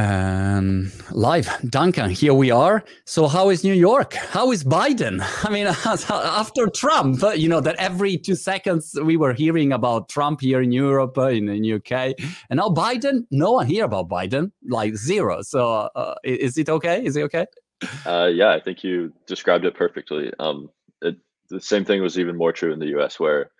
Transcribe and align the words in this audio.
Um, 0.00 0.90
live, 1.10 1.50
Duncan, 1.68 2.08
here 2.08 2.32
we 2.32 2.50
are. 2.50 2.82
So, 3.04 3.28
how 3.28 3.50
is 3.50 3.62
New 3.64 3.74
York? 3.74 4.14
How 4.14 4.50
is 4.50 4.64
Biden? 4.64 5.20
I 5.44 5.50
mean, 5.50 5.66
after 6.46 6.68
Trump, 6.68 7.22
you 7.36 7.50
know, 7.50 7.60
that 7.60 7.76
every 7.76 8.16
two 8.16 8.34
seconds 8.34 8.98
we 9.04 9.18
were 9.18 9.34
hearing 9.34 9.74
about 9.74 10.08
Trump 10.08 10.40
here 10.40 10.62
in 10.62 10.72
Europe, 10.72 11.18
uh, 11.18 11.26
in 11.26 11.44
the 11.44 11.74
UK, 11.74 12.14
and 12.48 12.56
now 12.56 12.70
Biden, 12.70 13.26
no 13.30 13.52
one 13.52 13.66
hear 13.66 13.84
about 13.84 14.08
Biden, 14.08 14.52
like 14.66 14.96
zero. 14.96 15.42
So, 15.42 15.90
uh, 15.94 16.14
is 16.24 16.56
it 16.56 16.70
okay? 16.70 17.04
Is 17.04 17.14
it 17.16 17.24
okay? 17.24 17.44
Uh, 18.06 18.30
yeah, 18.32 18.52
I 18.52 18.60
think 18.60 18.82
you 18.82 19.12
described 19.26 19.66
it 19.66 19.74
perfectly. 19.74 20.32
Um, 20.38 20.70
it, 21.02 21.18
the 21.50 21.60
same 21.60 21.84
thing 21.84 22.00
was 22.00 22.18
even 22.18 22.38
more 22.38 22.54
true 22.54 22.72
in 22.72 22.78
the 22.78 22.98
US, 22.98 23.20
where 23.20 23.50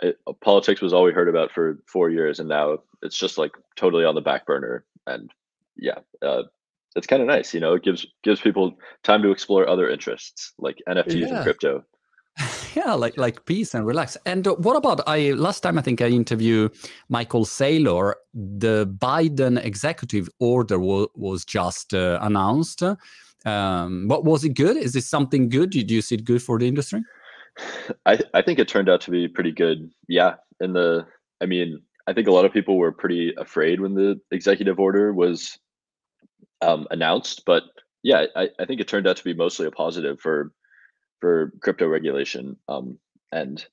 it, 0.00 0.16
politics 0.42 0.80
was 0.80 0.92
all 0.92 1.02
we 1.02 1.12
heard 1.12 1.28
about 1.28 1.50
for 1.50 1.80
four 1.88 2.08
years, 2.08 2.38
and 2.38 2.48
now 2.48 2.78
it's 3.02 3.18
just 3.18 3.36
like 3.36 3.50
totally 3.74 4.04
on 4.04 4.14
the 4.14 4.20
back 4.20 4.46
burner. 4.46 4.84
And 5.08 5.28
yeah, 5.76 5.98
uh, 6.22 6.42
it's 6.96 7.06
kind 7.06 7.22
of 7.22 7.28
nice. 7.28 7.54
You 7.54 7.60
know, 7.60 7.74
it 7.74 7.82
gives 7.82 8.06
gives 8.22 8.40
people 8.40 8.76
time 9.02 9.22
to 9.22 9.30
explore 9.30 9.68
other 9.68 9.88
interests 9.88 10.52
like 10.58 10.78
NFTs 10.88 11.28
yeah. 11.28 11.34
and 11.34 11.42
crypto. 11.42 11.84
Yeah, 12.74 12.94
like 12.94 13.18
like 13.18 13.44
peace 13.44 13.74
and 13.74 13.86
relax. 13.86 14.16
And 14.24 14.48
uh, 14.48 14.54
what 14.54 14.76
about 14.76 15.06
I? 15.06 15.32
Last 15.32 15.60
time 15.60 15.78
I 15.78 15.82
think 15.82 16.00
I 16.00 16.08
interviewed 16.08 16.72
Michael 17.10 17.44
Saylor. 17.44 18.14
The 18.32 18.86
Biden 18.86 19.62
executive 19.62 20.30
order 20.38 20.78
was 20.78 21.08
was 21.14 21.44
just 21.44 21.92
uh, 21.92 22.18
announced. 22.22 22.82
Um, 23.44 24.08
but 24.08 24.24
was 24.24 24.44
it 24.44 24.54
good? 24.54 24.78
Is 24.78 24.94
this 24.94 25.06
something 25.06 25.50
good? 25.50 25.70
Do 25.70 25.80
you 25.80 26.00
see 26.00 26.14
it 26.14 26.24
good 26.24 26.42
for 26.42 26.58
the 26.58 26.66
industry? 26.66 27.02
I 28.06 28.18
I 28.32 28.40
think 28.40 28.58
it 28.58 28.68
turned 28.68 28.88
out 28.88 29.02
to 29.02 29.10
be 29.10 29.28
pretty 29.28 29.52
good. 29.52 29.90
Yeah, 30.08 30.36
in 30.60 30.72
the 30.72 31.06
I 31.42 31.46
mean, 31.46 31.82
I 32.06 32.12
think 32.12 32.28
a 32.28 32.32
lot 32.32 32.44
of 32.44 32.52
people 32.52 32.76
were 32.76 32.92
pretty 32.92 33.34
afraid 33.36 33.80
when 33.80 33.94
the 33.94 34.20
executive 34.30 34.80
order 34.80 35.12
was 35.12 35.58
um, 36.60 36.86
announced, 36.90 37.42
but 37.46 37.64
yeah, 38.02 38.26
I, 38.34 38.48
I 38.58 38.64
think 38.64 38.80
it 38.80 38.88
turned 38.88 39.06
out 39.06 39.16
to 39.16 39.24
be 39.24 39.34
mostly 39.34 39.66
a 39.66 39.70
positive 39.70 40.20
for 40.20 40.52
for 41.20 41.52
crypto 41.60 41.86
regulation. 41.86 42.56
Um, 42.68 42.98
and 43.30 43.64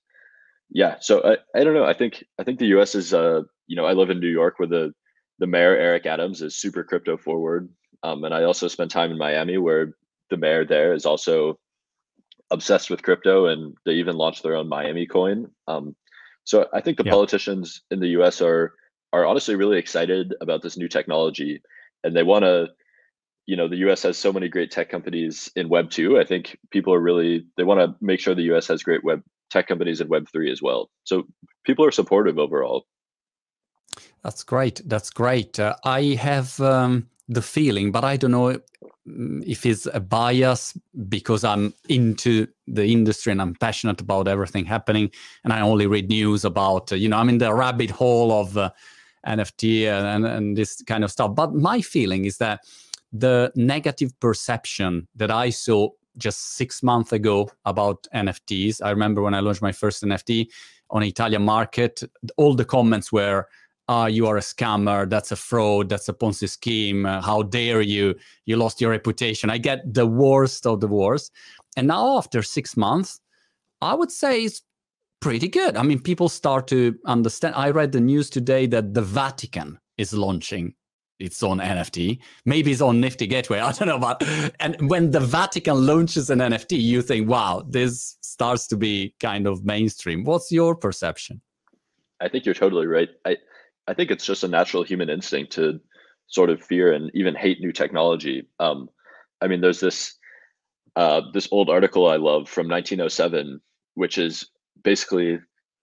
yeah, 0.69 0.97
so 0.99 1.23
I, 1.23 1.59
I 1.59 1.63
don't 1.63 1.73
know. 1.73 1.85
I 1.85 1.93
think 1.93 2.23
I 2.39 2.43
think 2.43 2.59
the 2.59 2.67
U.S. 2.67 2.93
is 2.95 3.13
uh 3.13 3.41
you 3.67 3.75
know 3.75 3.85
I 3.85 3.93
live 3.93 4.09
in 4.09 4.19
New 4.19 4.27
York 4.27 4.59
where 4.59 4.67
the 4.67 4.93
the 5.39 5.47
mayor 5.47 5.75
Eric 5.75 6.05
Adams 6.05 6.41
is 6.41 6.57
super 6.57 6.83
crypto 6.83 7.17
forward, 7.17 7.69
um, 8.03 8.23
and 8.23 8.33
I 8.33 8.43
also 8.43 8.67
spent 8.67 8.91
time 8.91 9.11
in 9.11 9.17
Miami 9.17 9.57
where 9.57 9.93
the 10.29 10.37
mayor 10.37 10.65
there 10.65 10.93
is 10.93 11.05
also 11.05 11.59
obsessed 12.51 12.89
with 12.89 13.03
crypto, 13.03 13.47
and 13.47 13.75
they 13.85 13.93
even 13.93 14.15
launched 14.15 14.43
their 14.43 14.55
own 14.55 14.67
Miami 14.67 15.07
coin. 15.07 15.49
Um, 15.67 15.95
so 16.49 16.65
I 16.73 16.81
think 16.81 16.97
the 16.97 17.03
yeah. 17.05 17.11
politicians 17.11 17.83
in 17.91 17.99
the 17.99 18.07
U.S. 18.17 18.41
are 18.41 18.73
are 19.13 19.23
honestly 19.23 19.53
really 19.53 19.77
excited 19.77 20.33
about 20.41 20.63
this 20.63 20.77
new 20.77 20.87
technology, 20.87 21.61
and 22.03 22.15
they 22.15 22.23
want 22.23 22.43
to. 22.43 22.69
You 23.45 23.55
know, 23.55 23.67
the 23.67 23.77
U.S. 23.77 24.03
has 24.03 24.17
so 24.17 24.33
many 24.33 24.47
great 24.47 24.71
tech 24.71 24.89
companies 24.89 25.51
in 25.55 25.69
Web 25.69 25.91
two. 25.91 26.19
I 26.19 26.23
think 26.23 26.57
people 26.71 26.91
are 26.91 26.99
really 26.99 27.45
they 27.55 27.63
want 27.63 27.79
to 27.81 27.95
make 28.01 28.19
sure 28.19 28.33
the 28.33 28.51
U.S. 28.53 28.67
has 28.67 28.81
great 28.81 29.03
web 29.03 29.21
tech 29.51 29.67
companies 29.67 30.01
in 30.01 30.07
Web 30.07 30.25
three 30.31 30.51
as 30.51 30.59
well. 30.59 30.89
So 31.03 31.27
people 31.65 31.85
are 31.85 31.91
supportive 31.91 32.39
overall. 32.39 32.85
That's 34.23 34.43
great. 34.43 34.81
That's 34.85 35.11
great. 35.11 35.59
Uh, 35.59 35.75
I 35.83 36.17
have 36.19 36.59
um, 36.59 37.09
the 37.27 37.43
feeling, 37.43 37.91
but 37.91 38.03
I 38.03 38.17
don't 38.17 38.31
know 38.31 38.59
if 39.45 39.65
it's 39.65 39.87
a 39.93 39.99
bias 39.99 40.77
because 41.07 41.43
I'm 41.43 41.73
into 41.87 42.47
the 42.67 42.85
industry 42.85 43.31
and 43.31 43.41
I'm 43.41 43.55
passionate 43.55 44.01
about 44.01 44.27
everything 44.27 44.65
happening, 44.65 45.11
and 45.43 45.53
I 45.53 45.61
only 45.61 45.87
read 45.87 46.09
news 46.09 46.45
about, 46.45 46.91
uh, 46.91 46.95
you 46.95 47.09
know, 47.09 47.17
I'm 47.17 47.29
in 47.29 47.37
the 47.37 47.53
rabbit 47.53 47.89
hole 47.89 48.31
of 48.31 48.57
uh, 48.57 48.71
NFT 49.27 49.87
and, 49.87 50.25
and 50.25 50.57
this 50.57 50.81
kind 50.83 51.03
of 51.03 51.11
stuff. 51.11 51.35
But 51.35 51.53
my 51.53 51.81
feeling 51.81 52.25
is 52.25 52.37
that 52.37 52.61
the 53.11 53.51
negative 53.55 54.17
perception 54.19 55.07
that 55.15 55.31
I 55.31 55.49
saw 55.49 55.89
just 56.17 56.55
six 56.55 56.83
months 56.83 57.11
ago 57.11 57.49
about 57.65 58.07
NFTs, 58.13 58.81
I 58.83 58.91
remember 58.91 59.21
when 59.21 59.33
I 59.33 59.39
launched 59.39 59.61
my 59.61 59.71
first 59.71 60.03
NFT 60.03 60.47
on 60.91 61.03
Italian 61.03 61.43
market, 61.43 62.03
all 62.37 62.55
the 62.55 62.65
comments 62.65 63.11
were, 63.11 63.47
uh, 63.89 64.05
you 64.05 64.27
are 64.27 64.37
a 64.37 64.41
scammer, 64.41 65.09
that's 65.09 65.31
a 65.31 65.35
fraud, 65.35 65.89
that's 65.89 66.07
a 66.07 66.13
Ponzi 66.13 66.47
scheme, 66.47 67.07
uh, 67.07 67.21
how 67.21 67.41
dare 67.41 67.81
you, 67.81 68.13
you 68.45 68.55
lost 68.55 68.79
your 68.79 68.91
reputation. 68.91 69.49
I 69.49 69.57
get 69.57 69.93
the 69.95 70.05
worst 70.05 70.67
of 70.67 70.79
the 70.79 70.87
worst. 70.87 71.31
And 71.75 71.87
now, 71.87 72.17
after 72.17 72.43
six 72.43 72.77
months, 72.77 73.19
I 73.81 73.95
would 73.95 74.11
say 74.11 74.43
it's 74.43 74.61
pretty 75.21 75.47
good. 75.47 75.75
I 75.75 75.81
mean, 75.81 75.99
people 75.99 76.29
start 76.29 76.67
to 76.67 76.99
understand. 77.07 77.55
I 77.55 77.71
read 77.71 77.91
the 77.91 77.99
news 77.99 78.29
today 78.29 78.67
that 78.67 78.93
the 78.93 79.01
Vatican 79.01 79.79
is 79.97 80.13
launching 80.13 80.75
its 81.17 81.41
own 81.41 81.57
NFT. 81.57 82.19
Maybe 82.45 82.71
it's 82.71 82.81
on 82.81 83.01
Nifty 83.01 83.25
Gateway. 83.25 83.59
I 83.59 83.71
don't 83.71 83.87
know. 83.87 83.97
But 83.97 84.23
and 84.59 84.77
when 84.87 85.09
the 85.09 85.19
Vatican 85.19 85.87
launches 85.87 86.29
an 86.29 86.39
NFT, 86.39 86.79
you 86.79 87.01
think, 87.01 87.27
wow, 87.27 87.65
this 87.67 88.17
starts 88.21 88.67
to 88.67 88.77
be 88.77 89.15
kind 89.19 89.47
of 89.47 89.65
mainstream. 89.65 90.25
What's 90.25 90.51
your 90.51 90.75
perception? 90.75 91.41
I 92.21 92.27
think 92.27 92.45
you're 92.45 92.53
totally 92.53 92.85
right. 92.85 93.09
I 93.25 93.37
I 93.89 93.95
think 93.95 94.11
it's 94.11 94.25
just 94.25 94.43
a 94.43 94.47
natural 94.47 94.83
human 94.83 95.09
instinct 95.09 95.53
to 95.53 95.79
sort 96.27 96.51
of 96.51 96.61
fear 96.61 96.93
and 96.93 97.09
even 97.15 97.33
hate 97.33 97.59
new 97.59 97.71
technology. 97.71 98.47
Um, 98.59 98.87
I 99.41 99.47
mean, 99.47 99.61
there's 99.61 99.79
this 99.79 100.15
uh, 100.95 101.21
this 101.33 101.47
old 101.51 101.69
article 101.69 102.07
I 102.07 102.17
love 102.17 102.47
from 102.47 102.67
1907, 102.67 103.59
which 103.95 104.19
is 104.19 104.47
basically 104.83 105.39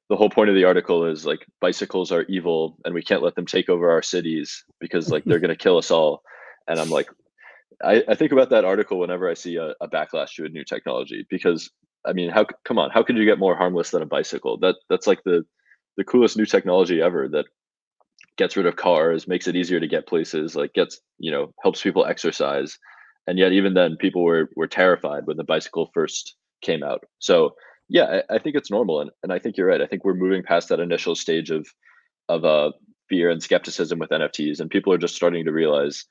the 0.09 0.17
whole 0.17 0.31
point 0.31 0.51
of 0.51 0.55
the 0.55 0.65
article 0.65 1.05
is 1.05 1.27
like 1.27 1.47
bicycles 1.61 2.13
are 2.13 2.23
evil 2.25 2.79
and 2.85 2.95
we 2.95 3.03
can't 3.03 3.25
let 3.25 3.35
them 3.35 3.47
take 3.47 3.69
over 3.69 3.91
our 3.91 4.03
cities 4.03 4.65
because 4.79 5.11
like 5.11 5.25
they're 5.25 5.39
going 5.45 5.49
to 5.49 5.57
kill 5.57 5.79
us 5.79 5.91
all. 5.91 6.23
And 6.69 6.79
I'm 6.79 6.91
like, 6.91 7.09
I, 7.83 8.05
I 8.09 8.15
think 8.15 8.31
about 8.31 8.51
that 8.51 8.65
article 8.65 9.01
whenever 9.01 9.29
I 9.29 9.35
see 9.35 9.57
a, 9.57 9.75
a 9.81 9.89
backlash 9.89 10.35
to 10.37 10.45
a 10.45 10.49
new 10.49 10.65
technology 10.65 11.27
because 11.29 11.71
I 12.07 12.13
mean, 12.13 12.31
how 12.31 12.47
come 12.65 12.79
on, 12.79 12.91
how 12.91 13.03
could 13.03 13.17
you 13.17 13.25
get 13.25 13.41
more 13.41 13.57
harmless 13.57 13.91
than 13.91 14.03
a 14.03 14.07
bicycle? 14.07 14.59
That 14.59 14.77
that's 14.89 15.09
like 15.09 15.25
the 15.25 15.45
the 15.97 16.05
coolest 16.05 16.37
new 16.37 16.47
technology 16.47 17.03
ever 17.03 17.29
that 17.31 17.47
gets 18.37 18.57
rid 18.57 18.67
of 18.67 18.77
cars, 18.77 19.29
makes 19.29 19.47
it 19.47 19.57
easier 19.57 19.81
to 19.81 19.89
get 19.89 20.07
places, 20.07 20.55
like 20.57 20.73
gets, 20.75 21.01
you 21.19 21.31
know, 21.31 21.53
helps 21.63 21.83
people 21.83 22.05
exercise. 22.05 22.79
And 23.27 23.39
yet 23.39 23.53
even 23.53 23.75
then 23.75 23.97
people 23.97 24.23
were 24.23 24.51
were 24.57 24.69
terrified 24.69 25.27
when 25.27 25.37
the 25.37 25.45
bicycle 25.45 25.91
first 25.93 26.37
came 26.63 26.83
out. 26.83 27.05
So 27.19 27.55
yeah, 27.89 28.21
I, 28.31 28.37
I 28.37 28.39
think 28.39 28.57
it's 28.57 28.71
normal 28.71 29.01
and, 29.01 29.11
and 29.23 29.33
I 29.33 29.39
think 29.39 29.57
you're 29.57 29.69
right. 29.69 29.81
I 29.81 29.87
think 29.87 30.05
we're 30.05 30.15
moving 30.15 30.43
past 30.43 30.69
that 30.69 30.81
initial 30.81 31.15
stage 31.15 31.51
of 31.51 31.67
of 32.29 32.45
uh 32.45 32.73
fear 33.09 33.31
and 33.31 33.43
skepticism 33.43 33.99
with 33.99 34.11
NFTs 34.11 34.61
and 34.61 34.71
people 34.71 34.93
are 34.93 34.99
just 34.99 35.15
starting 35.15 35.45
to 35.45 35.53
realize 35.53 36.05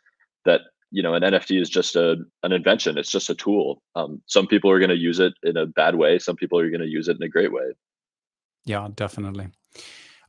that 0.46 0.62
you 0.92 1.04
know 1.04 1.14
an 1.14 1.24
nft 1.24 1.62
is 1.62 1.70
just 1.70 1.96
a 1.96 2.16
an 2.44 2.52
invention 2.52 2.98
it's 2.98 3.12
just 3.12 3.30
a 3.30 3.36
tool 3.36 3.82
um, 3.96 4.22
some 4.28 4.48
people 4.48 4.70
are 4.70 4.80
going 4.80 4.90
to 4.90 4.98
use 4.98 5.20
it 5.20 5.34
in 5.44 5.58
a 5.58 5.66
bad 5.66 5.96
way 5.96 6.18
some 6.20 6.36
people 6.36 6.60
are 6.60 6.70
going 6.70 6.82
to 6.82 6.88
use 6.88 7.08
it 7.08 7.18
in 7.18 7.24
a 7.24 7.30
great 7.30 7.52
way 7.52 7.74
yeah 8.66 8.88
definitely 8.96 9.48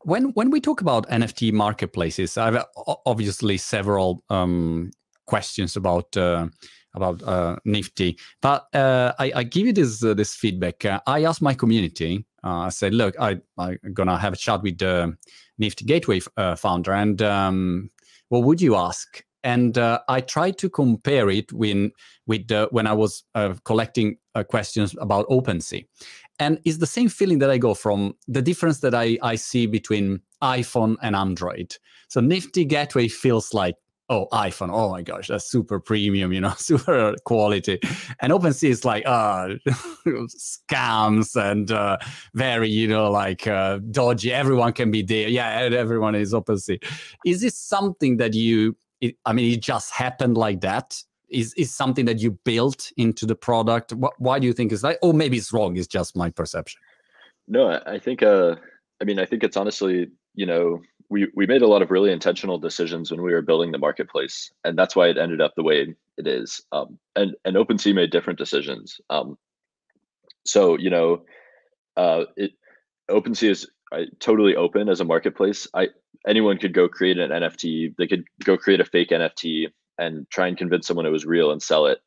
when 0.03 0.27
when 0.33 0.51
we 0.51 0.61
talk 0.61 0.81
about 0.81 1.09
NFT 1.09 1.53
marketplaces, 1.53 2.37
I 2.37 2.47
have 2.47 2.67
obviously 3.07 3.57
several 3.57 4.23
um, 4.31 4.91
questions 5.27 5.77
about 5.77 6.17
uh, 6.17 6.49
about 6.95 7.23
uh, 7.23 7.57
Nifty, 7.65 8.19
but 8.41 8.67
uh, 8.75 9.13
I, 9.19 9.33
I, 9.37 9.43
give 9.43 9.67
you 9.67 9.73
this 9.73 10.03
uh, 10.03 10.15
this 10.15 10.35
feedback. 10.35 10.85
Uh, 10.85 11.01
I 11.07 11.25
asked 11.25 11.43
my 11.43 11.55
community. 11.55 12.25
Uh, 12.43 12.61
I 12.61 12.69
said, 12.71 12.95
"Look, 12.95 13.15
I 13.21 13.39
I'm 13.59 13.79
gonna 13.93 14.19
have 14.19 14.33
a 14.33 14.37
chat 14.37 14.63
with 14.63 14.79
the 14.79 15.17
Nifty 15.59 15.85
Gateway 15.85 16.21
founder, 16.57 16.93
and 16.93 17.21
um, 17.23 17.91
what 18.29 18.45
would 18.45 18.61
you 18.61 18.77
ask?" 18.77 19.23
And 19.45 19.79
I 19.79 20.23
tried 20.27 20.59
to 20.59 20.69
compare 20.69 21.31
it 21.31 21.53
when 21.53 21.93
with 22.27 22.51
when 22.71 22.87
I 22.87 22.93
was 22.95 23.25
collecting 23.65 24.17
questions 24.49 24.97
about 25.01 25.29
OpenSea 25.29 25.87
and 26.39 26.61
it's 26.65 26.79
the 26.79 26.87
same 26.87 27.09
feeling 27.09 27.39
that 27.39 27.51
i 27.51 27.59
go 27.59 27.75
from 27.75 28.15
the 28.29 28.43
difference 28.43 28.81
that 28.81 28.95
i, 28.95 29.19
I 29.23 29.37
see 29.37 29.67
between 29.67 30.21
iphone 30.43 30.97
and 31.03 31.17
android. 31.17 31.77
So 32.09 32.21
nifty 32.21 32.65
gateway 32.65 33.09
feels 33.09 33.55
like 33.55 33.77
oh 34.09 34.29
iphone 34.33 34.71
oh 34.73 34.89
my 34.91 35.03
gosh 35.03 35.27
that's 35.27 35.51
super 35.51 35.81
premium 35.81 36.33
you 36.33 36.41
know 36.41 36.55
super 36.59 37.15
quality. 37.25 37.81
And 38.21 38.33
OpenSea 38.33 38.69
is 38.69 38.85
like 38.85 39.05
uh 39.07 39.49
scams 40.07 41.35
and 41.37 41.71
uh, 41.71 41.99
very 42.35 42.69
you 42.69 42.89
know 42.89 43.11
like 43.11 43.47
uh, 43.47 43.81
dodgy. 43.91 44.33
Everyone 44.33 44.73
can 44.73 44.91
be 44.91 45.03
there. 45.03 45.29
Yeah 45.29 45.69
everyone 45.73 46.15
is 46.15 46.33
OpenSea. 46.33 46.83
Is 47.25 47.41
this 47.41 47.59
something 47.59 48.19
that 48.19 48.35
you 48.35 48.77
it, 49.01 49.17
i 49.27 49.33
mean 49.33 49.53
it 49.53 49.61
just 49.61 49.93
happened 49.93 50.39
like 50.39 50.63
that 50.63 51.03
is 51.29 51.55
is 51.55 51.75
something 51.75 52.05
that 52.07 52.21
you 52.21 52.33
built 52.45 52.93
into 52.97 53.27
the 53.27 53.35
product. 53.35 53.93
Why 54.19 54.39
do 54.39 54.47
you 54.47 54.53
think 54.53 54.73
is 54.73 54.83
that 54.83 54.99
or 55.03 55.13
maybe 55.13 55.37
it's 55.37 55.53
wrong 55.53 55.77
it's 55.77 55.87
just 55.87 56.17
my 56.17 56.31
perception? 56.31 56.81
No 57.49 57.81
i 57.87 57.99
think 57.99 58.23
uh 58.23 58.57
i 59.01 59.05
mean 59.05 59.19
i 59.19 59.25
think 59.25 59.45
it's 59.45 59.57
honestly 59.57 60.09
you 60.35 60.47
know 60.47 60.81
we 61.09 61.29
we 61.35 61.47
made 61.47 61.63
a 61.63 61.69
lot 61.69 61.83
of 61.83 61.91
really 61.91 62.11
intentional 62.11 62.59
decisions 62.59 63.11
when 63.11 63.23
we 63.23 63.33
were 63.33 63.43
building 63.43 63.73
the 63.73 63.79
marketplace 63.79 64.51
and 64.65 64.77
that's 64.77 64.97
why 64.97 65.09
it 65.09 65.19
ended 65.19 65.41
up 65.41 65.53
the 65.57 65.63
way 65.63 65.95
it 66.17 66.27
is. 66.27 66.61
Um 66.73 66.99
and 67.15 67.35
and 67.45 67.57
OpenSea 67.57 67.95
made 67.95 68.11
different 68.11 68.39
decisions. 68.39 69.01
Um 69.11 69.39
so 70.45 70.79
you 70.79 70.91
know 70.91 71.23
uh 71.97 72.25
it 72.37 72.53
OpenSea 73.11 73.51
is 73.51 73.71
uh, 73.93 74.03
totally 74.19 74.57
open 74.57 74.89
as 74.89 75.01
a 75.01 75.05
marketplace. 75.05 75.69
I 75.73 75.89
anyone 76.27 76.59
could 76.59 76.75
go 76.75 76.89
create 76.89 77.19
an 77.19 77.31
NFT. 77.31 77.95
They 77.97 78.09
could 78.09 78.25
go 78.45 78.57
create 78.57 78.81
a 78.81 78.85
fake 78.85 79.11
NFT 79.11 79.69
and 79.99 80.29
try 80.31 80.47
and 80.47 80.59
convince 80.59 80.87
someone 80.87 81.07
it 81.07 81.11
was 81.11 81.27
real 81.27 81.51
and 81.51 81.63
sell 81.63 81.87
it. 81.87 81.99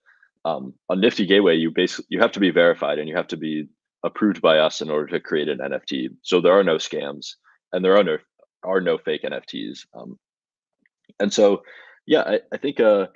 Um, 0.46 0.74
on 0.90 1.02
Nifty 1.02 1.26
Gateway, 1.26 1.56
you 1.56 1.72
basically 1.72 2.06
you 2.10 2.20
have 2.20 2.32
to 2.34 2.40
be 2.40 2.52
verified 2.52 3.00
and 3.00 3.10
you 3.10 3.16
have 3.16 3.28
to 3.28 3.38
be 3.38 3.68
approved 4.04 4.42
by 4.42 4.60
us 4.60 4.82
in 4.82 4.90
order 4.90 5.08
to 5.08 5.20
create 5.20 5.50
an 5.50 5.60
NFT. 5.60 6.10
So 6.22 6.40
there 6.40 6.58
are 6.58 6.64
no 6.64 6.76
scams 6.76 7.36
and 7.74 7.84
there 7.84 7.98
are 7.98 8.04
no 8.04 8.18
are 8.64 8.82
no 8.82 8.98
fake 8.98 9.24
NFTs. 9.24 9.86
Um, 9.94 10.18
and 11.20 11.34
so, 11.34 11.64
yeah, 12.06 12.22
I, 12.22 12.40
I 12.54 12.58
think 12.58 12.80
uh, 12.80 13.08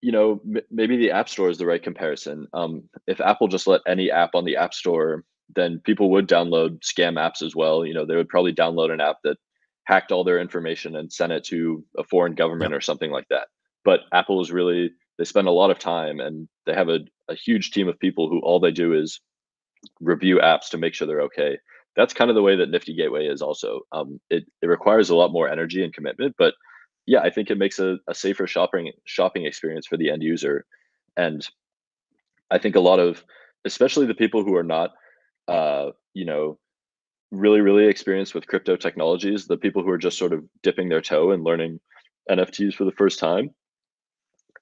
you 0.00 0.12
know 0.12 0.40
m- 0.44 0.62
maybe 0.70 0.96
the 0.96 1.10
App 1.10 1.28
Store 1.28 1.50
is 1.50 1.58
the 1.58 1.66
right 1.66 1.82
comparison. 1.82 2.46
Um, 2.52 2.84
if 3.06 3.20
Apple 3.20 3.48
just 3.48 3.66
let 3.66 3.82
any 3.86 4.10
app 4.10 4.34
on 4.34 4.44
the 4.44 4.56
App 4.56 4.74
Store, 4.74 5.24
then 5.54 5.80
people 5.84 6.10
would 6.10 6.28
download 6.28 6.80
scam 6.80 7.14
apps 7.14 7.42
as 7.42 7.54
well. 7.54 7.84
You 7.84 7.94
know, 7.94 8.06
they 8.06 8.16
would 8.16 8.28
probably 8.28 8.54
download 8.54 8.92
an 8.92 9.00
app 9.00 9.16
that 9.24 9.36
hacked 9.84 10.12
all 10.12 10.24
their 10.24 10.38
information 10.38 10.96
and 10.96 11.12
sent 11.12 11.32
it 11.32 11.44
to 11.44 11.84
a 11.96 12.04
foreign 12.04 12.34
government 12.34 12.70
yep. 12.70 12.78
or 12.78 12.80
something 12.82 13.10
like 13.10 13.26
that. 13.30 13.48
But 13.84 14.00
Apple 14.12 14.40
is 14.40 14.52
really 14.52 14.90
they 15.18 15.24
spend 15.24 15.48
a 15.48 15.52
lot 15.52 15.70
of 15.70 15.78
time 15.78 16.20
and 16.20 16.48
they 16.64 16.74
have 16.74 16.88
a, 16.88 17.00
a 17.28 17.34
huge 17.34 17.72
team 17.72 17.88
of 17.88 17.98
people 17.98 18.28
who 18.28 18.40
all 18.40 18.60
they 18.60 18.70
do 18.70 18.94
is 18.94 19.20
review 20.00 20.38
apps 20.38 20.70
to 20.70 20.78
make 20.78 20.94
sure 20.94 21.06
they're 21.06 21.22
okay. 21.22 21.58
That's 21.96 22.14
kind 22.14 22.30
of 22.30 22.36
the 22.36 22.42
way 22.42 22.56
that 22.56 22.70
Nifty 22.70 22.94
Gateway 22.94 23.26
is 23.26 23.42
also. 23.42 23.80
Um, 23.90 24.20
it, 24.30 24.44
it 24.62 24.66
requires 24.66 25.10
a 25.10 25.16
lot 25.16 25.32
more 25.32 25.48
energy 25.48 25.82
and 25.82 25.92
commitment, 25.92 26.36
but 26.38 26.54
yeah, 27.06 27.20
I 27.20 27.30
think 27.30 27.50
it 27.50 27.58
makes 27.58 27.78
a, 27.78 27.98
a 28.06 28.14
safer 28.14 28.46
shopping 28.46 28.92
shopping 29.04 29.46
experience 29.46 29.86
for 29.86 29.96
the 29.96 30.10
end 30.10 30.22
user. 30.22 30.64
And 31.16 31.46
I 32.50 32.58
think 32.58 32.76
a 32.76 32.80
lot 32.80 33.00
of, 33.00 33.24
especially 33.64 34.06
the 34.06 34.14
people 34.14 34.44
who 34.44 34.54
are 34.54 34.62
not, 34.62 34.92
uh, 35.48 35.90
you 36.14 36.24
know, 36.24 36.58
really, 37.30 37.60
really 37.60 37.86
experienced 37.86 38.34
with 38.34 38.46
crypto 38.46 38.76
technologies, 38.76 39.46
the 39.46 39.56
people 39.56 39.82
who 39.82 39.90
are 39.90 39.98
just 39.98 40.18
sort 40.18 40.32
of 40.32 40.44
dipping 40.62 40.88
their 40.88 41.00
toe 41.00 41.32
and 41.32 41.44
learning 41.44 41.80
NFTs 42.30 42.74
for 42.74 42.84
the 42.84 42.92
first 42.92 43.18
time, 43.18 43.50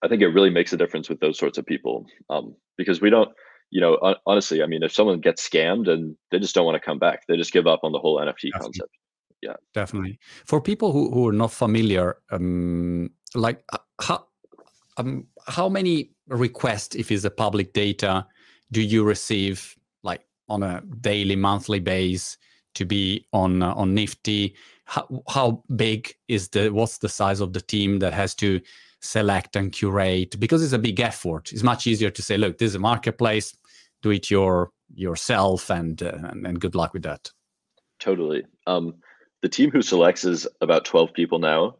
I 0.02 0.08
think 0.08 0.22
it 0.22 0.28
really 0.28 0.50
makes 0.50 0.72
a 0.72 0.76
difference 0.76 1.08
with 1.08 1.20
those 1.20 1.38
sorts 1.38 1.58
of 1.58 1.66
people 1.66 2.06
um, 2.30 2.54
because 2.76 3.00
we 3.00 3.10
don't, 3.10 3.30
you 3.70 3.80
know, 3.80 3.98
honestly, 4.26 4.62
I 4.62 4.66
mean, 4.66 4.82
if 4.82 4.92
someone 4.92 5.20
gets 5.20 5.46
scammed 5.48 5.88
and 5.88 6.16
they 6.30 6.38
just 6.38 6.54
don't 6.54 6.64
want 6.64 6.76
to 6.76 6.84
come 6.84 6.98
back, 6.98 7.26
they 7.26 7.36
just 7.36 7.52
give 7.52 7.66
up 7.66 7.80
on 7.82 7.92
the 7.92 7.98
whole 7.98 8.18
NFT 8.18 8.50
Definitely. 8.52 8.60
concept. 8.60 8.90
Yeah, 9.42 9.54
definitely. 9.74 10.18
For 10.44 10.60
people 10.60 10.92
who, 10.92 11.10
who 11.10 11.28
are 11.28 11.32
not 11.32 11.52
familiar, 11.52 12.16
um, 12.30 13.10
like 13.34 13.62
uh, 13.72 13.78
how 14.00 14.26
um, 14.96 15.26
how 15.46 15.68
many 15.68 16.10
requests, 16.28 16.96
if 16.96 17.10
it's 17.10 17.24
a 17.24 17.30
public 17.30 17.72
data, 17.72 18.26
do 18.72 18.80
you 18.80 19.04
receive 19.04 19.76
like 20.02 20.22
on 20.48 20.62
a 20.62 20.82
daily, 21.00 21.36
monthly 21.36 21.80
base 21.80 22.38
to 22.74 22.84
be 22.84 23.26
on 23.32 23.62
uh, 23.62 23.74
on 23.74 23.94
Nifty? 23.94 24.54
How 24.86 25.06
how 25.28 25.62
big 25.74 26.14
is 26.28 26.48
the 26.48 26.70
what's 26.70 26.98
the 26.98 27.08
size 27.08 27.40
of 27.40 27.52
the 27.52 27.60
team 27.60 27.98
that 27.98 28.14
has 28.14 28.34
to 28.36 28.60
select 29.06 29.56
and 29.56 29.72
curate 29.72 30.38
because 30.38 30.62
it's 30.62 30.72
a 30.72 30.78
big 30.78 31.00
effort. 31.00 31.52
It's 31.52 31.62
much 31.62 31.86
easier 31.86 32.10
to 32.10 32.22
say, 32.22 32.36
look, 32.36 32.58
this 32.58 32.70
is 32.70 32.74
a 32.74 32.80
marketplace, 32.80 33.56
do 34.02 34.10
it 34.10 34.30
your 34.30 34.70
yourself, 34.94 35.70
and 35.70 36.02
uh, 36.02 36.18
and, 36.24 36.46
and, 36.46 36.60
good 36.60 36.74
luck 36.74 36.92
with 36.92 37.02
that. 37.02 37.30
Totally. 37.98 38.44
Um, 38.66 38.94
the 39.42 39.48
team 39.48 39.70
who 39.70 39.82
selects 39.82 40.24
is 40.24 40.46
about 40.60 40.84
twelve 40.84 41.12
people 41.12 41.38
now. 41.38 41.76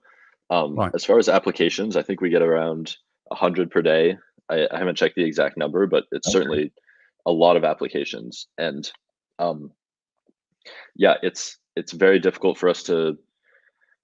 Um, 0.50 0.76
right. 0.76 0.92
As 0.94 1.04
far 1.04 1.18
as 1.18 1.28
applications, 1.28 1.96
I 1.96 2.02
think 2.02 2.20
we 2.20 2.30
get 2.30 2.42
around 2.42 2.96
hundred 3.32 3.70
per 3.70 3.82
day. 3.82 4.16
I, 4.48 4.68
I, 4.70 4.78
haven't 4.78 4.96
checked 4.96 5.16
the 5.16 5.24
exact 5.24 5.56
number, 5.56 5.86
but 5.86 6.04
it's 6.12 6.28
okay. 6.28 6.32
certainly 6.32 6.72
a 7.26 7.32
lot 7.32 7.56
of 7.56 7.64
applications. 7.64 8.46
And 8.56 8.90
um, 9.38 9.72
yeah, 10.94 11.14
it's 11.22 11.58
it's 11.74 11.92
very 11.92 12.18
difficult 12.18 12.58
for 12.58 12.68
us 12.68 12.82
to 12.84 13.18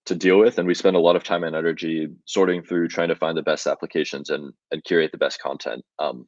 to 0.06 0.14
deal 0.14 0.38
with 0.38 0.58
and 0.58 0.66
we 0.66 0.75
spend 0.75 0.96
a 0.96 1.00
lot 1.00 1.16
of 1.16 1.25
time 1.25 1.44
and 1.44 1.54
energy 1.54 2.08
sorting 2.26 2.62
through 2.62 2.88
trying 2.88 3.08
to 3.08 3.16
find 3.16 3.37
the 3.37 3.43
best 3.43 3.66
applications 3.66 4.31
and 4.31 4.52
and 4.70 4.84
curate 4.84 5.12
the 5.12 5.19
best 5.19 5.40
content 5.40 5.84
um 5.99 6.26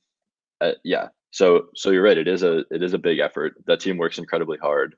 uh, 0.60 0.72
yeah. 0.84 1.08
So 1.32 1.66
so 1.74 1.90
you're 1.90 2.02
right 2.02 2.18
it 2.18 2.28
is 2.28 2.42
a 2.42 2.64
it 2.70 2.82
is 2.82 2.94
a 2.94 2.98
big 2.98 3.18
effort. 3.18 3.54
That 3.66 3.80
team 3.80 3.98
works 3.98 4.18
incredibly 4.18 4.58
hard 4.58 4.94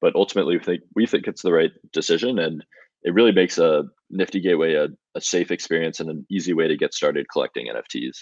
but 0.00 0.14
ultimately 0.14 0.56
we 0.56 0.64
think 0.64 0.80
we 0.94 1.06
think 1.06 1.26
it's 1.26 1.42
the 1.42 1.52
right 1.52 1.72
decision 1.92 2.38
and 2.38 2.64
it 3.02 3.14
really 3.14 3.32
makes 3.32 3.58
a 3.58 3.84
nifty 4.10 4.40
gateway 4.40 4.74
a, 4.74 4.88
a 5.14 5.20
safe 5.20 5.50
experience 5.50 6.00
and 6.00 6.10
an 6.10 6.26
easy 6.30 6.52
way 6.52 6.68
to 6.68 6.76
get 6.76 6.94
started 6.94 7.26
collecting 7.32 7.66
nfts 7.66 8.18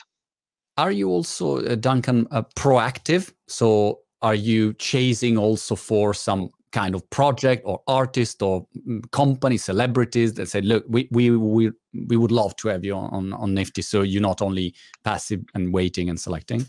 are 0.78 0.92
you 0.92 1.08
also 1.08 1.58
uh, 1.66 1.74
duncan 1.74 2.28
uh, 2.30 2.42
proactive? 2.54 3.32
So 3.48 3.98
are 4.22 4.36
you 4.36 4.74
chasing 4.74 5.36
also 5.36 5.74
for 5.74 6.14
some 6.14 6.50
kind 6.72 6.94
of 6.94 7.08
project 7.10 7.62
or 7.64 7.82
artist 7.86 8.42
or 8.42 8.66
mm, 8.86 9.10
company 9.10 9.56
celebrities 9.56 10.34
that 10.34 10.48
say 10.48 10.60
look 10.60 10.84
we 10.88 11.08
we 11.10 11.30
we, 11.30 11.70
we 12.08 12.16
would 12.16 12.32
love 12.32 12.54
to 12.56 12.68
have 12.68 12.84
you 12.84 12.94
on 12.94 13.32
on 13.32 13.54
nifty 13.54 13.82
so 13.82 14.02
you're 14.02 14.22
not 14.22 14.42
only 14.42 14.74
passive 15.04 15.40
and 15.54 15.72
waiting 15.72 16.08
and 16.08 16.20
selecting? 16.20 16.66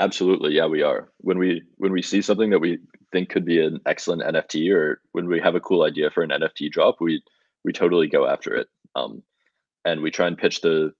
Absolutely 0.00 0.54
yeah 0.54 0.66
we 0.66 0.82
are. 0.82 1.10
When 1.18 1.38
we 1.38 1.62
when 1.76 1.92
we 1.92 2.02
see 2.02 2.22
something 2.22 2.50
that 2.50 2.60
we 2.60 2.78
think 3.12 3.28
could 3.28 3.44
be 3.44 3.64
an 3.64 3.80
excellent 3.86 4.22
nft 4.22 4.74
or 4.74 5.00
when 5.12 5.26
we 5.26 5.40
have 5.40 5.54
a 5.54 5.60
cool 5.60 5.82
idea 5.82 6.10
for 6.10 6.22
an 6.22 6.30
nft 6.30 6.70
drop 6.70 6.96
we 7.00 7.22
we 7.64 7.72
totally 7.72 8.06
go 8.06 8.26
after 8.26 8.54
it 8.54 8.68
um 8.94 9.22
and 9.84 10.02
we 10.02 10.10
try 10.10 10.26
and 10.26 10.38
pitch 10.38 10.60
the 10.60 10.92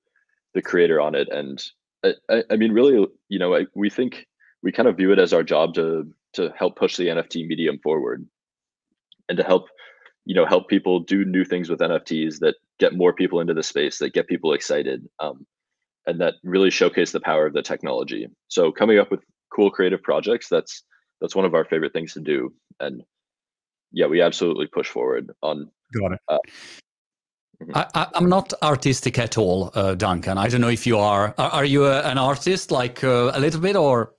the 0.55 0.62
creator 0.62 1.00
on 1.00 1.14
it 1.14 1.29
and 1.31 1.62
i 2.05 2.43
i 2.50 2.56
mean 2.56 2.73
really 2.73 3.06
you 3.29 3.38
know 3.38 3.55
I, 3.55 3.67
we 3.75 3.90
think 3.90 4.26
we 4.62 4.73
kind 4.73 4.88
of 4.88 4.96
view 4.96 5.12
it 5.12 5.19
as 5.19 5.32
our 5.32 5.43
job 5.43 5.75
to 5.75 6.11
to 6.38 6.55
help 6.56 6.76
push 6.76 6.96
the 6.96 7.08
NFT 7.08 7.46
medium 7.46 7.79
forward 7.82 8.25
and 9.29 9.37
to 9.37 9.44
help 9.44 9.67
you 10.25 10.35
know 10.35 10.46
help 10.46 10.69
people 10.69 11.00
do 11.00 11.25
new 11.25 11.44
things 11.44 11.69
with 11.69 11.81
NFTs 11.81 12.38
that 12.38 12.55
get 12.79 12.94
more 12.94 13.12
people 13.12 13.40
into 13.40 13.55
the 13.55 13.62
space 13.62 13.99
that 13.99 14.14
get 14.14 14.29
people 14.29 14.52
excited 14.52 15.05
um, 15.19 15.44
and 16.06 16.20
that 16.20 16.35
really 16.44 16.70
showcase 16.70 17.11
the 17.12 17.20
power 17.20 17.46
of 17.46 17.55
the 17.55 17.62
technology. 17.62 18.29
So 18.46 18.70
coming 18.70 18.99
up 18.99 19.11
with 19.11 19.20
cool 19.55 19.70
creative 19.70 20.02
projects 20.02 20.49
that's 20.49 20.85
that's 21.20 21.35
one 21.35 21.44
of 21.44 21.55
our 21.55 21.64
favorite 21.64 21.93
things 21.93 22.12
to 22.12 22.20
do 22.20 22.52
and 22.79 23.02
yeah 23.90 24.06
we 24.06 24.20
absolutely 24.23 24.67
push 24.67 24.88
forward 24.88 25.31
on 25.43 25.69
got 25.99 26.12
it 26.12 26.20
uh, 26.29 26.38
mm-hmm. 27.62 27.73
I, 27.75 28.06
am 28.14 28.29
not 28.29 28.52
artistic 28.62 29.19
at 29.19 29.37
all, 29.38 29.70
uh, 29.75 29.94
Duncan. 29.94 30.38
I 30.38 30.49
don't 30.49 30.61
know 30.61 30.69
if 30.69 30.87
you 30.87 30.99
are. 30.99 31.35
Are, 31.38 31.50
are 31.50 31.64
you 31.64 31.87
a, 31.87 32.02
an 32.02 32.19
artist, 32.19 32.70
like 32.70 33.02
uh, 33.02 33.32
a 33.35 33.40
little 33.40 33.61
bit, 33.61 33.75
or 33.75 34.14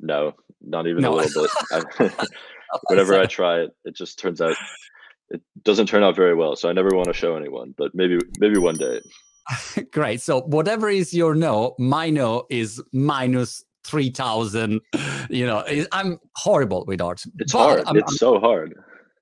no? 0.00 0.34
Not 0.66 0.86
even 0.86 1.02
no. 1.02 1.14
a 1.14 1.16
little 1.16 1.46
bit. 1.98 2.12
Oh, 2.74 2.78
whenever 2.88 3.18
I 3.18 3.26
try 3.26 3.60
it, 3.60 3.70
it 3.84 3.94
just 3.94 4.18
turns 4.18 4.40
out 4.40 4.56
it 5.30 5.42
doesn't 5.62 5.86
turn 5.86 6.02
out 6.02 6.16
very 6.16 6.34
well. 6.34 6.56
So 6.56 6.68
I 6.68 6.72
never 6.72 6.90
want 6.92 7.08
to 7.08 7.12
show 7.12 7.36
anyone, 7.36 7.74
but 7.76 7.94
maybe 7.94 8.18
maybe 8.38 8.58
one 8.58 8.76
day. 8.76 9.00
Great. 9.92 10.20
So 10.20 10.42
whatever 10.42 10.88
is 10.88 11.14
your 11.14 11.34
no, 11.34 11.74
my 11.78 12.10
no 12.10 12.46
is 12.50 12.82
minus 12.92 13.64
three 13.84 14.10
thousand. 14.10 14.80
You 15.28 15.46
know, 15.46 15.64
I'm 15.92 16.18
horrible 16.36 16.84
with 16.86 17.00
art. 17.00 17.22
It's 17.38 17.52
hard. 17.52 17.84
I'm, 17.86 17.96
it's 17.96 18.12
I'm, 18.12 18.16
so 18.16 18.40
hard. 18.40 18.74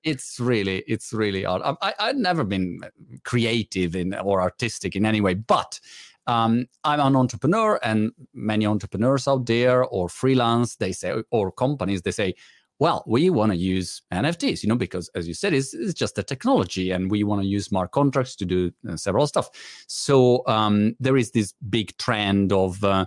It's 0.03 0.37
really, 0.37 0.83
it's 0.85 1.13
really 1.13 1.43
hard. 1.43 1.61
I, 1.81 1.93
I've 1.97 2.17
never 2.17 2.43
been 2.43 2.81
creative 3.23 3.95
in 3.95 4.13
or 4.13 4.41
artistic 4.41 4.97
in 4.97 5.05
any 5.05 5.21
way, 5.21 5.33
but 5.33 5.79
um, 6.27 6.67
I'm 6.83 6.99
an 6.99 7.15
entrepreneur, 7.15 7.79
and 7.83 8.11
many 8.33 8.65
entrepreneurs 8.65 9.27
out 9.27 9.45
there 9.45 9.83
or 9.83 10.09
freelance, 10.09 10.75
they 10.75 10.91
say, 10.91 11.13
or 11.31 11.51
companies, 11.51 12.01
they 12.01 12.11
say, 12.11 12.35
well, 12.79 13.03
we 13.07 13.29
want 13.29 13.51
to 13.51 13.57
use 13.57 14.01
NFTs, 14.11 14.63
you 14.63 14.69
know, 14.69 14.75
because 14.75 15.09
as 15.15 15.27
you 15.27 15.33
said, 15.33 15.53
it's, 15.53 15.73
it's 15.73 15.93
just 15.93 16.17
a 16.17 16.23
technology 16.23 16.91
and 16.91 17.09
we 17.09 17.23
want 17.23 17.41
to 17.41 17.47
use 17.47 17.65
smart 17.65 17.91
contracts 17.91 18.35
to 18.37 18.45
do 18.45 18.71
uh, 18.89 18.97
several 18.97 19.27
stuff. 19.27 19.49
So 19.87 20.45
um, 20.47 20.95
there 20.99 21.15
is 21.15 21.31
this 21.31 21.53
big 21.69 21.95
trend 21.97 22.51
of 22.51 22.83
uh, 22.83 23.05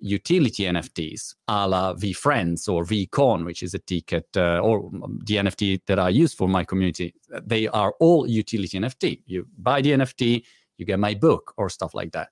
utility 0.00 0.64
NFTs, 0.64 1.34
a 1.46 1.68
la 1.68 1.94
VeeFriends 1.94 2.68
or 2.68 2.84
VeeCon, 2.84 3.44
which 3.44 3.62
is 3.62 3.74
a 3.74 3.78
ticket 3.78 4.26
uh, 4.36 4.58
or 4.58 4.90
the 5.24 5.36
NFT 5.36 5.82
that 5.86 5.98
I 5.98 6.08
use 6.08 6.34
for 6.34 6.48
my 6.48 6.64
community. 6.64 7.14
They 7.44 7.68
are 7.68 7.94
all 8.00 8.26
utility 8.26 8.78
NFT. 8.78 9.22
You 9.26 9.46
buy 9.56 9.82
the 9.82 9.92
NFT, 9.92 10.42
you 10.78 10.86
get 10.86 10.98
my 10.98 11.14
book 11.14 11.52
or 11.56 11.68
stuff 11.68 11.94
like 11.94 12.12
that. 12.12 12.28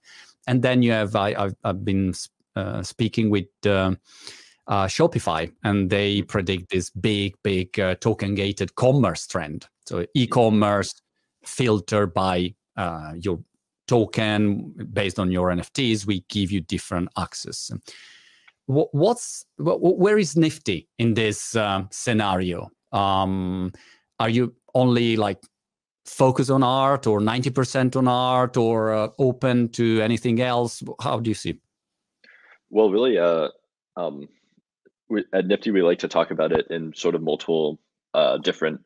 And 0.46 0.62
then 0.62 0.82
you 0.82 0.92
have 0.92 1.14
I, 1.16 1.32
have 1.32 1.54
I've 1.64 1.84
been 1.84 2.14
uh, 2.56 2.82
speaking 2.82 3.30
with 3.30 3.46
uh, 3.66 3.94
uh, 4.66 4.86
Shopify, 4.86 5.52
and 5.64 5.90
they 5.90 6.22
predict 6.22 6.70
this 6.70 6.90
big, 6.90 7.34
big 7.42 7.78
uh, 7.78 7.96
token 7.96 8.34
gated 8.34 8.74
commerce 8.74 9.26
trend. 9.26 9.66
So 9.86 10.06
e-commerce 10.14 10.94
filtered 11.44 12.14
by 12.14 12.54
uh, 12.76 13.12
your 13.16 13.40
token 13.88 14.72
based 14.92 15.18
on 15.18 15.32
your 15.32 15.48
NFTs. 15.48 16.06
We 16.06 16.24
give 16.28 16.52
you 16.52 16.60
different 16.60 17.08
access. 17.18 17.70
What's 18.66 19.44
where 19.58 20.16
is 20.16 20.36
Nifty 20.36 20.88
in 20.98 21.14
this 21.14 21.56
uh, 21.56 21.82
scenario? 21.90 22.70
Um, 22.92 23.72
are 24.20 24.28
you 24.28 24.54
only 24.74 25.16
like 25.16 25.38
focus 26.10 26.50
on 26.50 26.62
art 26.62 27.06
or 27.06 27.20
90% 27.20 27.96
on 27.96 28.08
art 28.08 28.56
or 28.56 28.92
uh, 28.92 29.08
open 29.18 29.68
to 29.70 30.00
anything 30.00 30.40
else? 30.40 30.82
How 31.00 31.20
do 31.20 31.30
you 31.30 31.34
see? 31.34 31.60
Well 32.70 32.90
really 32.90 33.18
uh, 33.18 33.48
um, 33.96 34.28
we, 35.08 35.24
at 35.32 35.46
nifty 35.46 35.70
we 35.70 35.82
like 35.82 35.98
to 36.00 36.08
talk 36.08 36.30
about 36.30 36.52
it 36.52 36.66
in 36.70 36.92
sort 36.94 37.14
of 37.14 37.22
multiple 37.22 37.80
uh, 38.14 38.38
different 38.38 38.80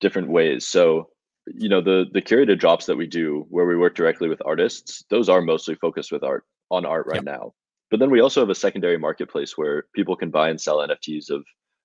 different 0.00 0.28
ways. 0.28 0.66
So 0.66 1.10
you 1.46 1.68
know 1.68 1.80
the 1.80 2.06
the 2.12 2.22
curated 2.22 2.58
drops 2.58 2.86
that 2.86 2.96
we 2.96 3.06
do 3.06 3.46
where 3.48 3.66
we 3.66 3.76
work 3.76 3.94
directly 3.94 4.28
with 4.28 4.42
artists 4.44 5.02
those 5.08 5.30
are 5.30 5.40
mostly 5.40 5.74
focused 5.76 6.12
with 6.12 6.22
art 6.22 6.44
on 6.70 6.84
art 6.84 7.06
right 7.06 7.16
yep. 7.16 7.24
now. 7.24 7.54
But 7.90 8.00
then 8.00 8.10
we 8.10 8.20
also 8.20 8.40
have 8.40 8.50
a 8.50 8.54
secondary 8.54 8.98
marketplace 8.98 9.56
where 9.56 9.84
people 9.94 10.14
can 10.16 10.30
buy 10.30 10.50
and 10.50 10.60
sell 10.60 10.78
nfts 10.78 11.30
of 11.30 11.44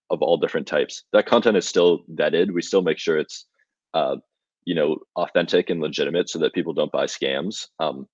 of 0.10 0.22
all 0.22 0.38
different 0.38 0.67
types. 0.67 1.03
That 1.13 1.25
content 1.25 1.58
is 1.58 1.67
still 1.67 2.03
vetted. 2.13 2.51
We 2.51 2.62
still 2.62 2.82
make 2.82 3.00
sure 3.00 3.17
it's 3.17 3.46
uh, 3.93 4.17
you 4.65 4.75
know 4.75 4.98
authentic 5.15 5.70
and 5.70 5.82
legitimate 5.82 6.29
so 6.29 6.39
that 6.39 6.53
people 6.53 6.74
don't 6.74 6.91
buy 6.91 7.05
scams 7.05 7.67
um, 7.79 8.08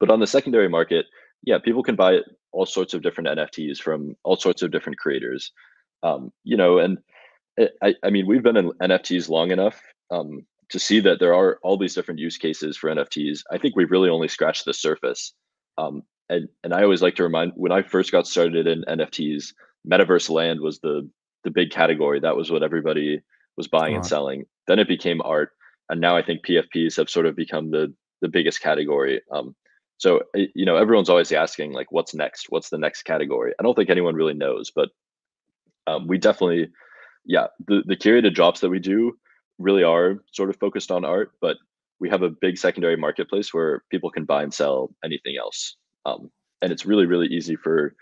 but 0.00 0.10
on 0.10 0.20
the 0.20 0.26
secondary 0.26 0.68
market 0.68 1.06
yeah 1.42 1.58
people 1.58 1.82
can 1.82 1.96
buy 1.96 2.18
all 2.52 2.66
sorts 2.66 2.94
of 2.94 3.02
different 3.02 3.28
nfts 3.28 3.78
from 3.78 4.14
all 4.24 4.36
sorts 4.36 4.62
of 4.62 4.70
different 4.70 4.98
creators 4.98 5.52
um, 6.02 6.32
you 6.44 6.56
know 6.56 6.78
and 6.78 6.98
I, 7.82 7.94
I 8.04 8.10
mean 8.10 8.26
we've 8.26 8.42
been 8.42 8.56
in 8.56 8.72
nfts 8.82 9.28
long 9.28 9.50
enough 9.50 9.80
um, 10.10 10.46
to 10.70 10.78
see 10.78 11.00
that 11.00 11.18
there 11.18 11.34
are 11.34 11.58
all 11.62 11.78
these 11.78 11.94
different 11.94 12.20
use 12.20 12.36
cases 12.36 12.76
for 12.76 12.90
nfts 12.90 13.40
i 13.50 13.58
think 13.58 13.76
we've 13.76 13.90
really 13.90 14.10
only 14.10 14.28
scratched 14.28 14.64
the 14.64 14.74
surface 14.74 15.32
um, 15.76 16.02
and 16.28 16.48
and 16.64 16.74
i 16.74 16.82
always 16.82 17.02
like 17.02 17.16
to 17.16 17.22
remind 17.22 17.52
when 17.56 17.72
i 17.72 17.82
first 17.82 18.12
got 18.12 18.26
started 18.26 18.66
in 18.66 18.84
nfts 18.84 19.52
metaverse 19.88 20.28
land 20.30 20.60
was 20.60 20.80
the 20.80 21.08
the 21.44 21.50
big 21.50 21.70
category. 21.70 22.20
That 22.20 22.36
was 22.36 22.50
what 22.50 22.62
everybody 22.62 23.20
was 23.56 23.68
buying 23.68 23.94
and 23.94 24.06
selling. 24.06 24.44
Then 24.66 24.78
it 24.78 24.88
became 24.88 25.20
art 25.22 25.50
and 25.88 26.00
now 26.00 26.16
I 26.16 26.22
think 26.22 26.44
PFPs 26.46 26.96
have 26.96 27.10
sort 27.10 27.26
of 27.26 27.36
become 27.36 27.70
the 27.70 27.92
the 28.20 28.28
biggest 28.28 28.60
category. 28.60 29.20
Um, 29.30 29.54
so 29.98 30.22
eh, 30.36 30.46
you 30.54 30.64
know, 30.64 30.76
everyone's 30.76 31.08
always 31.08 31.32
asking 31.32 31.72
like, 31.72 31.92
what's 31.92 32.14
next? 32.14 32.46
What's 32.48 32.70
the 32.70 32.78
next 32.78 33.02
category? 33.02 33.52
I 33.58 33.62
don't 33.62 33.74
think 33.74 33.90
anyone 33.90 34.14
really 34.14 34.34
knows, 34.34 34.70
but 34.74 34.90
um, 35.86 36.06
we 36.06 36.18
definitely, 36.18 36.70
yeah, 37.24 37.46
the 37.66 37.82
the 37.86 37.96
curated 37.96 38.34
drops 38.34 38.60
that 38.60 38.70
we 38.70 38.78
do 38.78 39.16
really 39.58 39.82
are 39.82 40.22
sort 40.32 40.50
of 40.50 40.56
focused 40.56 40.90
on 40.90 41.04
art, 41.04 41.32
but 41.40 41.56
we 42.00 42.08
have 42.08 42.22
a 42.22 42.30
big 42.30 42.58
secondary 42.58 42.96
marketplace 42.96 43.52
where 43.52 43.82
people 43.90 44.10
can 44.10 44.24
buy 44.24 44.42
and 44.42 44.54
sell 44.54 44.90
anything 45.04 45.36
else, 45.38 45.76
um, 46.06 46.30
and 46.62 46.72
it's 46.72 46.86
really 46.86 47.06
really 47.06 47.26
easy 47.26 47.56
for 47.56 47.94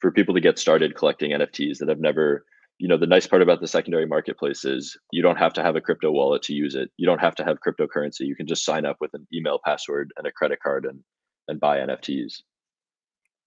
for 0.00 0.10
people 0.10 0.34
to 0.34 0.40
get 0.40 0.58
started 0.58 0.94
collecting 0.94 1.32
NFTs 1.32 1.78
that 1.78 1.88
have 1.88 2.00
never 2.00 2.44
you 2.78 2.88
know 2.88 2.96
the 2.96 3.06
nice 3.06 3.26
part 3.26 3.42
about 3.42 3.60
the 3.60 3.66
secondary 3.66 4.06
marketplace 4.06 4.64
is 4.64 4.96
you 5.12 5.22
don't 5.22 5.38
have 5.38 5.52
to 5.54 5.62
have 5.62 5.76
a 5.76 5.80
crypto 5.80 6.10
wallet 6.10 6.42
to 6.42 6.52
use 6.52 6.74
it. 6.74 6.90
You 6.96 7.06
don't 7.06 7.20
have 7.20 7.34
to 7.36 7.44
have 7.44 7.58
cryptocurrency. 7.66 8.20
You 8.20 8.36
can 8.36 8.46
just 8.46 8.64
sign 8.64 8.84
up 8.84 8.96
with 9.00 9.14
an 9.14 9.26
email 9.32 9.58
password 9.64 10.12
and 10.16 10.26
a 10.26 10.32
credit 10.32 10.60
card 10.62 10.84
and 10.84 11.00
and 11.48 11.60
buy 11.60 11.78
nfts 11.78 12.42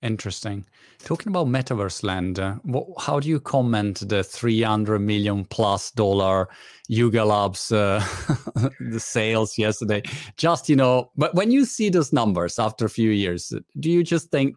interesting. 0.01 0.65
Talking 0.99 1.29
about 1.29 1.47
metaverse 1.47 2.03
land 2.03 2.39
uh, 2.39 2.55
what, 2.63 2.87
how 2.99 3.19
do 3.19 3.27
you 3.27 3.39
comment 3.39 4.07
the 4.07 4.23
300 4.23 4.99
million 4.99 5.45
plus 5.45 5.91
dollar 5.91 6.49
yuga 6.87 7.25
labs 7.25 7.71
uh, 7.71 8.03
the 8.79 8.99
sales 8.99 9.57
yesterday? 9.57 10.01
Just 10.37 10.69
you 10.69 10.75
know 10.75 11.11
but 11.15 11.35
when 11.35 11.51
you 11.51 11.65
see 11.65 11.89
those 11.89 12.13
numbers 12.13 12.59
after 12.59 12.85
a 12.85 12.89
few 12.89 13.11
years 13.11 13.53
do 13.79 13.91
you 13.91 14.03
just 14.03 14.31
think 14.31 14.55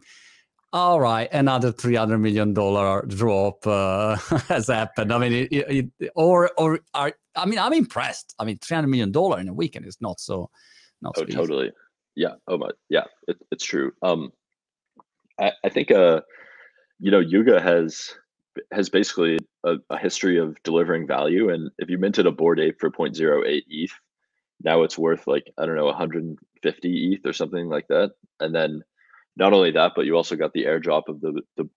all 0.73 0.99
right, 0.99 1.29
another 1.31 1.71
three 1.71 1.95
hundred 1.95 2.17
million 2.17 2.53
dollar 2.53 3.03
drop 3.03 3.65
uh, 3.67 4.15
has 4.49 4.67
happened. 4.67 5.13
I 5.13 5.19
mean, 5.19 5.33
it, 5.33 5.51
it, 5.51 5.89
it, 5.99 6.11
or 6.15 6.49
or 6.57 6.79
are, 6.95 7.13
I 7.35 7.45
mean, 7.45 7.59
I'm 7.59 7.73
impressed. 7.73 8.33
I 8.39 8.45
mean, 8.45 8.57
three 8.57 8.75
hundred 8.75 8.87
million 8.87 9.11
dollar 9.11 9.39
in 9.39 9.47
a 9.47 9.53
weekend 9.53 9.85
is 9.85 9.97
not 10.01 10.19
so, 10.19 10.49
not. 11.01 11.13
Oh, 11.15 11.21
so 11.21 11.25
totally. 11.27 11.71
Yeah. 12.15 12.33
Oh 12.47 12.57
my. 12.57 12.69
Yeah, 12.89 13.03
it's 13.51 13.63
true. 13.63 13.93
Um, 14.01 14.31
I, 15.39 15.51
I 15.63 15.69
think 15.69 15.91
uh, 15.91 16.21
you 16.99 17.11
know, 17.11 17.19
Yuga 17.19 17.61
has 17.61 18.15
has 18.71 18.89
basically 18.89 19.37
a, 19.63 19.75
a, 19.91 19.97
history 19.97 20.37
of 20.37 20.61
delivering 20.63 21.05
value, 21.05 21.49
and 21.49 21.69
if 21.77 21.89
you 21.89 21.97
minted 21.99 22.25
a 22.25 22.31
Bored 22.31 22.59
Ape 22.59 22.79
for 22.79 22.89
0.08 22.89 23.61
ETH, 23.67 23.91
now 24.63 24.83
it's 24.83 24.97
worth 24.97 25.27
like 25.27 25.51
I 25.57 25.65
don't 25.65 25.75
know 25.75 25.85
150 25.85 27.13
ETH 27.13 27.25
or 27.25 27.33
something 27.33 27.67
like 27.67 27.87
that, 27.89 28.11
and 28.39 28.55
then 28.55 28.83
not 29.35 29.53
only 29.53 29.71
that, 29.71 29.93
but 29.95 30.05
you 30.05 30.15
also 30.15 30.35
got 30.35 30.53
the 30.53 30.65
airdrop 30.65 31.03
of 31.07 31.21
the 31.21 31.41
the 31.57 31.69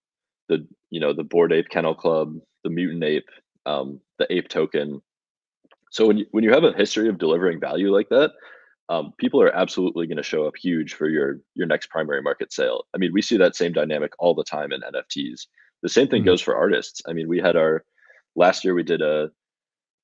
the 0.48 0.66
you 0.90 1.00
know 1.00 1.12
the 1.12 1.24
Bored 1.24 1.52
Ape 1.52 1.68
Kennel 1.68 1.94
Club, 1.94 2.34
the 2.64 2.70
Mutant 2.70 3.04
Ape, 3.04 3.28
um, 3.64 4.00
the 4.18 4.32
Ape 4.32 4.48
token. 4.48 5.00
So 5.90 6.06
when 6.06 6.18
you 6.18 6.26
when 6.30 6.44
you 6.44 6.52
have 6.52 6.64
a 6.64 6.72
history 6.72 7.08
of 7.08 7.18
delivering 7.18 7.60
value 7.60 7.92
like 7.92 8.08
that, 8.10 8.32
um, 8.88 9.12
people 9.18 9.40
are 9.40 9.54
absolutely 9.54 10.06
going 10.06 10.16
to 10.18 10.22
show 10.22 10.46
up 10.46 10.54
huge 10.56 10.94
for 10.94 11.08
your 11.08 11.38
your 11.54 11.66
next 11.66 11.90
primary 11.90 12.22
market 12.22 12.52
sale. 12.52 12.84
I 12.94 12.98
mean, 12.98 13.12
we 13.12 13.22
see 13.22 13.36
that 13.38 13.56
same 13.56 13.72
dynamic 13.72 14.12
all 14.18 14.34
the 14.34 14.44
time 14.44 14.72
in 14.72 14.82
NFTs. 14.82 15.46
The 15.82 15.88
same 15.88 16.08
thing 16.08 16.22
mm-hmm. 16.22 16.28
goes 16.28 16.40
for 16.40 16.56
artists. 16.56 17.02
I 17.08 17.12
mean, 17.12 17.28
we 17.28 17.38
had 17.38 17.56
our 17.56 17.84
last 18.34 18.64
year 18.64 18.74
we 18.74 18.82
did 18.82 19.02
a 19.02 19.30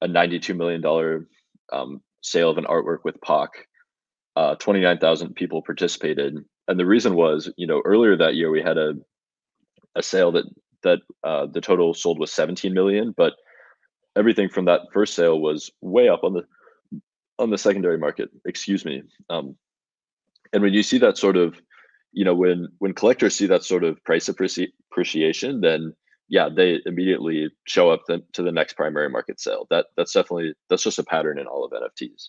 a 0.00 0.08
ninety 0.08 0.38
two 0.38 0.54
million 0.54 0.80
dollar 0.80 1.28
um, 1.72 2.02
sale 2.22 2.50
of 2.50 2.58
an 2.58 2.64
artwork 2.64 3.04
with 3.04 3.20
Pak. 3.20 3.50
Uh, 4.34 4.54
29,000 4.54 5.34
people 5.34 5.60
participated 5.60 6.38
and 6.68 6.78
the 6.78 6.86
reason 6.86 7.14
was, 7.14 7.50
you 7.56 7.66
know, 7.66 7.82
earlier 7.84 8.16
that 8.16 8.34
year 8.34 8.50
we 8.50 8.62
had 8.62 8.78
a 8.78 8.94
a 9.94 10.02
sale 10.02 10.32
that 10.32 10.46
that 10.82 11.00
uh, 11.22 11.46
the 11.46 11.60
total 11.60 11.94
sold 11.94 12.18
was 12.18 12.32
17 12.32 12.72
million, 12.74 13.14
but 13.16 13.34
everything 14.16 14.48
from 14.48 14.64
that 14.66 14.80
first 14.92 15.14
sale 15.14 15.40
was 15.40 15.70
way 15.80 16.08
up 16.08 16.24
on 16.24 16.34
the 16.34 16.42
on 17.38 17.50
the 17.50 17.58
secondary 17.58 17.98
market. 17.98 18.30
Excuse 18.44 18.84
me. 18.84 19.02
Um, 19.30 19.56
and 20.52 20.62
when 20.62 20.74
you 20.74 20.82
see 20.82 20.98
that 20.98 21.18
sort 21.18 21.36
of, 21.36 21.60
you 22.12 22.24
know, 22.24 22.34
when 22.34 22.68
when 22.78 22.94
collectors 22.94 23.36
see 23.36 23.46
that 23.46 23.64
sort 23.64 23.84
of 23.84 24.02
price 24.04 24.28
appreci- 24.28 24.72
appreciation, 24.90 25.60
then 25.60 25.94
yeah, 26.28 26.48
they 26.48 26.80
immediately 26.86 27.50
show 27.66 27.90
up 27.90 28.02
the, 28.06 28.22
to 28.32 28.42
the 28.42 28.52
next 28.52 28.74
primary 28.74 29.08
market 29.08 29.40
sale. 29.40 29.66
That 29.70 29.86
that's 29.96 30.12
definitely 30.12 30.54
that's 30.68 30.82
just 30.82 30.98
a 30.98 31.04
pattern 31.04 31.38
in 31.38 31.46
all 31.46 31.64
of 31.64 31.72
NFTs. 31.72 32.28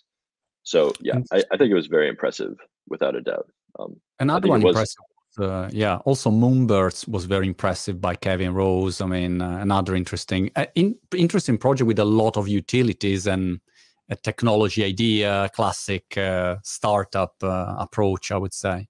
So 0.62 0.92
yeah, 1.00 1.18
I, 1.32 1.42
I 1.52 1.56
think 1.56 1.70
it 1.70 1.74
was 1.74 1.86
very 1.86 2.08
impressive 2.08 2.56
without 2.88 3.14
a 3.14 3.20
doubt. 3.20 3.48
Um, 3.78 3.96
Another 4.20 4.48
one 4.48 4.62
was, 4.62 4.70
impressive. 4.70 5.02
Uh, 5.38 5.68
yeah, 5.72 5.96
also 6.04 6.30
Moonbirds 6.30 7.08
was 7.08 7.24
very 7.24 7.46
impressive 7.46 8.00
by 8.00 8.14
Kevin 8.14 8.54
Rose. 8.54 9.00
I 9.00 9.06
mean, 9.06 9.42
uh, 9.42 9.58
another 9.58 9.94
interesting, 9.94 10.50
uh, 10.54 10.66
in, 10.74 10.96
interesting 11.16 11.58
project 11.58 11.86
with 11.86 11.98
a 11.98 12.04
lot 12.04 12.36
of 12.36 12.46
utilities 12.46 13.26
and 13.26 13.60
a 14.08 14.16
technology 14.16 14.84
idea, 14.84 15.50
classic 15.54 16.16
uh, 16.16 16.56
startup 16.62 17.34
uh, 17.42 17.74
approach, 17.78 18.30
I 18.30 18.36
would 18.36 18.54
say. 18.54 18.86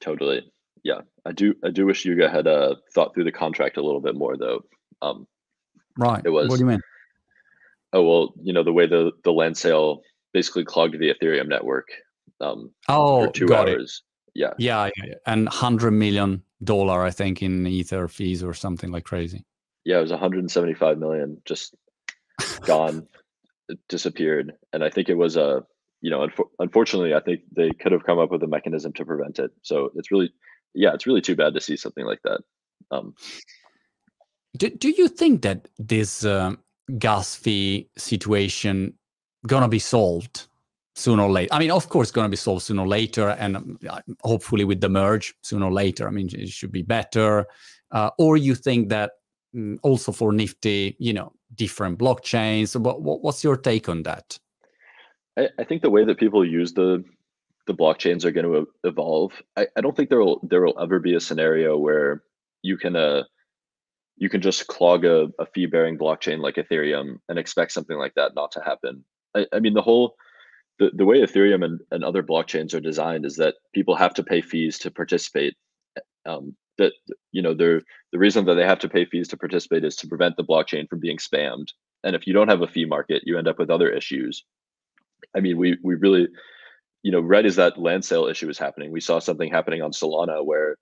Totally. 0.00 0.42
Yeah, 0.82 1.00
I 1.24 1.32
do. 1.32 1.54
I 1.64 1.70
do 1.70 1.86
wish 1.86 2.04
Yuga 2.04 2.28
had 2.28 2.48
uh, 2.48 2.74
thought 2.92 3.14
through 3.14 3.24
the 3.24 3.32
contract 3.32 3.76
a 3.76 3.82
little 3.82 4.00
bit 4.00 4.16
more, 4.16 4.36
though. 4.36 4.62
Um, 5.00 5.28
right. 5.96 6.20
It 6.24 6.30
was. 6.30 6.48
What 6.48 6.56
do 6.56 6.64
you 6.64 6.66
mean? 6.66 6.82
Oh 7.92 8.02
well, 8.02 8.34
you 8.42 8.52
know 8.52 8.64
the 8.64 8.72
way 8.72 8.86
the 8.86 9.12
the 9.22 9.32
land 9.32 9.56
sale 9.56 10.02
basically 10.32 10.64
clogged 10.64 10.98
the 10.98 11.14
Ethereum 11.14 11.46
network 11.46 11.88
um, 12.42 12.70
oh, 12.88 13.26
for 13.26 13.32
two 13.32 13.54
hours. 13.54 14.02
It. 14.34 14.40
Yeah. 14.40 14.54
yeah. 14.58 14.90
Yeah. 14.96 15.14
And 15.26 15.48
hundred 15.48 15.92
million 15.92 16.42
dollar, 16.62 17.02
I 17.02 17.10
think, 17.10 17.42
in 17.42 17.66
ether 17.66 18.08
fees 18.08 18.42
or 18.42 18.54
something 18.54 18.90
like 18.90 19.04
crazy. 19.04 19.44
Yeah, 19.84 19.98
it 19.98 20.02
was 20.02 20.10
175 20.10 20.98
million 20.98 21.40
just 21.44 21.74
gone, 22.62 23.06
disappeared. 23.88 24.52
And 24.72 24.84
I 24.84 24.90
think 24.90 25.08
it 25.08 25.16
was 25.16 25.36
a, 25.36 25.64
you 26.00 26.10
know, 26.10 26.26
unfo- 26.26 26.50
unfortunately, 26.58 27.14
I 27.14 27.20
think 27.20 27.40
they 27.54 27.70
could 27.70 27.92
have 27.92 28.04
come 28.04 28.18
up 28.18 28.30
with 28.30 28.42
a 28.42 28.46
mechanism 28.46 28.92
to 28.94 29.04
prevent 29.04 29.38
it. 29.38 29.50
So 29.62 29.90
it's 29.96 30.10
really, 30.10 30.32
yeah, 30.74 30.94
it's 30.94 31.06
really 31.06 31.20
too 31.20 31.36
bad 31.36 31.54
to 31.54 31.60
see 31.60 31.76
something 31.76 32.04
like 32.04 32.20
that. 32.24 32.40
Um, 32.90 33.14
do, 34.56 34.70
do 34.70 34.90
you 34.90 35.08
think 35.08 35.42
that 35.42 35.68
this 35.78 36.24
uh, 36.24 36.54
gas 36.98 37.34
fee 37.34 37.88
situation 37.96 38.94
gonna 39.46 39.68
be 39.68 39.78
solved 39.78 40.46
sooner 40.94 41.22
or 41.22 41.30
later. 41.30 41.52
I 41.52 41.58
mean, 41.58 41.70
of 41.70 41.88
course, 41.88 42.10
going 42.10 42.26
to 42.26 42.30
be 42.30 42.36
solved 42.36 42.62
sooner 42.62 42.82
or 42.82 42.88
later, 42.88 43.30
and 43.30 43.56
um, 43.56 43.78
hopefully 44.22 44.64
with 44.64 44.80
the 44.80 44.88
merge 44.88 45.34
sooner 45.42 45.66
or 45.66 45.72
later. 45.72 46.06
I 46.06 46.10
mean, 46.10 46.28
it 46.32 46.48
should 46.48 46.72
be 46.72 46.82
better. 46.82 47.46
Uh, 47.90 48.10
or 48.18 48.36
you 48.36 48.54
think 48.54 48.88
that 48.88 49.12
um, 49.54 49.78
also 49.82 50.12
for 50.12 50.32
Nifty, 50.32 50.96
you 50.98 51.12
know, 51.12 51.32
different 51.54 51.98
blockchains. 51.98 52.78
What, 52.78 53.02
what, 53.02 53.22
what's 53.22 53.44
your 53.44 53.56
take 53.56 53.88
on 53.88 54.02
that? 54.04 54.38
I, 55.36 55.48
I, 55.58 55.64
think 55.64 55.82
the 55.82 55.90
way 55.90 56.04
that 56.04 56.18
people 56.18 56.44
use 56.44 56.74
the 56.74 57.04
the 57.66 57.74
blockchains 57.74 58.24
are 58.24 58.32
going 58.32 58.46
to 58.46 58.68
evolve. 58.84 59.32
I, 59.56 59.66
I 59.76 59.80
don't 59.80 59.96
think 59.96 60.10
there 60.10 60.18
will 60.18 60.40
there 60.42 60.62
will 60.62 60.78
ever 60.80 60.98
be 60.98 61.14
a 61.14 61.20
scenario 61.20 61.78
where 61.78 62.22
you 62.62 62.76
can 62.76 62.96
uh 62.96 63.22
you 64.16 64.28
can 64.28 64.40
just 64.40 64.66
clog 64.66 65.04
a, 65.04 65.28
a 65.38 65.46
fee 65.46 65.66
bearing 65.66 65.98
blockchain 65.98 66.38
like 66.38 66.56
Ethereum 66.56 67.18
and 67.28 67.38
expect 67.38 67.72
something 67.72 67.96
like 67.96 68.14
that 68.14 68.34
not 68.34 68.52
to 68.52 68.60
happen. 68.60 69.04
I, 69.34 69.46
I 69.52 69.60
mean, 69.60 69.74
the 69.74 69.82
whole 69.82 70.16
the, 70.82 70.90
the 70.94 71.04
way 71.04 71.20
Ethereum 71.20 71.64
and, 71.64 71.80
and 71.92 72.02
other 72.02 72.24
blockchains 72.24 72.74
are 72.74 72.80
designed 72.80 73.24
is 73.24 73.36
that 73.36 73.54
people 73.72 73.94
have 73.94 74.14
to 74.14 74.24
pay 74.24 74.40
fees 74.40 74.78
to 74.80 74.90
participate. 74.90 75.54
Um, 76.26 76.56
that 76.78 76.92
you 77.30 77.40
know, 77.40 77.54
the 77.54 77.82
reason 78.12 78.46
that 78.46 78.54
they 78.54 78.66
have 78.66 78.80
to 78.80 78.88
pay 78.88 79.04
fees 79.04 79.28
to 79.28 79.36
participate 79.36 79.84
is 79.84 79.94
to 79.96 80.08
prevent 80.08 80.36
the 80.36 80.44
blockchain 80.44 80.88
from 80.88 80.98
being 80.98 81.18
spammed. 81.18 81.68
And 82.02 82.16
if 82.16 82.26
you 82.26 82.32
don't 82.32 82.48
have 82.48 82.62
a 82.62 82.66
fee 82.66 82.84
market, 82.84 83.22
you 83.24 83.38
end 83.38 83.46
up 83.46 83.60
with 83.60 83.70
other 83.70 83.90
issues. 83.90 84.44
I 85.36 85.40
mean, 85.40 85.56
we 85.56 85.78
we 85.84 85.94
really, 85.94 86.26
you 87.04 87.12
know, 87.12 87.20
right 87.20 87.46
as 87.46 87.56
that 87.56 87.78
land 87.78 88.04
sale 88.04 88.26
issue 88.26 88.48
was 88.48 88.58
happening, 88.58 88.90
we 88.90 89.00
saw 89.00 89.20
something 89.20 89.52
happening 89.52 89.82
on 89.82 89.92
Solana 89.92 90.44
where 90.44 90.76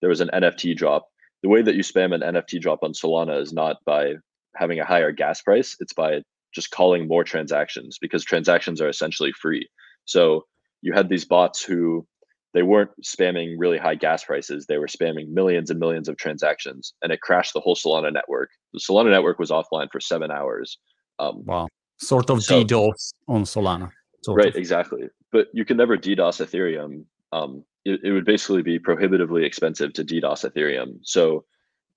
there 0.00 0.10
was 0.10 0.20
an 0.20 0.30
NFT 0.34 0.76
drop. 0.76 1.06
The 1.44 1.48
way 1.48 1.62
that 1.62 1.76
you 1.76 1.84
spam 1.84 2.12
an 2.12 2.22
NFT 2.22 2.60
drop 2.60 2.80
on 2.82 2.92
Solana 2.92 3.40
is 3.40 3.52
not 3.52 3.76
by 3.86 4.14
having 4.56 4.80
a 4.80 4.84
higher 4.84 5.12
gas 5.12 5.42
price; 5.42 5.76
it's 5.78 5.92
by 5.92 6.22
just 6.54 6.70
calling 6.70 7.08
more 7.08 7.24
transactions 7.24 7.98
because 8.00 8.24
transactions 8.24 8.80
are 8.80 8.88
essentially 8.88 9.32
free. 9.32 9.68
So 10.04 10.44
you 10.82 10.92
had 10.92 11.08
these 11.08 11.24
bots 11.24 11.62
who 11.62 12.06
they 12.54 12.62
weren't 12.62 12.90
spamming 13.02 13.56
really 13.58 13.78
high 13.78 13.96
gas 13.96 14.24
prices. 14.24 14.66
They 14.66 14.78
were 14.78 14.86
spamming 14.86 15.28
millions 15.28 15.70
and 15.70 15.80
millions 15.80 16.08
of 16.08 16.16
transactions, 16.16 16.94
and 17.02 17.12
it 17.12 17.20
crashed 17.20 17.52
the 17.52 17.60
whole 17.60 17.74
Solana 17.74 18.12
network. 18.12 18.50
The 18.72 18.78
Solana 18.78 19.10
network 19.10 19.38
was 19.38 19.50
offline 19.50 19.88
for 19.90 20.00
seven 20.00 20.30
hours. 20.30 20.78
Um, 21.18 21.42
wow, 21.44 21.68
sort 21.98 22.30
of 22.30 22.42
so, 22.42 22.62
DDoS 22.62 23.12
on 23.28 23.42
Solana. 23.42 23.90
Right, 24.28 24.48
of. 24.48 24.56
exactly. 24.56 25.08
But 25.32 25.48
you 25.52 25.64
can 25.64 25.76
never 25.76 25.98
DDoS 25.98 26.46
Ethereum. 26.46 27.04
Um, 27.32 27.64
it, 27.84 28.00
it, 28.04 28.12
would 28.12 28.24
basically 28.24 28.62
be 28.62 28.78
prohibitively 28.78 29.44
expensive 29.44 29.92
to 29.94 30.04
DDoS 30.04 30.48
Ethereum. 30.48 31.00
So, 31.02 31.44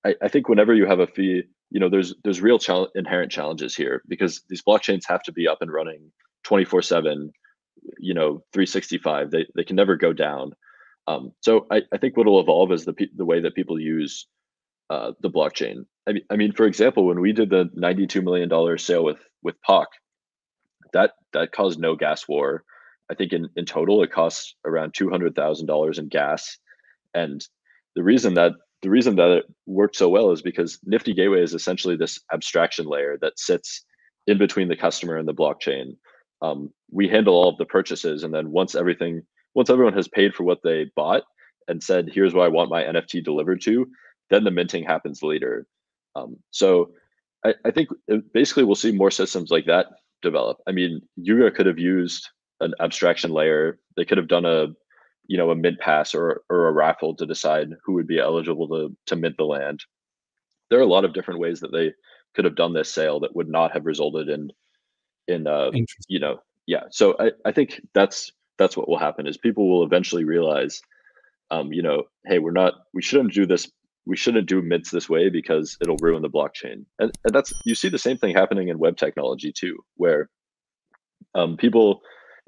I, 0.04 0.16
I 0.20 0.28
think 0.28 0.48
whenever 0.48 0.74
you 0.74 0.86
have 0.86 0.98
a 0.98 1.06
fee, 1.06 1.44
you 1.70 1.80
know, 1.80 1.88
there's 1.88 2.14
there's 2.24 2.40
real 2.40 2.58
inherent 2.94 3.30
challenges 3.30 3.74
here 3.74 4.02
because 4.08 4.42
these 4.48 4.62
blockchains 4.62 5.02
have 5.06 5.22
to 5.24 5.32
be 5.32 5.48
up 5.48 5.58
and 5.60 5.72
running 5.72 6.10
24 6.44 6.82
seven 6.82 7.32
you 7.98 8.12
know 8.12 8.42
365 8.52 9.30
they, 9.30 9.46
they 9.54 9.64
can 9.64 9.76
never 9.76 9.96
go 9.96 10.12
down. 10.12 10.52
Um, 11.06 11.32
so 11.40 11.66
I, 11.70 11.82
I 11.92 11.98
think 11.98 12.16
what 12.16 12.26
will 12.26 12.40
evolve 12.40 12.72
is 12.72 12.84
the 12.84 12.94
the 13.16 13.24
way 13.24 13.40
that 13.40 13.54
people 13.54 13.80
use 13.80 14.26
uh, 14.90 15.12
the 15.20 15.30
blockchain. 15.30 15.84
I 16.06 16.12
mean, 16.12 16.22
I 16.30 16.36
mean 16.36 16.52
for 16.52 16.66
example 16.66 17.06
when 17.06 17.20
we 17.20 17.32
did 17.32 17.50
the 17.50 17.70
92 17.74 18.22
million 18.22 18.48
dollar 18.48 18.78
sale 18.78 19.04
with 19.04 19.18
with 19.42 19.60
Pak 19.62 19.88
that 20.92 21.12
that 21.32 21.52
caused 21.52 21.78
no 21.78 21.96
gas 21.96 22.26
war. 22.28 22.64
I 23.10 23.14
think 23.14 23.32
in, 23.32 23.48
in 23.56 23.64
total 23.64 24.02
it 24.02 24.12
costs 24.12 24.54
around 24.64 24.92
$200,000 24.92 25.98
in 25.98 26.08
gas. 26.08 26.58
And 27.14 27.46
the 27.96 28.02
reason 28.02 28.34
that 28.34 28.52
the 28.82 28.90
reason 28.90 29.16
that 29.16 29.30
it 29.30 29.44
worked 29.66 29.96
so 29.96 30.08
well 30.08 30.30
is 30.30 30.42
because 30.42 30.78
Nifty 30.84 31.12
Gateway 31.12 31.42
is 31.42 31.54
essentially 31.54 31.96
this 31.96 32.20
abstraction 32.32 32.86
layer 32.86 33.18
that 33.20 33.38
sits 33.38 33.84
in 34.26 34.38
between 34.38 34.68
the 34.68 34.76
customer 34.76 35.16
and 35.16 35.26
the 35.26 35.34
blockchain. 35.34 35.96
Um, 36.42 36.72
we 36.90 37.08
handle 37.08 37.34
all 37.34 37.48
of 37.48 37.58
the 37.58 37.64
purchases 37.64 38.22
and 38.22 38.32
then 38.32 38.52
once 38.52 38.74
everything 38.74 39.22
once 39.54 39.70
everyone 39.70 39.94
has 39.94 40.06
paid 40.06 40.34
for 40.34 40.44
what 40.44 40.60
they 40.62 40.90
bought 40.94 41.24
and 41.66 41.82
said 41.82 42.08
here's 42.12 42.32
where 42.32 42.44
i 42.44 42.48
want 42.48 42.70
my 42.70 42.84
nft 42.84 43.24
delivered 43.24 43.60
to 43.62 43.86
then 44.30 44.44
the 44.44 44.50
minting 44.50 44.84
happens 44.84 45.22
later. 45.22 45.66
Um, 46.14 46.36
so 46.50 46.92
I, 47.44 47.54
I 47.64 47.70
think 47.70 47.88
basically 48.32 48.64
we'll 48.64 48.74
see 48.74 48.92
more 48.92 49.10
systems 49.10 49.50
like 49.50 49.66
that 49.66 49.86
develop. 50.22 50.58
I 50.66 50.72
mean 50.72 51.00
yuga 51.16 51.50
could 51.50 51.66
have 51.66 51.78
used 51.78 52.28
an 52.60 52.74
abstraction 52.80 53.30
layer. 53.30 53.78
They 53.96 54.04
could 54.04 54.18
have 54.18 54.28
done 54.28 54.44
a 54.44 54.68
you 55.28 55.36
know 55.36 55.50
a 55.50 55.56
mint 55.56 55.78
pass 55.78 56.14
or 56.14 56.42
or 56.50 56.68
a 56.68 56.72
raffle 56.72 57.14
to 57.16 57.26
decide 57.26 57.68
who 57.84 57.92
would 57.94 58.06
be 58.06 58.18
eligible 58.18 58.68
to 58.68 58.96
to 59.06 59.16
mint 59.16 59.36
the 59.36 59.44
land. 59.44 59.84
There 60.70 60.78
are 60.78 60.82
a 60.82 60.86
lot 60.86 61.04
of 61.04 61.14
different 61.14 61.40
ways 61.40 61.60
that 61.60 61.72
they 61.72 61.92
could 62.34 62.44
have 62.44 62.56
done 62.56 62.72
this 62.72 62.92
sale 62.92 63.20
that 63.20 63.36
would 63.36 63.48
not 63.48 63.72
have 63.72 63.86
resulted 63.86 64.28
in 64.28 64.50
in 65.28 65.46
uh 65.46 65.70
you 66.08 66.18
know 66.18 66.40
yeah. 66.66 66.84
So 66.90 67.16
I, 67.18 67.30
I 67.46 67.52
think 67.52 67.80
that's 67.94 68.32
that's 68.58 68.76
what 68.76 68.88
will 68.88 68.98
happen 68.98 69.26
is 69.26 69.36
people 69.36 69.70
will 69.70 69.84
eventually 69.84 70.24
realize 70.24 70.82
um 71.50 71.72
you 71.72 71.82
know 71.82 72.04
hey 72.26 72.38
we're 72.38 72.50
not 72.50 72.74
we 72.92 73.02
shouldn't 73.02 73.32
do 73.32 73.46
this 73.46 73.70
we 74.08 74.16
shouldn't 74.16 74.48
do 74.48 74.62
mints 74.62 74.90
this 74.90 75.08
way 75.08 75.28
because 75.28 75.76
it'll 75.82 75.98
ruin 76.00 76.22
the 76.22 76.30
blockchain. 76.30 76.86
And, 76.98 77.12
and 77.24 77.34
that's 77.34 77.52
you 77.64 77.74
see 77.74 77.90
the 77.90 77.98
same 77.98 78.16
thing 78.16 78.34
happening 78.34 78.68
in 78.68 78.78
web 78.78 78.96
technology 78.96 79.52
too 79.52 79.76
where 79.96 80.30
um, 81.34 81.58
people 81.58 82.00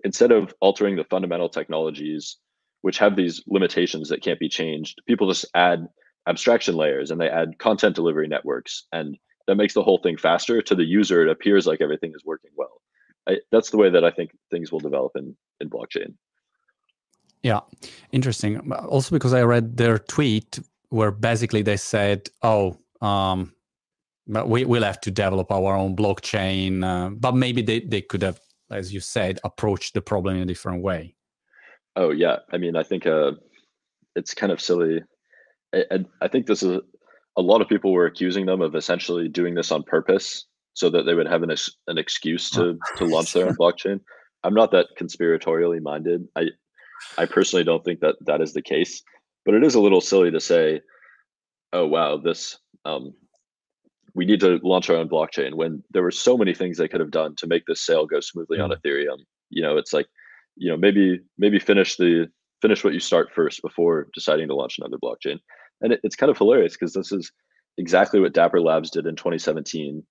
instead 0.03 0.33
of 0.33 0.55
altering 0.61 0.97
the 0.97 1.05
fundamental 1.05 1.51
technologies 1.51 2.39
which 2.83 2.99
have 2.99 3.17
these 3.17 3.43
limitations 3.47 4.09
that 4.09 4.23
can't 4.23 4.41
be 4.41 4.49
changed. 4.49 5.01
People 5.07 5.29
just 5.29 5.45
add 5.55 5.87
abstraction 6.27 6.77
layers 6.77 7.11
and 7.11 7.21
they 7.21 7.29
add 7.29 7.59
content 7.59 7.95
delivery 7.95 8.29
networks 8.29 8.87
and 8.93 9.17
that 9.47 9.57
makes 9.57 9.75
the 9.75 9.83
whole 9.83 9.99
thing 9.99 10.17
faster. 10.17 10.63
To 10.63 10.75
the 10.75 10.85
user 10.85 11.23
it 11.23 11.31
appears 11.31 11.67
like 11.67 11.81
everything 11.81 12.13
is 12.15 12.25
working 12.25 12.51
well. 12.57 12.81
I, 13.29 13.39
that's 13.51 13.71
the 13.71 13.77
way 13.77 13.91
that 13.91 14.05
i 14.05 14.11
think 14.11 14.31
things 14.51 14.73
will 14.73 14.81
develop 14.81 15.13
in 15.17 15.37
in 15.61 15.69
blockchain. 15.69 16.15
Yeah 17.43 17.61
interesting. 18.13 18.73
Also 18.73 19.15
because 19.15 19.35
i 19.35 19.43
read 19.43 19.77
their 19.77 19.99
tweet 19.99 20.59
where 20.91 21.11
basically 21.11 21.63
they 21.63 21.77
said 21.77 22.29
oh 22.43 22.77
um 23.01 23.53
we 24.27 24.65
will 24.65 24.85
have 24.85 25.01
to 25.01 25.11
develop 25.11 25.51
our 25.51 25.75
own 25.75 25.97
blockchain 25.97 26.85
uh, 26.85 27.11
but 27.11 27.35
maybe 27.35 27.63
they, 27.63 27.81
they 27.81 28.01
could 28.01 28.23
have 28.23 28.39
as 28.71 28.93
you 28.93 29.01
said 29.01 29.41
approached 29.43 29.95
the 29.95 30.01
problem 30.01 30.37
in 30.37 30.43
a 30.43 30.47
different 30.47 30.83
way 30.83 31.15
oh 31.97 32.11
yeah 32.11 32.37
i 32.53 32.59
mean 32.59 32.77
i 32.77 32.83
think 32.83 33.07
uh 33.07 33.33
it's 34.17 34.35
kind 34.35 34.53
of 34.53 34.61
silly 34.61 35.01
I, 35.73 36.05
I 36.21 36.29
think 36.29 36.47
this 36.47 36.63
is 36.63 36.81
a 37.37 37.43
lot 37.43 37.61
of 37.61 37.69
people 37.69 37.93
were 37.93 38.07
accusing 38.07 38.47
them 38.47 38.61
of 38.61 38.75
essentially 38.75 39.29
doing 39.29 39.55
this 39.55 39.71
on 39.71 39.83
purpose 39.83 40.47
so 40.75 40.91
that 40.91 41.05
they 41.05 41.15
would 41.15 41.29
have 41.29 41.43
an, 41.43 41.51
an 41.87 41.99
excuse 41.99 42.51
to 42.51 42.79
to 42.97 43.05
launch 43.05 43.33
their 43.33 43.47
own 43.47 43.57
blockchain. 43.57 44.01
I'm 44.45 44.55
not 44.55 44.71
that 44.73 44.89
conspiratorially 44.99 45.81
minded. 45.81 46.27
I 46.37 46.47
I 47.19 47.27
personally 47.27 47.65
don't 47.65 47.85
think 47.85 48.01
that 48.01 48.17
that 48.27 48.41
is 48.41 48.53
the 48.53 48.63
case, 48.63 49.03
but 49.45 49.55
it 49.55 49.65
is 49.65 49.75
a 49.75 49.81
little 49.81 50.01
silly 50.01 50.31
to 50.31 50.41
say, 50.41 50.81
"Oh 51.73 51.87
wow, 51.87 52.17
this 52.17 52.59
um, 52.85 53.15
we 54.15 54.25
need 54.25 54.41
to 54.41 54.59
launch 54.63 54.91
our 54.91 54.97
own 54.97 55.09
blockchain." 55.09 55.55
When 55.55 55.83
there 55.91 56.03
were 56.03 56.11
so 56.11 56.37
many 56.37 56.55
things 56.55 56.77
they 56.77 56.89
could 56.89 57.01
have 57.01 57.11
done 57.11 57.37
to 57.37 57.47
make 57.47 57.65
this 57.67 57.81
sale 57.81 58.07
go 58.07 58.21
smoothly 58.21 58.59
on 58.59 58.71
Ethereum. 58.71 59.19
You 59.51 59.63
know, 59.63 59.77
it's 59.77 59.93
like, 59.93 60.07
you 60.57 60.71
know, 60.71 60.77
maybe 60.77 61.21
maybe 61.39 61.59
finish 61.59 61.97
the 61.97 62.29
finish 62.61 62.85
what 62.85 62.93
you 62.93 63.01
start 63.01 63.33
first 63.35 63.63
before 63.63 64.09
deciding 64.15 64.49
to 64.49 64.55
launch 64.55 64.79
another 64.79 64.99
blockchain 64.99 65.39
and 65.81 65.93
it, 65.93 66.01
it's 66.03 66.17
kind 66.17 66.31
of 66.31 66.39
hilarious 66.39 66.77
because 66.77 66.93
this 66.93 67.13
is 67.13 67.33
exactly 67.79 68.21
what 68.21 68.35
Dapper 68.35 68.61
Labs 68.61 68.91
did 68.91 69.07
in 69.07 69.17
2017 69.17 70.03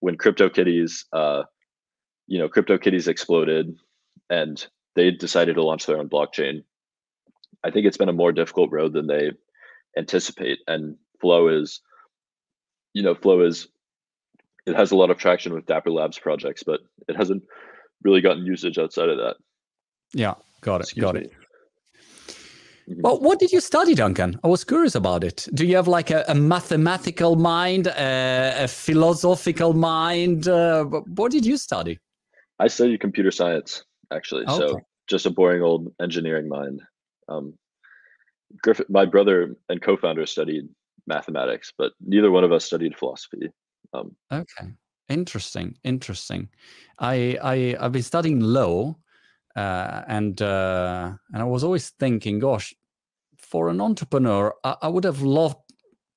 when 0.00 0.16
CryptoKitties, 0.16 1.04
uh, 1.12 1.42
you 2.26 2.38
know, 2.38 2.48
CryptoKitties 2.48 3.08
exploded, 3.08 3.74
and 4.30 4.64
they 4.94 5.10
decided 5.10 5.54
to 5.54 5.64
launch 5.64 5.86
their 5.86 5.98
own 5.98 6.08
blockchain. 6.08 6.62
I 7.64 7.70
think 7.70 7.86
it's 7.86 7.96
been 7.96 8.08
a 8.08 8.12
more 8.12 8.32
difficult 8.32 8.70
road 8.70 8.92
than 8.92 9.06
they 9.06 9.32
anticipate, 9.96 10.58
and 10.66 10.96
Flow 11.20 11.48
is, 11.48 11.80
you 12.94 13.02
know, 13.02 13.14
Flow 13.14 13.42
is 13.42 13.68
it 14.66 14.76
has 14.76 14.90
a 14.90 14.96
lot 14.96 15.10
of 15.10 15.16
traction 15.16 15.54
with 15.54 15.66
Dapper 15.66 15.90
Labs 15.90 16.18
projects, 16.18 16.62
but 16.62 16.80
it 17.08 17.16
hasn't 17.16 17.42
really 18.04 18.20
gotten 18.20 18.44
usage 18.44 18.78
outside 18.78 19.08
of 19.08 19.16
that. 19.16 19.36
Yeah, 20.14 20.34
got 20.60 20.80
it, 20.80 20.84
Excuse 20.84 21.02
got 21.02 21.14
me. 21.14 21.20
it. 21.22 21.32
Mm-hmm. 22.88 23.00
Well, 23.02 23.20
what 23.20 23.38
did 23.38 23.52
you 23.52 23.60
study, 23.60 23.94
Duncan? 23.94 24.40
I 24.42 24.48
was 24.48 24.64
curious 24.64 24.94
about 24.94 25.22
it. 25.22 25.46
Do 25.52 25.66
you 25.66 25.76
have 25.76 25.88
like 25.88 26.10
a, 26.10 26.24
a 26.28 26.34
mathematical 26.34 27.36
mind, 27.36 27.86
a, 27.86 28.64
a 28.64 28.68
philosophical 28.68 29.74
mind? 29.74 30.48
Uh, 30.48 30.84
what 30.84 31.30
did 31.30 31.44
you 31.44 31.58
study? 31.58 31.98
I 32.58 32.68
studied 32.68 33.00
computer 33.00 33.30
science, 33.30 33.84
actually. 34.10 34.44
Okay. 34.46 34.56
So 34.56 34.80
just 35.06 35.26
a 35.26 35.30
boring 35.30 35.62
old 35.62 35.92
engineering 36.00 36.48
mind. 36.48 36.80
Um, 37.28 37.54
Griffin, 38.62 38.86
my 38.88 39.04
brother 39.04 39.54
and 39.68 39.82
co-founder 39.82 40.24
studied 40.26 40.68
mathematics, 41.06 41.72
but 41.76 41.92
neither 42.00 42.30
one 42.30 42.44
of 42.44 42.52
us 42.52 42.64
studied 42.64 42.96
philosophy. 42.96 43.50
Um, 43.92 44.16
okay, 44.32 44.68
interesting, 45.08 45.76
interesting. 45.84 46.48
I 46.98 47.38
I 47.42 47.76
I've 47.78 47.92
been 47.92 48.02
studying 48.02 48.40
law, 48.40 48.96
uh, 49.58 50.04
and 50.06 50.40
uh, 50.40 51.12
and 51.32 51.42
I 51.42 51.44
was 51.44 51.64
always 51.64 51.90
thinking, 51.90 52.38
gosh, 52.38 52.74
for 53.36 53.68
an 53.68 53.80
entrepreneur, 53.80 54.54
I, 54.62 54.76
I, 54.82 54.88
would 54.88 55.04
have 55.04 55.22
loved 55.22 55.56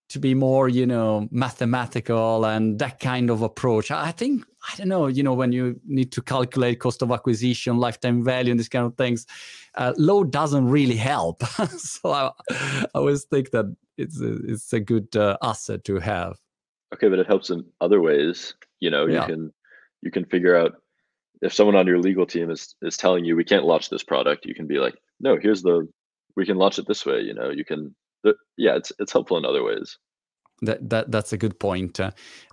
to 0.10 0.20
be 0.20 0.36
more, 0.36 0.70
you 0.70 0.86
know, 0.86 1.28
mathematical 1.32 2.46
and 2.46 2.78
that 2.78 3.00
kind 3.00 3.32
of 3.32 3.42
approach. 3.42 3.90
I 3.90 4.12
think 4.12 4.46
I 4.72 4.76
don't 4.76 4.90
know, 4.90 5.08
you 5.08 5.24
know, 5.24 5.34
when 5.34 5.52
you 5.52 5.80
need 5.88 6.12
to 6.12 6.22
calculate 6.22 6.80
cost 6.80 7.02
of 7.02 7.10
acquisition, 7.12 7.78
lifetime 7.78 8.24
value, 8.24 8.52
and 8.52 8.60
these 8.60 8.70
kind 8.70 8.86
of 8.86 8.96
things, 8.96 9.26
uh, 9.74 9.94
low 9.98 10.24
doesn't 10.24 10.68
really 10.68 10.98
help. 10.98 11.44
so 11.78 12.12
I, 12.12 12.32
I, 12.52 12.86
always 12.94 13.24
think 13.24 13.50
that 13.52 13.76
it's 13.98 14.22
a, 14.22 14.34
it's 14.46 14.72
a 14.72 14.80
good 14.80 15.16
uh, 15.16 15.38
asset 15.42 15.84
to 15.86 15.96
have. 15.98 16.38
Okay, 16.94 17.08
but 17.08 17.18
it 17.18 17.26
helps 17.26 17.50
in 17.50 17.66
other 17.80 18.02
ways. 18.02 18.54
You 18.82 18.92
know, 18.92 19.08
yeah. 19.08 19.22
you 19.22 19.34
can 19.34 19.54
you 20.02 20.12
can 20.12 20.26
figure 20.26 20.56
out 20.56 20.74
if 21.42 21.54
someone 21.54 21.76
on 21.76 21.88
your 21.88 22.00
legal 22.00 22.26
team 22.26 22.50
is 22.50 22.76
is 22.82 22.98
telling 22.98 23.26
you 23.26 23.36
we 23.36 23.44
can't 23.44 23.66
launch 23.66 23.90
this 23.90 24.04
product, 24.04 24.46
you 24.46 24.56
can 24.56 24.68
be 24.68 24.80
like, 24.80 24.96
no, 25.20 25.38
here's 25.42 25.62
the 25.62 25.88
we 26.36 26.46
can 26.46 26.58
launch 26.58 26.80
it 26.80 26.88
this 26.88 27.06
way. 27.06 27.22
You 27.22 27.34
know, 27.34 27.50
you 27.50 27.66
can. 27.66 27.96
Yeah, 28.58 28.76
it's 28.76 28.92
it's 29.00 29.12
helpful 29.12 29.38
in 29.38 29.46
other 29.46 29.64
ways. 29.64 29.98
That 30.62 30.90
that 30.90 31.12
that's 31.12 31.34
a 31.34 31.38
good 31.38 31.60
point. 31.60 32.00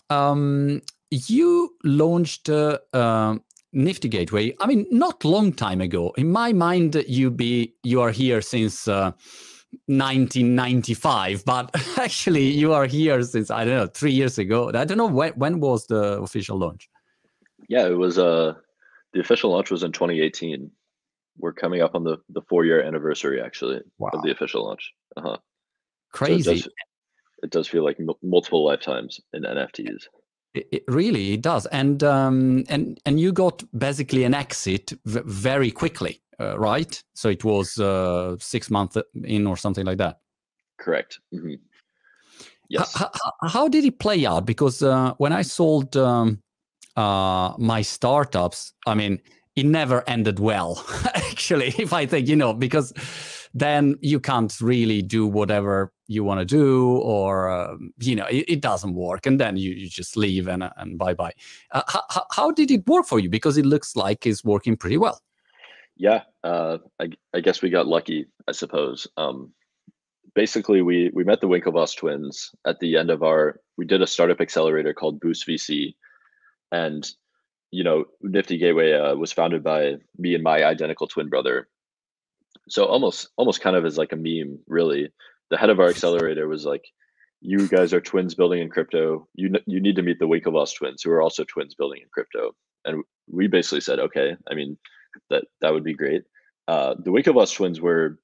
Um, 0.08 0.80
you 1.10 1.76
launched 1.84 2.48
uh, 2.48 2.78
uh, 2.94 3.36
Nifty 3.72 4.08
Gateway. 4.08 4.54
I 4.60 4.66
mean, 4.66 4.86
not 4.90 5.24
long 5.24 5.52
time 5.52 5.82
ago. 5.82 6.12
In 6.16 6.32
my 6.32 6.54
mind, 6.54 7.02
you 7.06 7.30
be 7.30 7.74
you 7.82 8.00
are 8.00 8.10
here 8.10 8.40
since. 8.40 8.88
Uh, 8.88 9.12
1995 9.84 11.44
but 11.44 11.70
actually 11.98 12.44
you 12.44 12.72
are 12.72 12.86
here 12.86 13.22
since 13.22 13.50
i 13.50 13.66
don't 13.66 13.76
know 13.76 13.86
three 13.86 14.10
years 14.10 14.38
ago 14.38 14.70
i 14.74 14.82
don't 14.82 14.96
know 14.96 15.04
when 15.04 15.30
when 15.34 15.60
was 15.60 15.86
the 15.88 16.18
official 16.22 16.56
launch 16.56 16.88
yeah 17.68 17.86
it 17.86 17.98
was 17.98 18.18
uh 18.18 18.54
the 19.12 19.20
official 19.20 19.50
launch 19.50 19.70
was 19.70 19.82
in 19.82 19.92
2018. 19.92 20.70
We're 21.38 21.52
coming 21.52 21.82
up 21.82 21.94
on 21.94 22.04
the 22.04 22.18
the 22.30 22.42
four 22.42 22.64
year 22.64 22.82
anniversary 22.82 23.40
actually 23.40 23.80
wow. 23.98 24.10
of 24.12 24.22
the 24.22 24.30
official 24.30 24.66
launch. 24.66 24.92
Uh 25.16 25.22
huh. 25.22 25.36
Crazy. 26.12 26.42
So 26.42 26.50
it, 26.50 26.54
does, 26.54 26.68
it, 27.44 27.50
does, 27.50 27.68
feel 27.68 27.84
like 27.84 27.98
m- 28.00 28.08
multiple 28.22 28.64
lifetimes 28.64 29.20
in 29.32 29.42
NFTs. 29.42 30.04
It, 30.54 30.68
it 30.72 30.84
really 30.88 31.34
it 31.34 31.42
does, 31.42 31.66
and 31.66 32.02
um, 32.02 32.64
and 32.68 33.00
and 33.06 33.20
you 33.20 33.32
got 33.32 33.62
basically 33.78 34.24
an 34.24 34.34
exit 34.34 34.92
v- 35.04 35.20
very 35.26 35.70
quickly, 35.70 36.20
uh, 36.40 36.58
right? 36.58 37.02
So 37.14 37.28
it 37.28 37.44
was 37.44 37.78
uh, 37.78 38.36
six 38.40 38.70
months 38.70 38.96
in 39.22 39.46
or 39.46 39.56
something 39.56 39.86
like 39.86 39.98
that. 39.98 40.18
Correct. 40.78 41.20
Mm-hmm. 41.34 41.54
Yes. 42.70 42.94
How, 42.94 43.10
how, 43.12 43.48
how, 43.48 43.68
did 43.68 43.84
it 43.84 43.98
play 43.98 44.26
out? 44.26 44.44
Because 44.44 44.82
uh, 44.82 45.14
when 45.18 45.32
I 45.32 45.42
sold 45.42 45.96
um, 45.96 46.42
uh, 46.98 47.54
my 47.58 47.80
startups, 47.80 48.72
I 48.84 48.94
mean, 48.94 49.20
it 49.54 49.66
never 49.66 50.02
ended 50.08 50.40
well. 50.40 50.84
Actually, 51.14 51.68
if 51.78 51.92
I 51.92 52.06
think 52.06 52.26
you 52.26 52.34
know, 52.34 52.52
because 52.52 52.92
then 53.54 53.96
you 54.00 54.18
can't 54.18 54.60
really 54.60 55.00
do 55.02 55.26
whatever 55.26 55.92
you 56.08 56.24
want 56.24 56.40
to 56.40 56.44
do 56.44 56.96
or 56.98 57.48
uh, 57.48 57.76
you 57.98 58.16
know 58.16 58.26
it, 58.26 58.44
it, 58.48 58.60
doesn't 58.60 58.94
work 58.94 59.26
and 59.26 59.40
then 59.40 59.56
you, 59.56 59.70
you 59.70 59.88
just 59.88 60.16
leave 60.16 60.48
and, 60.48 60.68
and 60.76 60.98
bye 60.98 61.14
bye 61.14 61.32
uh, 61.72 61.82
how, 61.88 62.24
how 62.30 62.50
did 62.50 62.70
it 62.70 62.86
work 62.86 63.06
for 63.06 63.18
you? 63.18 63.30
Because 63.30 63.56
it 63.56 63.64
looks 63.64 63.96
like 63.96 64.26
it's 64.26 64.44
working 64.44 64.76
pretty 64.76 64.98
well. 64.98 65.20
Yeah 65.96 66.22
uh, 66.44 66.78
I, 67.00 67.10
I, 67.34 67.40
guess 67.40 67.62
we 67.62 67.70
got 67.70 67.86
lucky 67.86 68.26
i 68.48 68.52
suppose. 68.52 69.06
Um, 69.16 69.52
basically 70.34 70.82
we 70.82 71.10
we 71.14 71.24
met 71.24 71.40
the 71.40 71.48
winklevoss 71.48 71.96
twins 71.96 72.50
at 72.66 72.78
the 72.80 72.96
end 72.96 73.10
of 73.10 73.22
our 73.22 73.60
we 73.76 73.86
did 73.86 74.02
a 74.02 74.06
startup 74.06 74.40
accelerator 74.40 74.92
called 74.92 75.20
boost 75.20 75.46
vc 75.48 75.94
and 76.72 77.08
you 77.70 77.84
know 77.84 78.04
nifty 78.22 78.58
gateway 78.58 78.92
uh, 78.92 79.14
was 79.14 79.32
founded 79.32 79.62
by 79.62 79.96
me 80.18 80.34
and 80.34 80.42
my 80.42 80.64
identical 80.64 81.06
twin 81.06 81.28
brother. 81.28 81.68
So 82.68 82.84
almost 82.84 83.28
almost 83.36 83.60
kind 83.60 83.76
of 83.76 83.84
as 83.84 83.98
like 83.98 84.12
a 84.12 84.16
meme 84.16 84.58
really. 84.66 85.10
The 85.50 85.56
head 85.56 85.70
of 85.70 85.80
our 85.80 85.88
accelerator 85.88 86.46
was 86.46 86.66
like 86.66 86.84
you 87.40 87.68
guys 87.68 87.92
are 87.92 88.00
twins 88.00 88.34
building 88.34 88.60
in 88.60 88.68
crypto. 88.68 89.26
You 89.34 89.52
you 89.66 89.80
need 89.80 89.96
to 89.96 90.02
meet 90.02 90.18
the 90.18 90.28
winklevoss 90.28 90.76
twins 90.76 91.02
who 91.02 91.10
are 91.10 91.22
also 91.22 91.44
twins 91.44 91.74
building 91.74 92.00
in 92.02 92.08
crypto. 92.12 92.54
And 92.84 93.04
we 93.30 93.46
basically 93.46 93.80
said 93.82 93.98
okay 93.98 94.34
i 94.50 94.54
mean 94.54 94.78
that 95.30 95.44
that 95.60 95.72
would 95.72 95.84
be 95.84 95.94
great. 95.94 96.22
Uh, 96.66 96.94
the 96.98 97.10
winklevoss 97.10 97.54
twins 97.54 97.80
were 97.80 98.18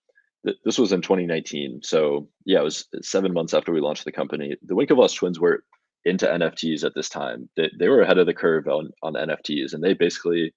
this 0.64 0.78
was 0.78 0.92
in 0.92 1.00
2019 1.00 1.80
so 1.82 2.28
yeah 2.44 2.60
it 2.60 2.64
was 2.64 2.86
seven 3.00 3.32
months 3.32 3.54
after 3.54 3.72
we 3.72 3.80
launched 3.80 4.04
the 4.04 4.12
company. 4.12 4.56
The 4.62 4.74
winklevoss 4.74 5.14
twins 5.14 5.40
were 5.40 5.64
into 6.04 6.26
nfts 6.26 6.84
at 6.84 6.94
this 6.94 7.08
time 7.08 7.48
they, 7.56 7.70
they 7.78 7.88
were 7.88 8.02
ahead 8.02 8.18
of 8.18 8.26
the 8.26 8.34
curve 8.34 8.66
on, 8.68 8.90
on 9.02 9.14
nfts 9.14 9.72
and 9.72 9.82
they 9.82 9.94
basically 9.94 10.52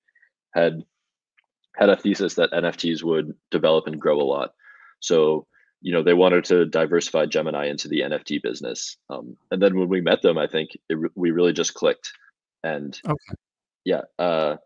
had 0.54 0.84
had 1.78 1.90
a 1.90 1.96
thesis 1.96 2.34
that 2.36 2.52
NFTs 2.52 3.04
would 3.04 3.34
develop 3.52 3.88
and 3.88 4.02
grow 4.02 4.20
a 4.20 4.24
lot. 4.24 4.54
So, 5.00 5.46
you 5.82 5.94
know, 5.94 6.02
they 6.02 6.16
wanted 6.16 6.44
to 6.46 6.66
diversify 6.66 7.28
Gemini 7.28 7.68
into 7.68 7.88
the 7.88 8.02
NFT 8.02 8.42
business. 8.42 8.98
Um, 9.10 9.38
and 9.52 9.62
then 9.62 9.78
when 9.78 9.88
we 9.88 10.02
met 10.02 10.24
them, 10.24 10.38
I 10.38 10.48
think 10.48 10.72
it, 10.90 10.98
we 11.16 11.32
really 11.32 11.54
just 11.54 11.76
clicked. 11.76 12.12
And 12.64 13.00
okay. 13.06 13.36
yeah, 13.86 14.02
uh, 14.18 14.58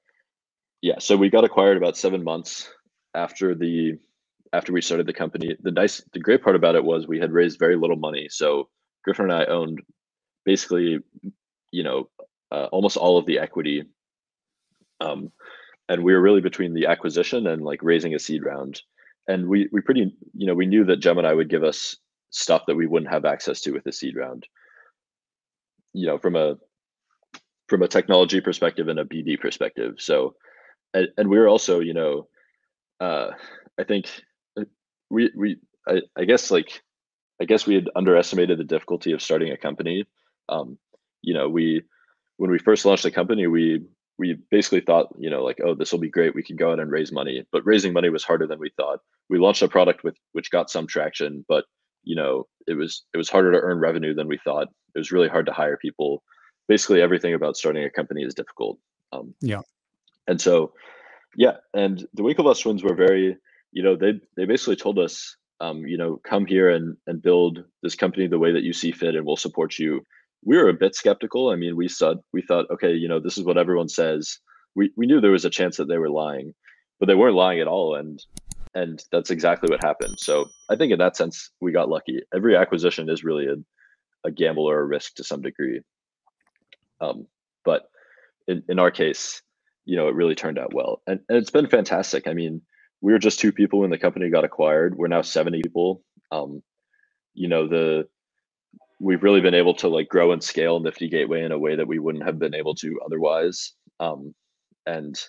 yeah. 0.82 1.00
So 1.00 1.18
we 1.18 1.30
got 1.30 1.44
acquired 1.44 1.78
about 1.78 1.98
seven 1.98 2.24
months 2.24 2.70
after 3.14 3.54
the 3.54 3.98
after 4.54 4.72
we 4.72 4.82
started 4.82 5.06
the 5.06 5.14
company. 5.14 5.56
The 5.62 5.72
nice, 5.72 6.04
the 6.14 6.20
great 6.20 6.42
part 6.42 6.56
about 6.56 6.76
it 6.76 6.84
was 6.84 7.08
we 7.08 7.20
had 7.20 7.32
raised 7.32 7.60
very 7.60 7.76
little 7.76 7.98
money. 7.98 8.28
So 8.30 8.70
Griffin 9.04 9.30
and 9.30 9.34
I 9.34 9.46
owned 9.46 9.82
basically, 10.46 11.00
you 11.72 11.84
know, 11.84 12.10
uh, 12.52 12.68
almost 12.72 12.98
all 12.98 13.18
of 13.18 13.26
the 13.26 13.40
equity. 13.40 13.86
Um, 15.00 15.32
and 15.90 16.04
we 16.04 16.14
were 16.14 16.22
really 16.22 16.42
between 16.42 16.74
the 16.74 16.88
acquisition 16.88 17.48
and 17.48 17.64
like 17.64 17.84
raising 17.84 18.14
a 18.16 18.20
seed 18.20 18.44
round. 18.44 18.82
And 19.28 19.48
we 19.48 19.70
we 19.72 19.82
pretty 19.82 20.16
you 20.34 20.48
know 20.48 20.54
we 20.54 20.66
knew 20.66 20.84
that 20.86 20.98
gemini 20.98 21.34
would 21.34 21.50
give 21.50 21.64
us 21.64 21.98
stuff 22.30 22.64
that 22.68 22.76
we 22.76 22.88
wouldn't 22.88 23.12
have 23.12 23.26
access 23.26 23.62
to 23.62 23.72
with 23.72 23.84
the 23.84 23.92
seed 23.92 24.16
round. 24.16 24.48
You 25.94 26.08
know 26.08 26.18
from 26.18 26.36
a 26.36 26.58
from 27.68 27.84
a 27.84 27.88
technology 27.88 28.42
perspective 28.42 28.88
and 28.88 29.00
a 29.00 29.06
bd 29.06 29.40
perspective. 29.40 29.96
So 30.00 30.36
and, 30.94 31.08
and 31.18 31.30
we 31.30 31.38
were 31.38 31.48
also 31.48 31.80
you 31.80 31.94
know 31.94 32.28
uh 33.00 33.32
i 33.80 33.84
think 33.84 34.08
uh, 34.60 34.66
we 35.10 35.32
we 35.36 35.58
I, 35.88 36.02
I 36.16 36.26
guess 36.26 36.52
like 36.52 36.82
i 37.40 37.46
guess 37.46 37.66
we 37.66 37.76
had 37.76 37.90
underestimated 37.96 38.60
the 38.60 38.64
difficulty 38.64 39.12
of 39.14 39.22
starting 39.22 39.52
a 39.52 39.58
company 39.58 40.06
um 40.52 40.78
you 41.22 41.34
know 41.34 41.50
we 41.50 41.82
when 42.38 42.52
we 42.52 42.60
first 42.60 42.86
launched 42.86 43.04
the 43.04 43.12
company 43.12 43.48
we 43.48 43.82
we 44.22 44.38
basically 44.52 44.82
thought, 44.82 45.08
you 45.18 45.32
know, 45.32 45.44
like, 45.44 45.58
oh, 45.66 45.74
this 45.74 45.92
will 45.92 46.00
be 46.00 46.10
great. 46.10 46.36
We 46.36 46.44
can 46.44 46.56
go 46.56 46.72
out 46.72 46.80
and 46.80 46.92
raise 46.92 47.12
money. 47.12 47.44
But 47.52 47.66
raising 47.66 47.92
money 47.92 48.10
was 48.10 48.24
harder 48.24 48.46
than 48.46 48.60
we 48.60 48.70
thought. 48.78 49.00
We 49.30 49.40
launched 49.40 49.64
a 49.64 49.68
product 49.68 50.04
with 50.04 50.16
which 50.34 50.52
got 50.52 50.70
some 50.70 50.86
traction, 50.86 51.44
but 51.50 51.66
you 52.04 52.16
know, 52.16 52.48
it 52.68 52.76
was 52.76 53.04
it 53.16 53.18
was 53.18 53.30
harder 53.30 53.52
to 53.52 53.60
earn 53.60 53.80
revenue 53.80 54.14
than 54.14 54.28
we 54.28 54.38
thought. 54.38 54.68
It 54.96 55.00
was 55.00 55.12
really 55.12 55.28
hard 55.28 55.48
to 55.48 55.52
hire 55.52 55.76
people. 55.76 56.24
Basically, 56.68 57.02
everything 57.02 57.34
about 57.34 57.58
starting 57.58 57.84
a 57.84 57.90
company 57.90 58.22
is 58.22 58.36
difficult. 58.36 58.78
Um, 59.12 59.34
yeah. 59.42 59.62
And 60.28 60.40
so, 60.40 60.74
yeah, 61.36 61.58
and 61.74 62.06
the 62.14 62.22
Winklevoss 62.22 62.62
twins 62.62 62.84
were 62.84 62.96
very, 62.96 63.38
you 63.72 63.82
know, 63.82 63.96
they 63.96 64.14
they 64.38 64.46
basically 64.46 64.76
told 64.76 65.00
us, 65.00 65.36
um, 65.62 65.86
you 65.88 65.98
know, 65.98 66.22
come 66.24 66.46
here 66.46 66.70
and 66.70 66.96
and 67.08 67.24
build 67.24 67.64
this 67.82 67.96
company 67.96 68.28
the 68.28 68.40
way 68.40 68.52
that 68.52 68.64
you 68.64 68.74
see 68.74 68.92
fit, 68.92 69.16
and 69.16 69.26
we'll 69.26 69.36
support 69.36 69.80
you 69.80 70.06
we 70.44 70.58
were 70.58 70.70
a 70.70 70.74
bit 70.74 70.96
skeptical. 70.96 71.50
I 71.50 71.56
mean, 71.56 71.76
we 71.76 71.88
said 71.88 72.18
we 72.34 72.42
thought, 72.42 72.66
okay, 72.72 72.94
you 72.94 73.08
know, 73.08 73.20
this 73.20 73.38
is 73.38 73.44
what 73.44 73.58
everyone 73.58 73.90
says. 73.90 74.40
We 74.76 74.92
we 74.96 75.06
knew 75.06 75.22
there 75.22 75.32
was 75.32 75.46
a 75.46 75.50
chance 75.50 75.78
that 75.78 75.88
they 75.88 75.98
were 75.98 76.10
lying, 76.10 76.54
but 77.00 77.08
they 77.08 77.16
weren't 77.16 77.36
lying 77.36 77.60
at 77.60 77.68
all, 77.68 77.96
and 77.96 78.24
and 78.74 79.04
that's 79.12 79.32
exactly 79.32 79.70
what 79.70 79.84
happened. 79.84 80.20
So 80.20 80.46
I 80.70 80.76
think 80.76 80.92
in 80.94 81.00
that 81.00 81.18
sense, 81.18 81.52
we 81.60 81.72
got 81.72 81.90
lucky. 81.90 82.22
Every 82.34 82.56
acquisition 82.56 83.10
is 83.10 83.24
really 83.24 83.48
a, 83.48 84.28
a 84.28 84.32
gamble 84.32 84.70
or 84.70 84.80
a 84.80 84.86
risk 84.86 85.16
to 85.16 85.24
some 85.24 85.42
degree. 85.42 85.82
Um, 87.02 87.28
but 87.66 87.90
in, 88.48 88.64
in 88.70 88.80
our 88.80 88.92
case, 88.92 89.42
you 89.86 89.98
know, 89.98 90.08
it 90.08 90.16
really 90.16 90.36
turned 90.36 90.58
out 90.58 90.74
well, 90.74 91.02
and, 91.06 91.20
and 91.28 91.38
it's 91.38 91.52
been 91.52 91.68
fantastic. 91.68 92.28
I 92.28 92.34
mean, 92.34 92.62
we 93.02 93.12
were 93.12 93.20
just 93.20 93.40
two 93.40 93.52
people 93.52 93.80
when 93.80 93.90
the 93.90 93.98
company 93.98 94.30
got 94.30 94.46
acquired. 94.46 94.96
We're 94.96 95.08
now 95.08 95.22
seventy 95.22 95.62
people. 95.62 96.04
Um, 96.32 96.64
you 97.34 97.50
know, 97.50 97.68
the 97.68 98.08
we've 99.02 99.24
really 99.24 99.42
been 99.42 99.56
able 99.56 99.74
to 99.74 99.88
like 99.88 100.08
grow 100.08 100.32
and 100.32 100.44
scale 100.44 100.80
Nifty 100.80 101.10
Gateway 101.10 101.44
in 101.44 101.52
a 101.52 101.58
way 101.58 101.76
that 101.76 101.88
we 101.88 102.00
wouldn't 102.00 102.24
have 102.24 102.38
been 102.38 102.54
able 102.54 102.76
to 102.76 103.00
otherwise. 103.04 103.74
Um, 104.00 104.34
and 104.86 105.20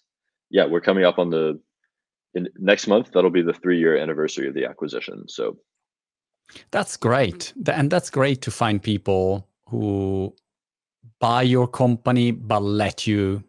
yeah, 0.51 0.67
we're 0.67 0.81
coming 0.81 1.05
up 1.05 1.19
on 1.19 1.31
the 1.31 1.59
in 2.35 2.49
next 2.59 2.87
month. 2.87 3.11
That'll 3.13 3.31
be 3.31 3.43
the 3.43 3.55
three 3.55 3.79
year 3.79 3.97
anniversary 3.97 4.47
of 4.47 4.55
the 4.55 4.67
acquisition. 4.67 5.25
So 5.29 5.59
that's 6.71 6.97
great, 6.97 7.53
and 7.67 7.91
that's 7.91 8.11
great 8.11 8.43
to 8.43 8.51
find 8.51 8.83
people 8.83 9.49
who 9.69 10.35
buy 11.19 11.43
your 11.43 11.67
company 11.67 12.31
but 12.31 12.63
let 12.63 13.07
you 13.07 13.43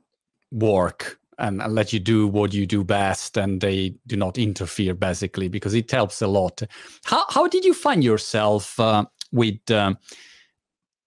work 0.52 1.20
and, 1.40 1.58
let 1.74 1.92
you 1.92 2.00
do 2.00 2.28
what 2.28 2.54
you 2.54 2.66
do 2.66 2.84
best 2.84 3.36
and 3.36 3.60
they 3.60 3.96
do 4.06 4.16
not 4.16 4.38
interfere 4.38 4.94
basically 4.94 5.48
because 5.48 5.74
it 5.74 5.90
helps 5.90 6.22
a 6.22 6.28
lot 6.28 6.62
how, 7.06 7.26
how 7.30 7.48
did 7.48 7.66
you 7.66 7.74
find 7.74 8.04
yourself 8.04 8.80
uh, 8.80 9.04
with 9.34 9.70
um, 9.72 9.98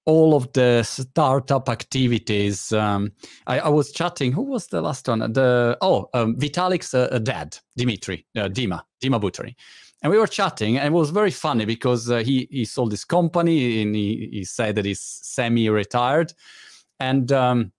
all 0.05 0.35
of 0.35 0.53
the 0.53 0.83
startup 0.83 1.69
activities. 1.69 2.73
Um, 2.73 3.13
I, 3.47 3.61
I, 3.61 3.69
was 3.69 3.93
chatting. 3.93 4.33
Who 4.33 4.43
was 4.43 4.69
the 4.69 4.81
last 4.81 5.09
one? 5.09 5.19
The 5.33 5.77
oh, 5.81 6.09
um, 6.15 6.37
Vitalik's 6.37 6.95
uh, 6.95 7.19
dad, 7.23 7.59
Dimitri, 7.77 8.27
uh, 8.37 8.49
Dima, 8.49 8.83
Dima 9.03 9.21
Buterin. 9.21 9.55
And 10.03 10.13
we 10.13 10.19
were 10.19 10.27
chatting, 10.27 10.77
and 10.77 10.87
it 10.87 10.97
was 10.97 11.11
very 11.11 11.31
funny 11.31 11.65
because 11.65 12.11
uh, 12.11 12.19
he 12.19 12.47
he 12.51 12.65
sold 12.65 12.93
his 12.93 13.05
company, 13.05 13.83
and 13.83 13.95
he, 13.95 14.29
he 14.31 14.45
said 14.45 14.77
that 14.77 14.85
he's 14.85 15.01
semi-retired, 15.01 16.35
and 17.01 17.33
um, 17.33 17.73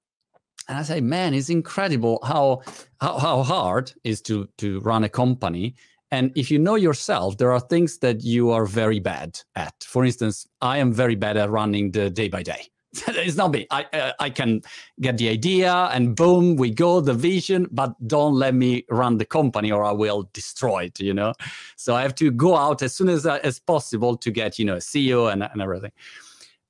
and 0.67 0.77
I 0.77 0.81
say, 0.81 0.99
man, 0.99 1.33
it's 1.33 1.49
incredible 1.49 2.19
how 2.23 2.63
how, 2.99 3.19
how 3.19 3.43
hard 3.43 3.93
is 4.03 4.21
to 4.23 4.49
to 4.57 4.79
run 4.79 5.03
a 5.03 5.09
company 5.09 5.75
and 6.11 6.31
if 6.35 6.49
you 6.49 6.59
know 6.59 6.75
yourself, 6.75 7.37
there 7.37 7.51
are 7.51 7.59
things 7.59 7.97
that 7.99 8.23
you 8.23 8.51
are 8.51 8.65
very 8.65 8.99
bad 8.99 9.39
at. 9.55 9.73
For 9.83 10.05
instance, 10.05 10.47
I 10.61 10.77
am 10.77 10.93
very 10.93 11.15
bad 11.15 11.37
at 11.37 11.49
running 11.49 11.91
the 11.91 12.09
day 12.09 12.29
by 12.29 12.43
day. 12.43 12.67
it's 13.07 13.35
not 13.35 13.51
me. 13.51 13.67
I 13.69 13.85
uh, 13.93 14.13
I 14.19 14.29
can 14.29 14.61
get 15.01 15.17
the 15.17 15.29
idea 15.29 15.71
and 15.91 16.15
boom, 16.15 16.55
we 16.55 16.71
go 16.71 17.01
the 17.01 17.13
vision, 17.13 17.67
but 17.71 17.93
don't 18.07 18.35
let 18.35 18.53
me 18.53 18.85
run 18.89 19.17
the 19.17 19.25
company 19.25 19.71
or 19.71 19.83
I 19.83 19.91
will 19.91 20.29
destroy 20.33 20.85
it. 20.85 20.99
You 20.99 21.13
know, 21.13 21.33
so 21.75 21.95
I 21.95 22.01
have 22.01 22.15
to 22.15 22.31
go 22.31 22.55
out 22.55 22.81
as 22.81 22.95
soon 22.95 23.09
as 23.09 23.25
uh, 23.25 23.39
as 23.43 23.59
possible 23.59 24.15
to 24.17 24.31
get 24.31 24.57
you 24.57 24.65
know 24.65 24.75
a 24.75 24.79
CEO 24.79 25.31
and 25.31 25.43
and 25.43 25.61
everything. 25.61 25.91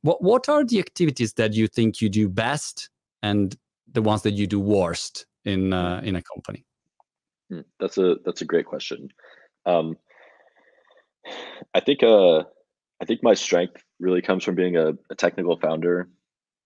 What 0.02 0.23
what 0.23 0.50
are 0.50 0.63
the 0.63 0.80
activities 0.80 1.34
that 1.34 1.54
you 1.54 1.67
think 1.67 2.02
you 2.02 2.10
do 2.10 2.28
best 2.28 2.89
and 3.21 3.56
the 3.91 4.02
ones 4.02 4.23
that 4.23 4.34
you 4.34 4.47
do 4.47 4.60
worst 4.60 5.28
in 5.45 5.71
uh, 5.71 6.02
in 6.04 6.15
a 6.15 6.21
company? 6.21 6.66
Hmm, 7.49 7.62
that's 7.79 7.97
a 7.97 8.17
that's 8.25 8.41
a 8.41 8.45
great 8.45 8.65
question. 8.65 9.10
Um, 9.65 9.97
I 11.73 11.79
think 11.79 12.03
uh, 12.03 12.39
I 13.01 13.05
think 13.05 13.23
my 13.23 13.33
strength 13.33 13.83
really 13.99 14.21
comes 14.21 14.43
from 14.43 14.55
being 14.55 14.75
a, 14.75 14.93
a 15.10 15.15
technical 15.15 15.57
founder 15.57 16.10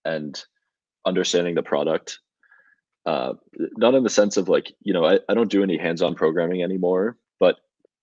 and 0.04 0.42
understanding 1.06 1.54
the 1.54 1.62
product. 1.62 2.18
Uh, 3.04 3.34
not 3.76 3.94
in 3.94 4.04
the 4.04 4.10
sense 4.10 4.36
of 4.36 4.48
like 4.48 4.72
you 4.82 4.92
know 4.92 5.04
I, 5.04 5.18
I 5.28 5.34
don't 5.34 5.50
do 5.50 5.62
any 5.62 5.76
hands-on 5.76 6.14
programming 6.14 6.62
anymore, 6.62 7.16
but 7.40 7.56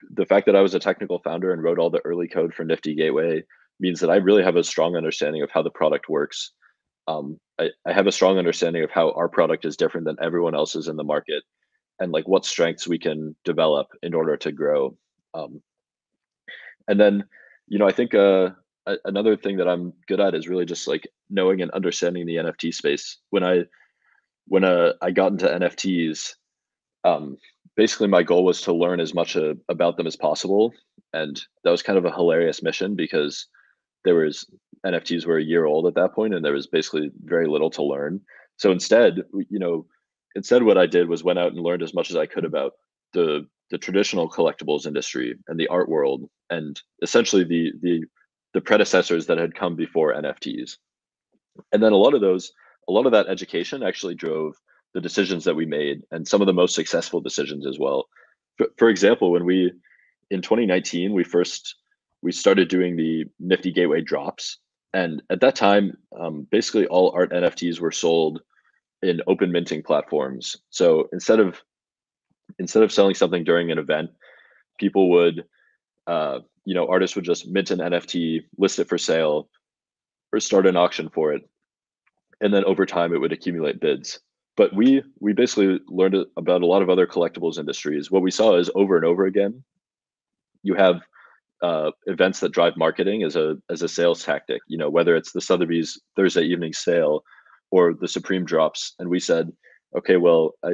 the 0.09 0.25
fact 0.25 0.45
that 0.45 0.55
I 0.55 0.61
was 0.61 0.73
a 0.73 0.79
technical 0.79 1.19
founder 1.19 1.51
and 1.51 1.63
wrote 1.63 1.79
all 1.79 1.89
the 1.89 2.05
early 2.05 2.27
code 2.27 2.53
for 2.53 2.63
Nifty 2.63 2.95
Gateway 2.95 3.43
means 3.79 3.99
that 4.01 4.09
I 4.09 4.17
really 4.17 4.43
have 4.43 4.57
a 4.57 4.63
strong 4.63 4.95
understanding 4.95 5.41
of 5.41 5.51
how 5.51 5.61
the 5.61 5.69
product 5.69 6.09
works. 6.09 6.51
Um, 7.07 7.39
I, 7.57 7.69
I 7.85 7.93
have 7.93 8.07
a 8.07 8.11
strong 8.11 8.37
understanding 8.37 8.83
of 8.83 8.91
how 8.91 9.11
our 9.11 9.29
product 9.29 9.65
is 9.65 9.77
different 9.77 10.05
than 10.05 10.17
everyone 10.21 10.53
else's 10.53 10.87
in 10.87 10.97
the 10.97 11.03
market 11.03 11.43
and 11.99 12.12
like 12.12 12.27
what 12.27 12.45
strengths 12.45 12.88
we 12.88 12.97
can 12.97 13.35
develop 13.43 13.88
in 14.03 14.13
order 14.13 14.38
to 14.38 14.51
grow 14.51 14.95
um, 15.33 15.62
and 16.88 16.99
then 16.99 17.23
you 17.67 17.77
know 17.77 17.88
i 17.88 17.91
think 17.91 18.13
uh, 18.13 18.49
another 19.05 19.35
thing 19.35 19.57
that 19.57 19.67
i'm 19.67 19.93
good 20.07 20.19
at 20.19 20.35
is 20.35 20.47
really 20.47 20.65
just 20.65 20.88
like 20.88 21.07
knowing 21.29 21.62
and 21.62 21.71
understanding 21.71 22.25
the 22.25 22.35
nft 22.35 22.73
space. 22.73 23.17
When 23.29 23.43
i 23.43 23.63
when 24.47 24.63
uh, 24.63 24.93
i 25.01 25.12
got 25.12 25.31
into 25.31 25.47
nfts 25.47 26.33
um, 27.05 27.38
basically 27.77 28.07
my 28.07 28.23
goal 28.23 28.43
was 28.43 28.62
to 28.62 28.73
learn 28.73 28.99
as 28.99 29.13
much 29.13 29.38
uh, 29.38 29.53
about 29.69 29.95
them 29.97 30.07
as 30.07 30.15
possible 30.15 30.73
and 31.13 31.41
that 31.63 31.71
was 31.71 31.81
kind 31.81 31.97
of 31.97 32.05
a 32.05 32.12
hilarious 32.12 32.62
mission 32.62 32.95
because 32.95 33.47
there 34.03 34.15
was 34.15 34.45
nfts 34.85 35.25
were 35.25 35.38
a 35.38 35.43
year 35.43 35.65
old 35.65 35.85
at 35.88 35.95
that 35.95 36.13
point 36.13 36.33
and 36.33 36.43
there 36.43 36.53
was 36.53 36.67
basically 36.67 37.12
very 37.23 37.47
little 37.47 37.69
to 37.69 37.83
learn. 37.83 38.21
So 38.57 38.71
instead 38.71 39.23
you 39.49 39.59
know 39.59 39.85
instead 40.39 40.63
what 40.63 40.78
i 40.78 40.86
did 40.86 41.10
was 41.10 41.23
went 41.23 41.39
out 41.39 41.52
and 41.52 41.62
learned 41.62 41.84
as 41.84 41.93
much 41.93 42.10
as 42.10 42.15
i 42.15 42.25
could 42.25 42.45
about 42.45 42.73
the 43.13 43.45
the 43.71 43.78
traditional 43.78 44.30
collectibles 44.30 44.88
industry 44.88 45.36
and 45.47 45.60
the 45.60 45.67
art 45.67 45.89
world 45.89 46.30
and 46.49 46.82
essentially 47.04 47.43
the 47.43 47.73
the 47.82 47.95
the 48.54 48.62
predecessors 48.62 49.25
that 49.28 49.38
had 49.38 49.54
come 49.54 49.75
before 49.75 50.13
nfts 50.13 50.78
and 51.71 51.84
then 51.84 51.91
a 51.91 51.97
lot 51.97 52.13
of 52.13 52.21
those 52.21 52.52
a 52.88 52.91
lot 52.91 53.06
of 53.06 53.12
that 53.12 53.28
education 53.28 53.84
actually 53.84 54.15
drove 54.15 54.56
the 54.93 55.02
decisions 55.02 55.43
that 55.45 55.56
we 55.56 55.65
made 55.65 56.02
and 56.12 56.28
some 56.28 56.41
of 56.41 56.47
the 56.47 56.54
most 56.54 56.73
successful 56.73 57.21
decisions 57.21 57.67
as 57.67 57.78
well. 57.78 58.08
For, 58.58 58.67
for 58.78 58.89
example 58.89 59.32
when 59.32 59.45
we 59.45 59.71
in 60.32 60.41
2019 60.41 61.13
we 61.13 61.23
first 61.23 61.75
we 62.21 62.32
started 62.32 62.67
doing 62.67 62.95
the 62.95 63.25
nifty 63.39 63.71
gateway 63.71 64.02
drops. 64.02 64.58
And 64.93 65.21
at 65.30 65.41
that 65.41 65.56
time 65.56 65.97
um, 66.19 66.47
basically 66.49 66.88
all 66.88 67.12
art 67.15 67.32
nfts 67.32 67.80
were 67.80 67.91
sold 67.91 68.41
in 69.01 69.21
open 69.27 69.51
minting 69.51 69.83
platforms. 69.83 70.55
So 70.69 71.09
instead 71.13 71.39
of 71.39 71.62
instead 72.57 72.83
of 72.83 72.91
selling 72.91 73.13
something 73.13 73.43
during 73.43 73.71
an 73.71 73.77
event 73.77 74.09
people 74.79 75.09
would 75.12 75.43
uh, 76.07 76.39
you 76.65 76.73
know 76.73 76.88
artists 76.88 77.15
would 77.15 77.25
just 77.25 77.47
mint 77.47 77.71
an 77.71 77.79
nft 77.79 78.43
list 78.57 78.79
it 78.79 78.89
for 78.89 78.97
sale 78.97 79.49
or 80.33 80.39
start 80.39 80.67
an 80.67 80.77
auction 80.77 81.09
for 81.09 81.33
it. 81.33 81.47
And 82.41 82.53
then 82.53 82.63
over 82.65 82.85
time 82.85 83.13
it 83.13 83.19
would 83.19 83.33
accumulate 83.33 83.79
bids. 83.79 84.19
But 84.57 84.75
we 84.75 85.03
we 85.19 85.33
basically 85.33 85.79
learned 85.88 86.25
about 86.38 86.62
a 86.62 86.67
lot 86.67 86.81
of 86.81 86.89
other 86.89 87.07
collectibles 87.07 87.57
industries. 87.57 88.12
What 88.12 88.21
we 88.21 88.31
saw 88.31 88.57
is 88.57 88.69
over 88.75 88.95
and 88.95 89.05
over 89.05 89.25
again 89.25 89.63
you 90.63 90.73
have 90.75 91.01
uh, 91.62 91.91
events 92.05 92.39
that 92.39 92.51
drive 92.51 92.77
marketing 92.77 93.23
as 93.23 93.35
a 93.35 93.57
as 93.69 93.81
a 93.81 93.88
sales 93.88 94.23
tactic. 94.23 94.62
You 94.67 94.77
know, 94.77 94.89
whether 94.89 95.15
it's 95.15 95.31
the 95.31 95.41
Sotheby's 95.41 95.99
Thursday 96.15 96.43
evening 96.43 96.73
sale 96.73 97.23
or 97.71 97.93
the 97.93 98.08
Supreme 98.08 98.45
drops, 98.45 98.93
and 98.99 99.10
we 99.10 99.19
said, 99.19 99.51
okay, 99.95 100.17
well, 100.17 100.53
I, 100.63 100.69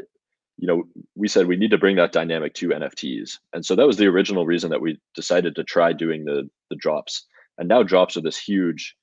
you 0.58 0.68
know, 0.68 0.84
we 1.16 1.28
said 1.28 1.48
we 1.48 1.58
need 1.58 1.72
to 1.72 1.78
bring 1.78 1.98
that 1.98 2.14
dynamic 2.14 2.54
to 2.56 2.70
NFTs, 2.70 3.40
and 3.54 3.66
so 3.66 3.76
that 3.76 3.88
was 3.88 3.98
the 3.98 4.08
original 4.08 4.46
reason 4.46 4.70
that 4.70 4.82
we 4.82 5.00
decided 5.16 5.56
to 5.56 5.64
try 5.64 5.94
doing 5.94 6.26
the 6.26 6.50
the 6.70 6.76
drops. 6.76 7.26
And 7.58 7.70
now 7.70 7.84
drops 7.84 8.18
are 8.18 8.22
this 8.22 8.38
huge, 8.38 8.96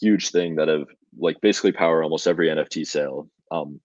huge 0.00 0.30
thing 0.30 0.56
that 0.56 0.68
have 0.68 0.86
like 1.18 1.40
basically 1.40 1.72
power 1.72 2.02
almost 2.02 2.26
every 2.26 2.48
NFT 2.48 2.86
sale. 2.86 3.28
Um, 3.50 3.80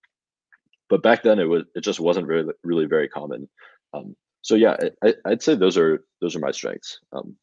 but 0.89 1.01
back 1.01 1.23
then 1.23 1.39
it 1.39 1.45
was 1.45 1.63
it 1.75 1.81
just 1.81 1.99
wasn't 1.99 2.27
really 2.27 2.53
really 2.63 2.85
very 2.85 3.07
common. 3.07 3.49
Um, 3.93 4.15
so 4.41 4.55
yeah, 4.55 4.75
I, 5.03 5.15
would 5.25 5.41
say 5.41 5.55
those 5.55 5.77
are 5.77 6.03
those 6.21 6.35
are 6.35 6.39
my 6.39 6.51
strengths. 6.51 6.99
Um, 7.11 7.35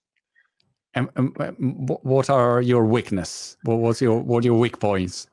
and, 0.94 1.08
and, 1.16 1.88
what 2.02 2.28
are 2.28 2.60
your 2.60 2.84
weakness? 2.84 3.56
What 3.64 3.76
was 3.76 4.00
your 4.00 4.20
what 4.20 4.44
are 4.44 4.46
your 4.46 4.58
weak 4.58 4.78
points? 4.78 5.26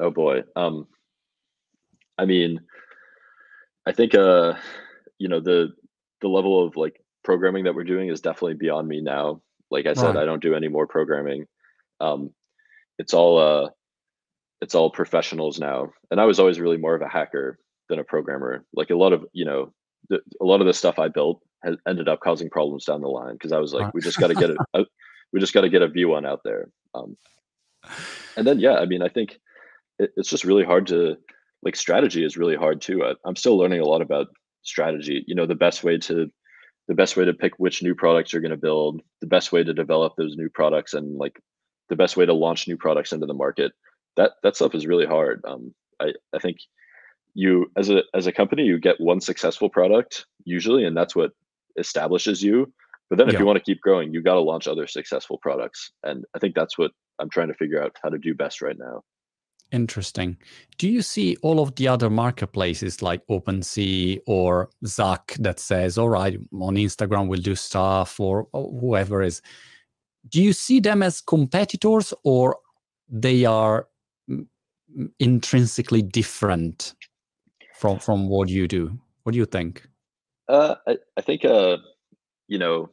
Oh 0.00 0.10
boy, 0.10 0.42
um, 0.56 0.86
I 2.16 2.24
mean, 2.24 2.60
I 3.86 3.92
think 3.92 4.14
uh, 4.14 4.54
you 5.18 5.28
know 5.28 5.40
the 5.40 5.72
the 6.20 6.28
level 6.28 6.64
of 6.64 6.76
like 6.76 7.02
programming 7.22 7.64
that 7.64 7.74
we're 7.74 7.84
doing 7.84 8.08
is 8.08 8.20
definitely 8.20 8.54
beyond 8.54 8.88
me 8.88 9.00
now. 9.00 9.42
Like 9.70 9.86
I 9.86 9.92
said, 9.92 10.14
right. 10.14 10.22
I 10.22 10.24
don't 10.24 10.42
do 10.42 10.54
any 10.54 10.68
more 10.68 10.86
programming. 10.86 11.46
Um, 12.00 12.30
it's 12.98 13.14
all 13.14 13.38
uh, 13.38 13.70
it's 14.60 14.74
all 14.74 14.90
professionals 14.90 15.60
now, 15.60 15.92
and 16.10 16.20
I 16.20 16.24
was 16.24 16.40
always 16.40 16.58
really 16.58 16.78
more 16.78 16.94
of 16.94 17.02
a 17.02 17.08
hacker 17.08 17.58
than 17.88 17.98
a 17.98 18.04
programmer. 18.04 18.64
Like 18.74 18.90
a 18.90 18.96
lot 18.96 19.12
of 19.12 19.26
you 19.32 19.44
know 19.44 19.72
the, 20.08 20.20
a 20.40 20.44
lot 20.44 20.60
of 20.60 20.66
the 20.66 20.74
stuff 20.74 20.98
I 20.98 21.08
built 21.08 21.42
has 21.62 21.76
ended 21.86 22.08
up 22.08 22.20
causing 22.20 22.50
problems 22.50 22.84
down 22.84 23.00
the 23.00 23.08
line 23.08 23.34
because 23.34 23.52
I 23.52 23.58
was 23.58 23.72
like, 23.72 23.92
we 23.92 24.00
just 24.00 24.18
got 24.18 24.28
to 24.28 24.34
get 24.34 24.50
it. 24.50 24.58
we 25.32 25.40
just 25.40 25.52
got 25.52 25.62
to 25.62 25.68
get 25.68 25.82
a 25.82 25.88
V1 25.88 26.26
out 26.26 26.40
there. 26.44 26.68
Um, 26.94 27.16
and 28.36 28.46
then, 28.46 28.58
yeah, 28.58 28.76
I 28.76 28.86
mean, 28.86 29.02
I 29.02 29.08
think 29.08 29.38
it, 30.00 30.10
it's 30.16 30.28
just 30.28 30.44
really 30.44 30.64
hard 30.64 30.86
to 30.88 31.16
like 31.62 31.76
strategy 31.76 32.24
is 32.24 32.36
really 32.36 32.56
hard 32.56 32.80
too. 32.80 33.04
I, 33.04 33.14
I'm 33.24 33.36
still 33.36 33.56
learning 33.56 33.80
a 33.80 33.86
lot 33.86 34.02
about 34.02 34.28
strategy. 34.62 35.24
You 35.26 35.34
know, 35.34 35.46
the 35.46 35.54
best 35.54 35.84
way 35.84 35.98
to 35.98 36.30
the 36.88 36.94
best 36.94 37.16
way 37.16 37.24
to 37.24 37.34
pick 37.34 37.52
which 37.58 37.82
new 37.82 37.94
products 37.94 38.32
you're 38.32 38.42
going 38.42 38.50
to 38.50 38.56
build, 38.56 39.02
the 39.20 39.26
best 39.26 39.52
way 39.52 39.62
to 39.62 39.72
develop 39.72 40.14
those 40.16 40.36
new 40.36 40.48
products, 40.48 40.94
and 40.94 41.18
like 41.18 41.40
the 41.88 41.96
best 41.96 42.16
way 42.16 42.26
to 42.26 42.32
launch 42.32 42.66
new 42.66 42.76
products 42.76 43.12
into 43.12 43.26
the 43.26 43.34
market. 43.34 43.72
That 44.16 44.32
that 44.42 44.56
stuff 44.56 44.74
is 44.74 44.86
really 44.86 45.06
hard. 45.06 45.42
Um, 45.46 45.74
I 46.00 46.12
I 46.34 46.38
think 46.38 46.58
you 47.34 47.70
as 47.76 47.90
a 47.90 48.02
as 48.14 48.26
a 48.26 48.32
company 48.32 48.64
you 48.64 48.78
get 48.78 49.00
one 49.00 49.20
successful 49.20 49.68
product 49.68 50.26
usually 50.44 50.84
and 50.84 50.96
that's 50.96 51.14
what 51.14 51.32
establishes 51.78 52.42
you 52.42 52.72
but 53.08 53.18
then 53.18 53.28
if 53.28 53.34
yeah. 53.34 53.40
you 53.40 53.46
want 53.46 53.56
to 53.56 53.64
keep 53.64 53.80
growing 53.80 54.12
you 54.12 54.22
got 54.22 54.34
to 54.34 54.40
launch 54.40 54.66
other 54.66 54.86
successful 54.86 55.38
products 55.38 55.92
and 56.02 56.24
i 56.34 56.38
think 56.38 56.54
that's 56.54 56.76
what 56.76 56.90
i'm 57.18 57.30
trying 57.30 57.48
to 57.48 57.54
figure 57.54 57.82
out 57.82 57.96
how 58.02 58.08
to 58.08 58.18
do 58.18 58.34
best 58.34 58.60
right 58.60 58.78
now 58.78 59.02
interesting 59.72 60.36
do 60.78 60.88
you 60.88 61.02
see 61.02 61.36
all 61.42 61.60
of 61.60 61.74
the 61.76 61.86
other 61.86 62.10
marketplaces 62.10 63.02
like 63.02 63.26
OpenSea 63.28 64.20
or 64.26 64.68
Zuck 64.84 65.34
that 65.42 65.60
says 65.60 65.98
all 65.98 66.08
right 66.08 66.38
on 66.52 66.74
instagram 66.74 67.28
we'll 67.28 67.40
do 67.40 67.54
stuff 67.54 68.18
or, 68.18 68.48
whoever 68.52 69.22
is 69.22 69.42
do 70.28 70.42
you 70.42 70.52
see 70.52 70.80
them 70.80 71.02
as 71.02 71.20
competitors 71.20 72.12
or 72.24 72.56
they 73.08 73.44
are 73.44 73.88
intrinsically 75.18 76.02
different 76.02 76.94
from 77.74 77.98
from 77.98 78.28
what 78.28 78.48
you 78.48 78.68
do. 78.68 78.98
What 79.22 79.32
do 79.32 79.38
you 79.38 79.46
think? 79.46 79.86
Uh, 80.48 80.76
I, 80.86 80.98
I 81.16 81.20
think 81.20 81.44
uh, 81.44 81.78
you 82.48 82.58
know, 82.58 82.90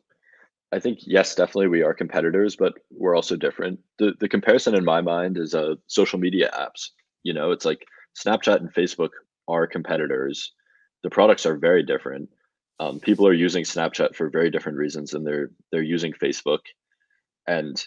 I 0.71 0.80
think 0.80 0.99
yes, 1.03 1.36
definitely 1.36 1.67
we 1.67 1.84
are 1.84 1.93
competitors, 1.93 2.56
but 2.56 2.73
we're 2.91 3.15
also 3.15 3.36
different. 3.36 3.80
The 3.99 4.13
the 4.19 4.27
comparison 4.30 4.75
in 4.75 4.84
my 4.84 5.01
mind 5.01 5.38
is 5.38 5.56
uh 5.56 5.75
social 5.88 6.19
media 6.19 6.51
apps. 6.53 6.89
You 7.23 7.34
know, 7.34 7.51
it's 7.51 7.65
like 7.65 7.86
Snapchat 8.17 8.58
and 8.58 8.73
Facebook 8.73 9.12
are 9.47 9.65
competitors. 9.67 10.53
The 11.03 11.10
products 11.10 11.45
are 11.45 11.58
very 11.58 11.84
different. 11.84 12.30
Um, 12.80 12.99
people 12.99 13.25
are 13.27 13.34
using 13.34 13.63
Snapchat 13.63 14.15
for 14.15 14.30
very 14.30 14.51
different 14.51 14.77
reasons 14.77 15.12
than 15.12 15.23
they're 15.23 15.51
they're 15.71 15.82
using 15.82 16.13
Facebook, 16.13 16.60
and 17.47 17.82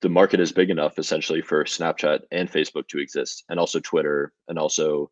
the 0.00 0.08
market 0.08 0.40
is 0.40 0.52
big 0.52 0.70
enough 0.70 0.98
essentially 0.98 1.40
for 1.40 1.64
Snapchat 1.64 2.20
and 2.32 2.50
Facebook 2.50 2.88
to 2.88 2.98
exist, 2.98 3.44
and 3.48 3.60
also 3.60 3.78
Twitter, 3.80 4.32
and 4.48 4.58
also 4.58 5.10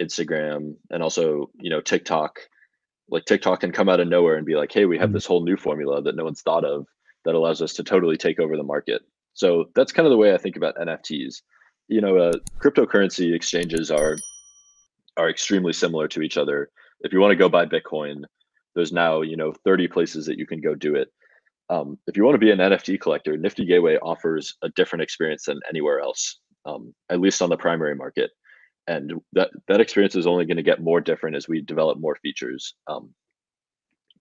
Instagram 0.00 0.74
and 0.90 1.02
also, 1.02 1.50
you 1.60 1.70
know, 1.70 1.80
TikTok. 1.80 2.40
Like 3.10 3.24
TikTok 3.24 3.60
can 3.60 3.72
come 3.72 3.88
out 3.88 4.00
of 4.00 4.08
nowhere 4.08 4.36
and 4.36 4.46
be 4.46 4.54
like, 4.54 4.72
hey, 4.72 4.84
we 4.84 4.98
have 4.98 5.08
mm-hmm. 5.08 5.14
this 5.14 5.26
whole 5.26 5.44
new 5.44 5.56
formula 5.56 6.02
that 6.02 6.16
no 6.16 6.24
one's 6.24 6.42
thought 6.42 6.64
of 6.64 6.86
that 7.24 7.34
allows 7.34 7.60
us 7.60 7.72
to 7.74 7.84
totally 7.84 8.16
take 8.16 8.38
over 8.38 8.56
the 8.56 8.62
market. 8.62 9.02
So 9.34 9.66
that's 9.74 9.92
kind 9.92 10.06
of 10.06 10.10
the 10.10 10.16
way 10.16 10.34
I 10.34 10.38
think 10.38 10.56
about 10.56 10.76
NFTs. 10.76 11.42
You 11.88 12.00
know, 12.00 12.16
uh, 12.16 12.32
cryptocurrency 12.62 13.34
exchanges 13.34 13.90
are 13.90 14.16
are 15.16 15.28
extremely 15.28 15.72
similar 15.72 16.08
to 16.08 16.22
each 16.22 16.36
other. 16.36 16.70
If 17.00 17.12
you 17.12 17.20
want 17.20 17.32
to 17.32 17.36
go 17.36 17.48
buy 17.48 17.66
Bitcoin, 17.66 18.22
there's 18.74 18.92
now 18.92 19.22
you 19.22 19.36
know 19.36 19.52
30 19.64 19.88
places 19.88 20.26
that 20.26 20.38
you 20.38 20.46
can 20.46 20.60
go 20.60 20.74
do 20.74 20.94
it. 20.94 21.08
Um, 21.68 21.98
if 22.06 22.16
you 22.16 22.24
want 22.24 22.34
to 22.34 22.38
be 22.38 22.50
an 22.50 22.58
NFT 22.58 23.00
collector, 23.00 23.36
Nifty 23.36 23.64
Gateway 23.64 23.96
offers 23.98 24.56
a 24.62 24.68
different 24.70 25.02
experience 25.02 25.44
than 25.44 25.60
anywhere 25.68 26.00
else, 26.00 26.40
um, 26.64 26.94
at 27.10 27.20
least 27.20 27.42
on 27.42 27.48
the 27.48 27.56
primary 27.56 27.94
market 27.94 28.30
and 28.86 29.12
that 29.32 29.50
that 29.68 29.80
experience 29.80 30.14
is 30.14 30.26
only 30.26 30.46
going 30.46 30.56
to 30.56 30.62
get 30.62 30.82
more 30.82 31.00
different 31.00 31.36
as 31.36 31.48
we 31.48 31.60
develop 31.60 31.98
more 31.98 32.16
features. 32.16 32.74
Um, 32.86 33.14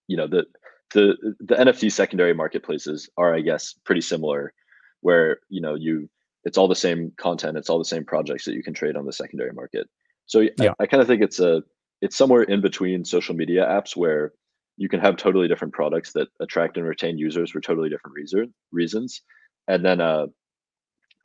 you 0.08 0.18
know, 0.18 0.28
the 0.28 0.46
the 0.94 1.36
the 1.40 1.56
NFT 1.56 1.92
secondary 1.92 2.34
marketplaces 2.34 3.10
are, 3.18 3.34
I 3.34 3.42
guess, 3.42 3.74
pretty 3.86 4.02
similar, 4.02 4.54
where 5.02 5.40
you 5.50 5.62
know 5.62 5.76
you 5.76 6.10
it's 6.44 6.58
all 6.58 6.68
the 6.68 6.76
same 6.76 7.12
content, 7.18 7.58
it's 7.58 7.70
all 7.70 7.78
the 7.78 7.86
same 7.86 8.06
projects 8.06 8.46
that 8.46 8.54
you 8.54 8.64
can 8.64 8.74
trade 8.74 8.96
on 8.96 9.06
the 9.06 9.14
secondary 9.14 9.52
market. 9.54 9.88
So 10.26 10.42
yeah. 10.42 10.74
I, 10.80 10.84
I 10.84 10.86
kind 10.86 11.02
of 11.02 11.08
think 11.08 11.22
it's 11.22 11.40
a 11.40 11.64
it's 12.02 12.16
somewhere 12.16 12.44
in 12.44 12.62
between 12.62 13.06
social 13.06 13.36
media 13.36 13.66
apps 13.66 13.96
where 13.96 14.34
you 14.78 14.88
can 14.88 15.02
have 15.02 15.18
totally 15.18 15.48
different 15.48 15.74
products 15.74 16.14
that 16.14 16.30
attract 16.40 16.78
and 16.78 16.88
retain 16.88 17.18
users 17.18 17.52
for 17.52 17.60
totally 17.60 17.90
different 17.90 18.16
reason, 18.16 18.54
reasons, 18.72 19.22
and 19.68 19.84
then 19.84 20.00
uh, 20.00 20.28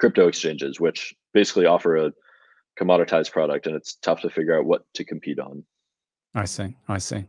crypto 0.00 0.26
exchanges, 0.26 0.80
which 0.80 1.14
basically 1.32 1.66
offer 1.66 1.96
a 1.96 2.12
commoditized 2.78 3.32
product 3.32 3.66
and 3.66 3.76
it's 3.76 3.94
tough 3.94 4.20
to 4.22 4.30
figure 4.30 4.58
out 4.58 4.64
what 4.64 4.84
to 4.94 5.04
compete 5.04 5.38
on. 5.38 5.64
I 6.34 6.46
see. 6.46 6.76
I 6.88 6.98
see. 6.98 7.24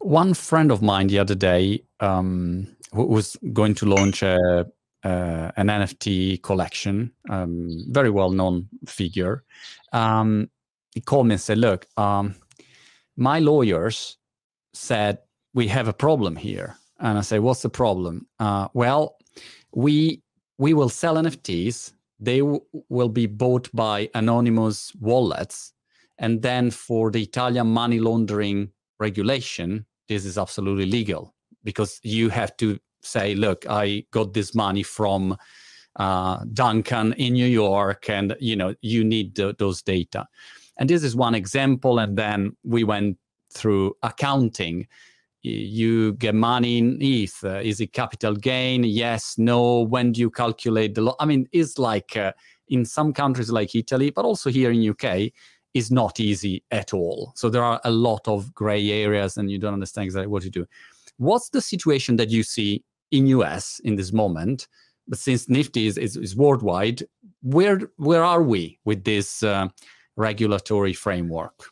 One 0.00 0.32
friend 0.32 0.70
of 0.70 0.80
mine 0.80 1.08
the 1.08 1.18
other 1.18 1.34
day 1.34 1.82
um, 2.00 2.68
was 2.92 3.36
going 3.52 3.74
to 3.74 3.86
launch 3.86 4.22
a 4.22 4.66
uh, 5.04 5.52
an 5.56 5.68
NFT 5.68 6.42
collection, 6.42 7.12
um, 7.30 7.84
very 7.88 8.10
well 8.10 8.30
known 8.30 8.68
figure. 8.86 9.44
Um, 9.92 10.50
he 10.94 11.00
called 11.00 11.26
me 11.26 11.34
and 11.34 11.40
said, 11.40 11.58
"Look, 11.58 11.86
um, 11.96 12.34
my 13.16 13.38
lawyers 13.38 14.16
said 14.72 15.18
we 15.54 15.68
have 15.68 15.88
a 15.88 15.92
problem 15.92 16.36
here." 16.36 16.76
And 17.00 17.18
I 17.18 17.22
say, 17.22 17.38
"What's 17.38 17.62
the 17.62 17.70
problem?" 17.70 18.26
Uh, 18.38 18.68
well, 18.74 19.16
we 19.72 20.22
we 20.58 20.74
will 20.74 20.88
sell 20.88 21.16
NFTs. 21.16 21.92
They 22.20 22.40
w- 22.40 22.60
will 22.88 23.08
be 23.08 23.26
bought 23.26 23.70
by 23.72 24.10
anonymous 24.14 24.92
wallets, 25.00 25.72
and 26.18 26.42
then 26.42 26.70
for 26.70 27.10
the 27.10 27.22
Italian 27.22 27.68
money 27.68 28.00
laundering 28.00 28.70
regulation, 28.98 29.86
this 30.08 30.24
is 30.24 30.36
absolutely 30.36 30.86
legal 30.86 31.34
because 31.64 32.00
you 32.02 32.28
have 32.30 32.56
to 32.56 32.78
say, 33.02 33.34
look, 33.34 33.64
I 33.68 34.04
got 34.10 34.34
this 34.34 34.54
money 34.54 34.82
from 34.82 35.36
uh, 35.96 36.44
Duncan 36.52 37.12
in 37.14 37.34
New 37.34 37.46
York, 37.46 38.08
and 38.08 38.36
you 38.40 38.56
know 38.56 38.74
you 38.80 39.04
need 39.04 39.34
those 39.34 39.82
data. 39.82 40.26
And 40.78 40.88
this 40.88 41.02
is 41.02 41.16
one 41.16 41.34
example. 41.34 41.98
And 41.98 42.16
then 42.16 42.56
we 42.64 42.84
went 42.84 43.18
through 43.52 43.94
accounting. 44.02 44.86
You 45.42 46.14
get 46.14 46.34
money 46.34 46.78
in 46.78 46.98
ETH. 47.00 47.44
Uh, 47.44 47.60
is 47.60 47.80
it 47.80 47.92
capital 47.92 48.34
gain? 48.34 48.84
Yes, 48.84 49.36
no. 49.38 49.82
When 49.82 50.12
do 50.12 50.20
you 50.20 50.30
calculate 50.30 50.94
the? 50.94 51.02
Lo- 51.02 51.16
I 51.20 51.26
mean, 51.26 51.48
it's 51.52 51.78
like 51.78 52.16
uh, 52.16 52.32
in 52.68 52.84
some 52.84 53.12
countries 53.12 53.50
like 53.50 53.74
Italy, 53.74 54.10
but 54.10 54.24
also 54.24 54.50
here 54.50 54.70
in 54.70 54.88
UK, 54.88 55.30
is 55.74 55.90
not 55.90 56.18
easy 56.18 56.64
at 56.70 56.92
all. 56.92 57.32
So 57.36 57.48
there 57.48 57.62
are 57.62 57.80
a 57.84 57.90
lot 57.90 58.26
of 58.26 58.52
gray 58.54 58.90
areas, 58.90 59.36
and 59.36 59.50
you 59.50 59.58
don't 59.58 59.74
understand 59.74 60.06
exactly 60.06 60.26
what 60.26 60.42
to 60.42 60.50
do. 60.50 60.66
What's 61.18 61.50
the 61.50 61.60
situation 61.60 62.16
that 62.16 62.30
you 62.30 62.42
see 62.42 62.84
in 63.10 63.26
US 63.28 63.80
in 63.84 63.96
this 63.96 64.12
moment? 64.12 64.68
But 65.06 65.18
since 65.18 65.48
Nifty 65.48 65.86
is, 65.86 65.96
is, 65.96 66.16
is 66.16 66.36
worldwide, 66.36 67.02
where 67.42 67.80
where 67.96 68.24
are 68.24 68.42
we 68.42 68.78
with 68.84 69.04
this 69.04 69.42
uh, 69.42 69.68
regulatory 70.16 70.92
framework? 70.92 71.70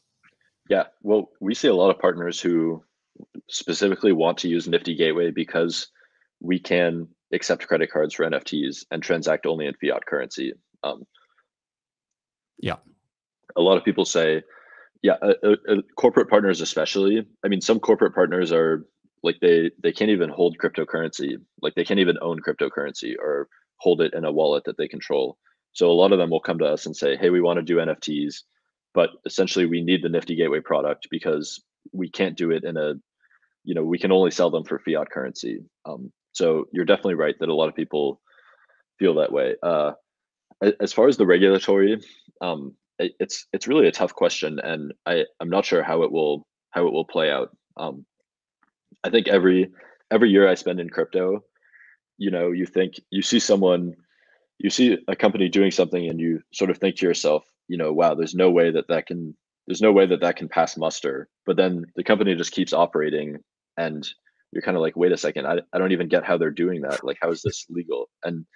Yeah, 0.69 0.85
well, 1.03 1.31
we 1.41 1.55
see 1.55 1.69
a 1.69 1.75
lot 1.75 1.91
of 1.91 1.99
partners 1.99 2.41
who 2.41 2.83
specifically 3.49 4.13
want 4.13 4.39
to 4.39 4.49
use 4.49 4.69
Nifty 4.69 4.95
Gateway 4.95 5.31
because 5.31 5.89
we 6.41 6.59
can 6.59 7.09
accept 7.33 7.67
credit 7.67 7.91
cards 7.91 8.15
for 8.15 8.25
NFTs 8.29 8.85
and 8.91 9.03
transact 9.03 9.47
only 9.47 9.67
in 9.67 9.75
fiat 9.75 10.07
currency. 10.07 10.53
Um, 10.83 11.05
yeah, 12.59 12.77
a 13.57 13.61
lot 13.61 13.77
of 13.77 13.85
people 13.85 14.05
say, 14.05 14.43
yeah, 15.03 15.17
uh, 15.23 15.35
uh, 15.69 15.77
corporate 15.97 16.31
partners 16.31 16.61
especially. 16.61 17.27
I 17.45 17.49
mean, 17.49 17.61
some 17.61 17.81
corporate 17.81 18.15
partners 18.15 18.53
are 18.53 18.87
like 19.23 19.37
they 19.41 19.71
they 19.83 19.93
can't 19.93 20.11
even 20.11 20.31
hold 20.31 20.59
cryptocurrency, 20.59 21.37
like 21.61 21.75
they 21.75 21.85
can't 21.85 22.01
even 22.01 22.19
own 22.21 22.41
cryptocurrency 22.41 23.15
or 23.19 23.49
hold 23.79 24.01
it 24.01 24.15
in 24.15 24.25
a 24.25 24.33
wallet 24.33 24.65
that 24.65 24.77
they 24.79 24.89
control. 24.89 25.39
So 25.73 25.91
a 25.91 25.93
lot 25.93 26.13
of 26.13 26.19
them 26.19 26.31
will 26.31 26.41
come 26.41 26.59
to 26.59 26.67
us 26.67 26.87
and 26.87 26.97
say, 26.97 27.17
"Hey, 27.17 27.31
we 27.31 27.41
want 27.41 27.59
to 27.59 27.63
do 27.63 27.77
NFTs, 27.77 28.43
but 28.95 29.11
essentially 29.27 29.67
we 29.67 29.83
need 29.83 30.03
the 30.03 30.09
Nifty 30.09 30.37
Gateway 30.37 30.61
product 30.61 31.09
because 31.11 31.63
we 31.93 32.09
can't 32.09 32.37
do 32.37 32.51
it 32.51 32.65
in 32.65 32.77
a, 32.77 32.95
you 33.67 33.75
know, 33.75 33.85
we 33.85 33.99
can 33.99 34.13
only 34.13 34.31
sell 34.31 34.51
them 34.51 34.65
for 34.65 34.79
fiat 34.79 35.11
currency." 35.11 35.61
Um, 35.85 36.11
so 36.33 36.67
you're 36.73 36.87
definitely 36.87 37.15
right 37.17 37.35
that 37.41 37.51
a 37.51 37.55
lot 37.55 37.69
of 37.69 37.75
people 37.75 38.21
feel 38.99 39.15
that 39.17 39.33
way. 39.33 39.57
Uh, 39.63 39.93
as 40.81 40.93
far 40.93 41.09
as 41.09 41.17
the 41.17 41.27
regulatory, 41.27 42.01
um, 42.41 42.75
it, 42.99 43.13
it's 43.21 43.47
it's 43.53 43.69
really 43.69 43.89
a 43.89 43.93
tough 43.93 44.15
question, 44.15 44.59
and 44.59 44.95
I 45.05 45.25
I'm 45.41 45.51
not 45.51 45.67
sure 45.67 45.83
how 45.83 46.03
it 46.03 46.13
will 46.13 46.47
how 46.71 46.87
it 46.87 46.93
will 46.93 47.05
play 47.05 47.31
out. 47.31 47.55
Um, 47.77 48.07
I 49.05 49.11
think 49.11 49.29
every 49.29 49.71
every 50.11 50.31
year 50.31 50.49
I 50.49 50.55
spend 50.55 50.81
in 50.81 50.89
crypto, 50.89 51.45
you 52.19 52.31
know, 52.31 52.53
you 52.53 52.67
think 52.67 52.95
you 53.11 53.23
see 53.23 53.39
someone, 53.39 53.95
you 54.59 54.71
see 54.71 54.99
a 55.09 55.17
company 55.17 55.49
doing 55.49 55.71
something, 55.71 56.09
and 56.09 56.21
you 56.21 56.41
sort 56.53 56.71
of 56.71 56.79
think 56.79 56.97
to 56.97 57.07
yourself, 57.07 57.45
you 57.69 57.77
know, 57.77 57.93
wow, 57.93 58.15
there's 58.15 58.35
no 58.35 58.51
way 58.51 58.71
that 58.71 58.89
that 58.89 59.07
can 59.07 59.37
there's 59.67 59.83
no 59.83 59.93
way 59.93 60.07
that 60.07 60.21
that 60.21 60.37
can 60.37 60.49
pass 60.49 60.77
muster. 60.77 61.29
But 61.45 61.57
then 61.57 61.87
the 61.97 62.05
company 62.05 62.35
just 62.35 62.53
keeps 62.53 62.73
operating, 62.73 63.39
and 63.77 64.07
you're 64.53 64.63
kind 64.63 64.77
of 64.77 64.81
like, 64.81 64.97
wait 64.97 65.13
a 65.13 65.17
second, 65.17 65.47
I, 65.47 65.59
I 65.73 65.79
don't 65.79 65.93
even 65.93 66.09
get 66.09 66.25
how 66.25 66.39
they're 66.39 66.51
doing 66.51 66.83
that. 66.83 67.05
Like, 67.05 67.19
how 67.21 67.31
is 67.31 67.43
this 67.43 67.67
legal? 67.71 68.09
And 68.25 68.47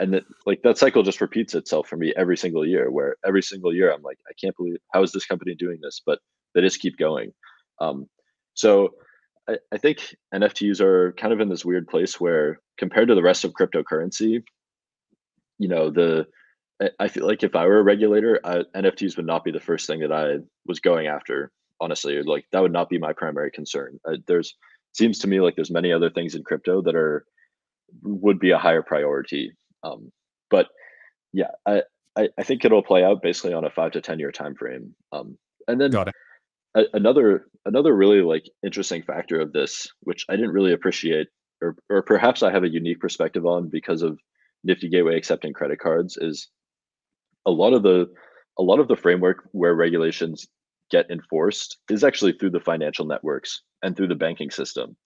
and 0.00 0.14
that 0.14 0.24
like 0.46 0.62
that 0.62 0.78
cycle 0.78 1.02
just 1.02 1.20
repeats 1.20 1.54
itself 1.54 1.88
for 1.88 1.96
me 1.96 2.12
every 2.16 2.36
single 2.36 2.66
year 2.66 2.90
where 2.90 3.16
every 3.26 3.42
single 3.42 3.74
year 3.74 3.92
i'm 3.92 4.02
like 4.02 4.18
i 4.28 4.32
can't 4.40 4.56
believe 4.56 4.76
how 4.92 5.02
is 5.02 5.12
this 5.12 5.26
company 5.26 5.54
doing 5.54 5.78
this 5.82 6.00
but 6.04 6.18
they 6.54 6.60
just 6.60 6.80
keep 6.80 6.96
going 6.96 7.32
um, 7.80 8.06
so 8.54 8.90
I, 9.48 9.56
I 9.72 9.78
think 9.78 10.14
nfts 10.34 10.80
are 10.80 11.12
kind 11.12 11.32
of 11.32 11.40
in 11.40 11.48
this 11.48 11.64
weird 11.64 11.88
place 11.88 12.20
where 12.20 12.60
compared 12.78 13.08
to 13.08 13.14
the 13.14 13.22
rest 13.22 13.44
of 13.44 13.52
cryptocurrency 13.52 14.42
you 15.58 15.68
know 15.68 15.90
the 15.90 16.26
i 17.00 17.08
feel 17.08 17.26
like 17.26 17.42
if 17.42 17.56
i 17.56 17.66
were 17.66 17.78
a 17.78 17.82
regulator 17.82 18.40
I, 18.44 18.62
nfts 18.76 19.16
would 19.16 19.26
not 19.26 19.44
be 19.44 19.50
the 19.50 19.60
first 19.60 19.86
thing 19.86 20.00
that 20.00 20.12
i 20.12 20.36
was 20.66 20.80
going 20.80 21.06
after 21.06 21.50
honestly 21.80 22.22
like 22.22 22.44
that 22.52 22.60
would 22.60 22.72
not 22.72 22.88
be 22.88 22.98
my 22.98 23.12
primary 23.12 23.50
concern 23.50 23.98
uh, 24.08 24.16
there's 24.26 24.56
seems 24.92 25.18
to 25.18 25.28
me 25.28 25.40
like 25.40 25.54
there's 25.54 25.70
many 25.70 25.92
other 25.92 26.10
things 26.10 26.34
in 26.34 26.42
crypto 26.42 26.82
that 26.82 26.94
are 26.94 27.24
would 28.02 28.38
be 28.38 28.50
a 28.50 28.58
higher 28.58 28.82
priority 28.82 29.52
um, 29.82 30.10
but 30.50 30.68
yeah, 31.32 31.50
I, 31.66 31.82
I, 32.16 32.28
I 32.38 32.42
think 32.42 32.64
it'll 32.64 32.82
play 32.82 33.04
out 33.04 33.22
basically 33.22 33.52
on 33.52 33.64
a 33.64 33.70
five 33.70 33.92
to 33.92 34.00
ten 34.00 34.18
year 34.18 34.32
time 34.32 34.54
frame. 34.54 34.94
Um, 35.12 35.38
and 35.66 35.80
then. 35.80 35.90
A, 36.74 36.84
another 36.92 37.46
another 37.64 37.94
really 37.96 38.20
like 38.20 38.44
interesting 38.62 39.02
factor 39.02 39.40
of 39.40 39.52
this, 39.52 39.88
which 40.00 40.26
I 40.28 40.36
didn't 40.36 40.52
really 40.52 40.74
appreciate, 40.74 41.28
or 41.62 41.76
or 41.88 42.02
perhaps 42.02 42.42
I 42.42 42.52
have 42.52 42.62
a 42.62 42.68
unique 42.68 43.00
perspective 43.00 43.46
on 43.46 43.70
because 43.70 44.02
of 44.02 44.18
Nifty 44.64 44.90
Gateway 44.90 45.16
accepting 45.16 45.54
credit 45.54 45.78
cards, 45.78 46.18
is 46.20 46.50
a 47.46 47.50
lot 47.50 47.72
of 47.72 47.82
the 47.82 48.12
a 48.58 48.62
lot 48.62 48.80
of 48.80 48.88
the 48.88 48.96
framework 48.96 49.48
where 49.52 49.74
regulations 49.74 50.46
get 50.90 51.10
enforced 51.10 51.78
is 51.90 52.04
actually 52.04 52.32
through 52.32 52.50
the 52.50 52.60
financial 52.60 53.06
networks 53.06 53.62
and 53.82 53.96
through 53.96 54.08
the 54.08 54.14
banking 54.14 54.50
system. 54.50 54.96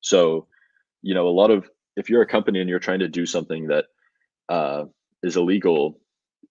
So, 0.00 0.46
you 1.02 1.14
know, 1.14 1.26
a 1.26 1.30
lot 1.30 1.50
of 1.50 1.68
if 1.96 2.08
you're 2.08 2.22
a 2.22 2.26
company 2.26 2.60
and 2.60 2.68
you're 2.68 2.78
trying 2.78 3.00
to 3.00 3.08
do 3.08 3.26
something 3.26 3.68
that 3.68 3.86
uh, 4.48 4.84
is 5.22 5.36
illegal, 5.36 6.00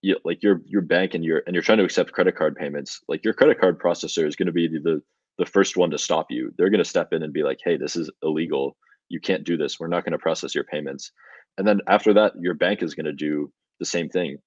you, 0.02 0.18
like 0.24 0.42
your 0.44 0.62
your 0.66 0.82
bank 0.82 1.14
and 1.14 1.24
you're 1.24 1.44
and 1.46 1.54
you're 1.54 1.64
trying 1.64 1.78
to 1.78 1.84
accept 1.84 2.12
credit 2.12 2.36
card 2.36 2.56
payments, 2.56 3.02
like 3.08 3.24
your 3.24 3.34
credit 3.34 3.60
card 3.60 3.80
processor 3.80 4.28
is 4.28 4.36
going 4.36 4.48
to 4.48 4.52
be 4.52 4.68
the 4.68 5.02
the 5.38 5.46
first 5.46 5.78
one 5.78 5.92
to 5.92 5.98
stop 5.98 6.28
you. 6.30 6.54
They're 6.58 6.70
going 6.70 6.84
to 6.84 6.90
step 6.90 7.14
in 7.14 7.24
and 7.24 7.34
be 7.34 7.44
like, 7.44 7.60
"Hey, 7.64 7.78
this 7.78 7.96
is 7.96 8.10
illegal. 8.24 8.78
You 9.10 9.20
can't 9.20 9.44
do 9.44 9.58
this. 9.58 9.80
We're 9.80 9.88
not 9.88 10.04
going 10.04 10.14
to 10.14 10.18
process 10.18 10.56
your 10.56 10.64
payments." 10.64 11.12
And 11.58 11.68
then 11.68 11.82
after 11.88 12.14
that, 12.14 12.34
your 12.40 12.54
bank 12.54 12.82
is 12.82 12.96
going 12.96 13.06
to 13.06 13.14
do 13.14 13.52
the 13.80 13.86
same 13.86 14.10
thing. 14.10 14.38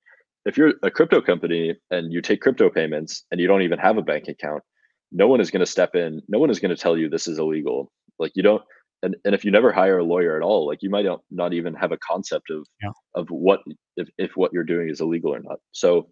If 0.45 0.57
you're 0.59 0.75
a 0.83 0.91
crypto 0.91 1.21
company 1.21 1.75
and 1.91 2.13
you 2.13 2.21
take 2.21 2.41
crypto 2.41 2.69
payments 2.69 3.25
and 3.31 3.41
you 3.41 3.47
don't 3.47 3.63
even 3.63 3.79
have 3.79 3.97
a 3.97 4.03
bank 4.03 4.29
account, 4.29 4.63
no 5.11 5.27
one 5.27 5.41
is 5.41 5.51
going 5.51 5.61
to 5.61 5.67
step 5.67 5.95
in. 5.95 6.21
No 6.29 6.39
one 6.39 6.51
is 6.51 6.61
going 6.61 6.75
to 6.75 6.81
tell 6.81 6.99
you 6.99 7.09
this 7.09 7.27
is 7.27 7.39
illegal. 7.39 7.91
Like 8.19 8.33
you 8.35 8.43
don't 8.43 8.63
and 9.05 9.17
and 9.25 9.35
if 9.35 9.45
you 9.45 9.51
never 9.51 9.71
hire 9.71 9.99
a 9.99 10.05
lawyer 10.05 10.37
at 10.37 10.43
all 10.43 10.67
like 10.67 10.83
you 10.83 10.91
might 10.91 11.05
not, 11.05 11.21
not 11.31 11.53
even 11.53 11.75
have 11.75 11.93
a 11.93 11.99
concept 11.99 12.51
of 12.51 12.67
yeah. 12.83 12.91
of 13.15 13.29
what 13.29 13.61
if, 13.97 14.09
if 14.19 14.37
what 14.37 14.53
you're 14.53 14.65
doing 14.65 14.89
is 14.89 15.01
illegal 15.01 15.35
or 15.35 15.41
not 15.41 15.59
so 15.73 16.09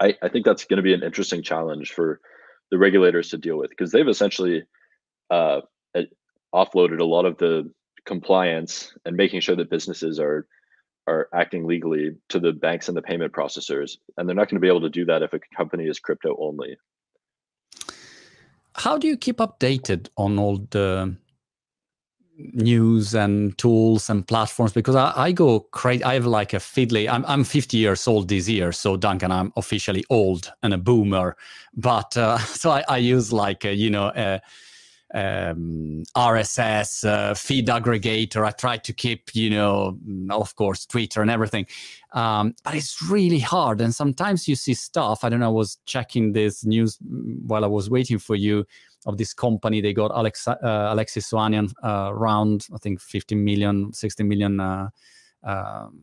i 0.00 0.14
i 0.22 0.28
think 0.28 0.46
that's 0.46 0.64
going 0.64 0.78
to 0.78 0.82
be 0.82 0.94
an 0.94 1.02
interesting 1.02 1.42
challenge 1.42 1.92
for 1.92 2.20
the 2.70 2.78
regulators 2.78 3.28
to 3.30 3.38
deal 3.38 3.58
with 3.58 3.70
because 3.70 3.92
they've 3.92 4.08
essentially 4.08 4.62
uh, 5.30 5.60
offloaded 6.54 7.00
a 7.00 7.04
lot 7.04 7.24
of 7.24 7.36
the 7.38 7.70
compliance 8.06 8.92
and 9.04 9.16
making 9.16 9.40
sure 9.40 9.56
that 9.56 9.70
businesses 9.70 10.18
are 10.18 10.46
are 11.06 11.28
acting 11.32 11.66
legally 11.66 12.16
to 12.28 12.40
the 12.40 12.52
banks 12.52 12.88
and 12.88 12.96
the 12.96 13.02
payment 13.02 13.32
processors 13.32 13.98
and 14.16 14.28
they're 14.28 14.36
not 14.36 14.48
going 14.48 14.56
to 14.56 14.60
be 14.60 14.68
able 14.68 14.80
to 14.80 14.90
do 14.90 15.04
that 15.04 15.22
if 15.22 15.32
a 15.32 15.40
company 15.56 15.86
is 15.86 15.98
crypto 15.98 16.36
only 16.38 16.76
how 18.74 18.98
do 18.98 19.06
you 19.06 19.16
keep 19.16 19.38
updated 19.38 20.08
on 20.16 20.38
all 20.38 20.58
the 20.70 21.16
news 22.38 23.14
and 23.14 23.56
tools 23.58 24.10
and 24.10 24.26
platforms 24.26 24.72
because 24.72 24.94
I, 24.94 25.12
I 25.16 25.32
go 25.32 25.60
crazy. 25.60 26.04
I 26.04 26.14
have 26.14 26.26
like 26.26 26.52
a 26.52 26.58
Feedly. 26.58 27.08
I'm 27.08 27.24
I'm 27.26 27.44
50 27.44 27.76
years 27.76 28.06
old 28.06 28.28
this 28.28 28.48
year, 28.48 28.72
so 28.72 28.96
Duncan, 28.96 29.32
I'm 29.32 29.52
officially 29.56 30.04
old 30.10 30.52
and 30.62 30.74
a 30.74 30.78
boomer. 30.78 31.36
But 31.74 32.16
uh, 32.16 32.38
so 32.38 32.70
I, 32.70 32.84
I, 32.88 32.98
use 32.98 33.32
like 33.32 33.64
a, 33.64 33.74
you 33.74 33.90
know 33.90 34.08
um, 35.14 36.02
RSS 36.16 37.04
uh, 37.04 37.34
feed 37.34 37.68
aggregator. 37.68 38.44
I 38.46 38.50
try 38.50 38.76
to 38.78 38.92
keep 38.92 39.34
you 39.34 39.50
know 39.50 39.98
of 40.30 40.54
course 40.56 40.86
Twitter 40.86 41.22
and 41.22 41.30
everything, 41.30 41.66
um, 42.12 42.54
but 42.64 42.74
it's 42.74 43.00
really 43.02 43.38
hard. 43.38 43.80
And 43.80 43.94
sometimes 43.94 44.48
you 44.48 44.56
see 44.56 44.74
stuff. 44.74 45.24
I 45.24 45.28
don't 45.28 45.40
know. 45.40 45.46
I 45.46 45.52
was 45.52 45.78
checking 45.86 46.32
this 46.32 46.64
news 46.64 46.98
while 47.46 47.64
I 47.64 47.68
was 47.68 47.88
waiting 47.88 48.18
for 48.18 48.34
you 48.34 48.66
of 49.06 49.18
this 49.18 49.32
company. 49.32 49.80
They 49.80 49.92
got 49.92 50.10
Alex, 50.10 50.46
uh, 50.48 50.56
Alexis 50.62 51.30
Ohanian 51.30 51.72
uh, 51.82 52.12
round, 52.12 52.66
I 52.74 52.78
think 52.78 53.00
15 53.00 53.42
million, 53.42 53.92
60 53.92 54.24
million 54.24 54.60
uh, 54.60 54.88
um, 55.44 56.00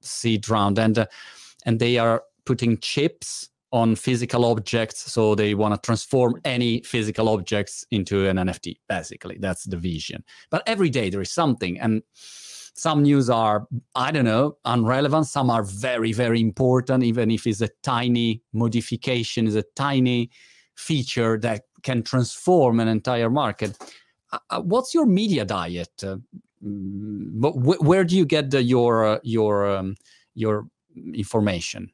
seed 0.00 0.48
round, 0.48 0.78
and 0.78 0.98
uh, 0.98 1.06
and 1.66 1.78
they 1.78 1.98
are 1.98 2.22
putting 2.44 2.78
chips 2.78 3.50
on 3.74 3.96
physical 3.96 4.44
objects. 4.44 5.12
So 5.12 5.34
they 5.34 5.54
want 5.54 5.74
to 5.74 5.84
transform 5.84 6.40
any 6.44 6.80
physical 6.82 7.28
objects 7.28 7.84
into 7.90 8.28
an 8.28 8.36
NFT. 8.36 8.76
Basically, 8.88 9.36
that's 9.40 9.64
the 9.64 9.76
vision. 9.76 10.22
But 10.48 10.62
every 10.66 10.90
day 10.90 11.10
there 11.10 11.20
is 11.20 11.32
something, 11.32 11.80
and 11.80 12.02
some 12.76 13.02
news 13.02 13.30
are 13.30 13.68
i 13.94 14.10
don't 14.10 14.24
know 14.24 14.56
unrelevant 14.64 15.28
some 15.28 15.48
are 15.48 15.62
very 15.62 16.12
very 16.12 16.40
important 16.40 17.04
even 17.04 17.30
if 17.30 17.46
it's 17.46 17.60
a 17.60 17.68
tiny 17.84 18.42
modification 18.52 19.46
is 19.46 19.54
a 19.54 19.62
tiny 19.76 20.28
feature 20.74 21.38
that 21.38 21.62
can 21.84 22.02
transform 22.02 22.80
an 22.80 22.88
entire 22.88 23.30
market 23.30 23.78
uh, 24.32 24.38
uh 24.50 24.60
what's 24.60 24.92
your 24.92 25.06
media 25.06 25.44
diet 25.44 25.92
uh, 26.02 26.16
mm, 26.66 27.30
wh- 27.40 27.80
where 27.80 28.02
do 28.02 28.16
you 28.16 28.24
get 28.24 28.50
the, 28.50 28.60
your 28.60 29.04
uh, 29.04 29.18
your 29.22 29.70
um, 29.70 29.94
your 30.34 30.66
information 31.14 31.88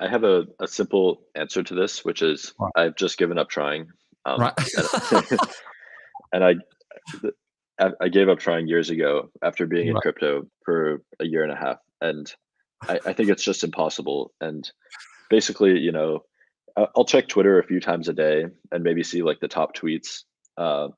I 0.00 0.08
have 0.08 0.24
a, 0.24 0.46
a 0.58 0.66
simple 0.66 1.22
answer 1.34 1.62
to 1.62 1.74
this, 1.74 2.04
which 2.04 2.22
is. 2.22 2.54
I've 2.74 2.96
just 2.96 3.18
given 3.18 3.38
up 3.38 3.50
trying. 3.50 3.88
Um, 4.24 4.40
right. 4.40 4.52
and, 6.32 6.62
I, 7.78 7.90
I 8.00 8.08
gave 8.08 8.28
up 8.28 8.38
trying 8.38 8.66
years 8.66 8.90
ago 8.90 9.30
after 9.42 9.66
being 9.66 9.88
right. 9.88 9.96
in 9.96 10.00
crypto 10.00 10.46
for 10.64 11.02
a 11.18 11.26
year 11.26 11.42
and 11.42 11.52
a 11.52 11.56
half, 11.56 11.78
and 12.00 12.32
I, 12.82 13.00
I 13.06 13.12
think 13.12 13.30
it's 13.30 13.42
just 13.42 13.64
impossible. 13.64 14.32
And 14.40 14.70
basically, 15.28 15.78
you 15.78 15.92
know, 15.92 16.24
I'll 16.76 17.04
check 17.04 17.28
Twitter 17.28 17.58
a 17.58 17.66
few 17.66 17.80
times 17.80 18.08
a 18.08 18.12
day 18.12 18.46
and 18.70 18.84
maybe 18.84 19.02
see 19.02 19.22
like 19.22 19.40
the 19.40 19.48
top 19.48 19.74
tweets. 19.74 20.24
Uh, 20.56 20.88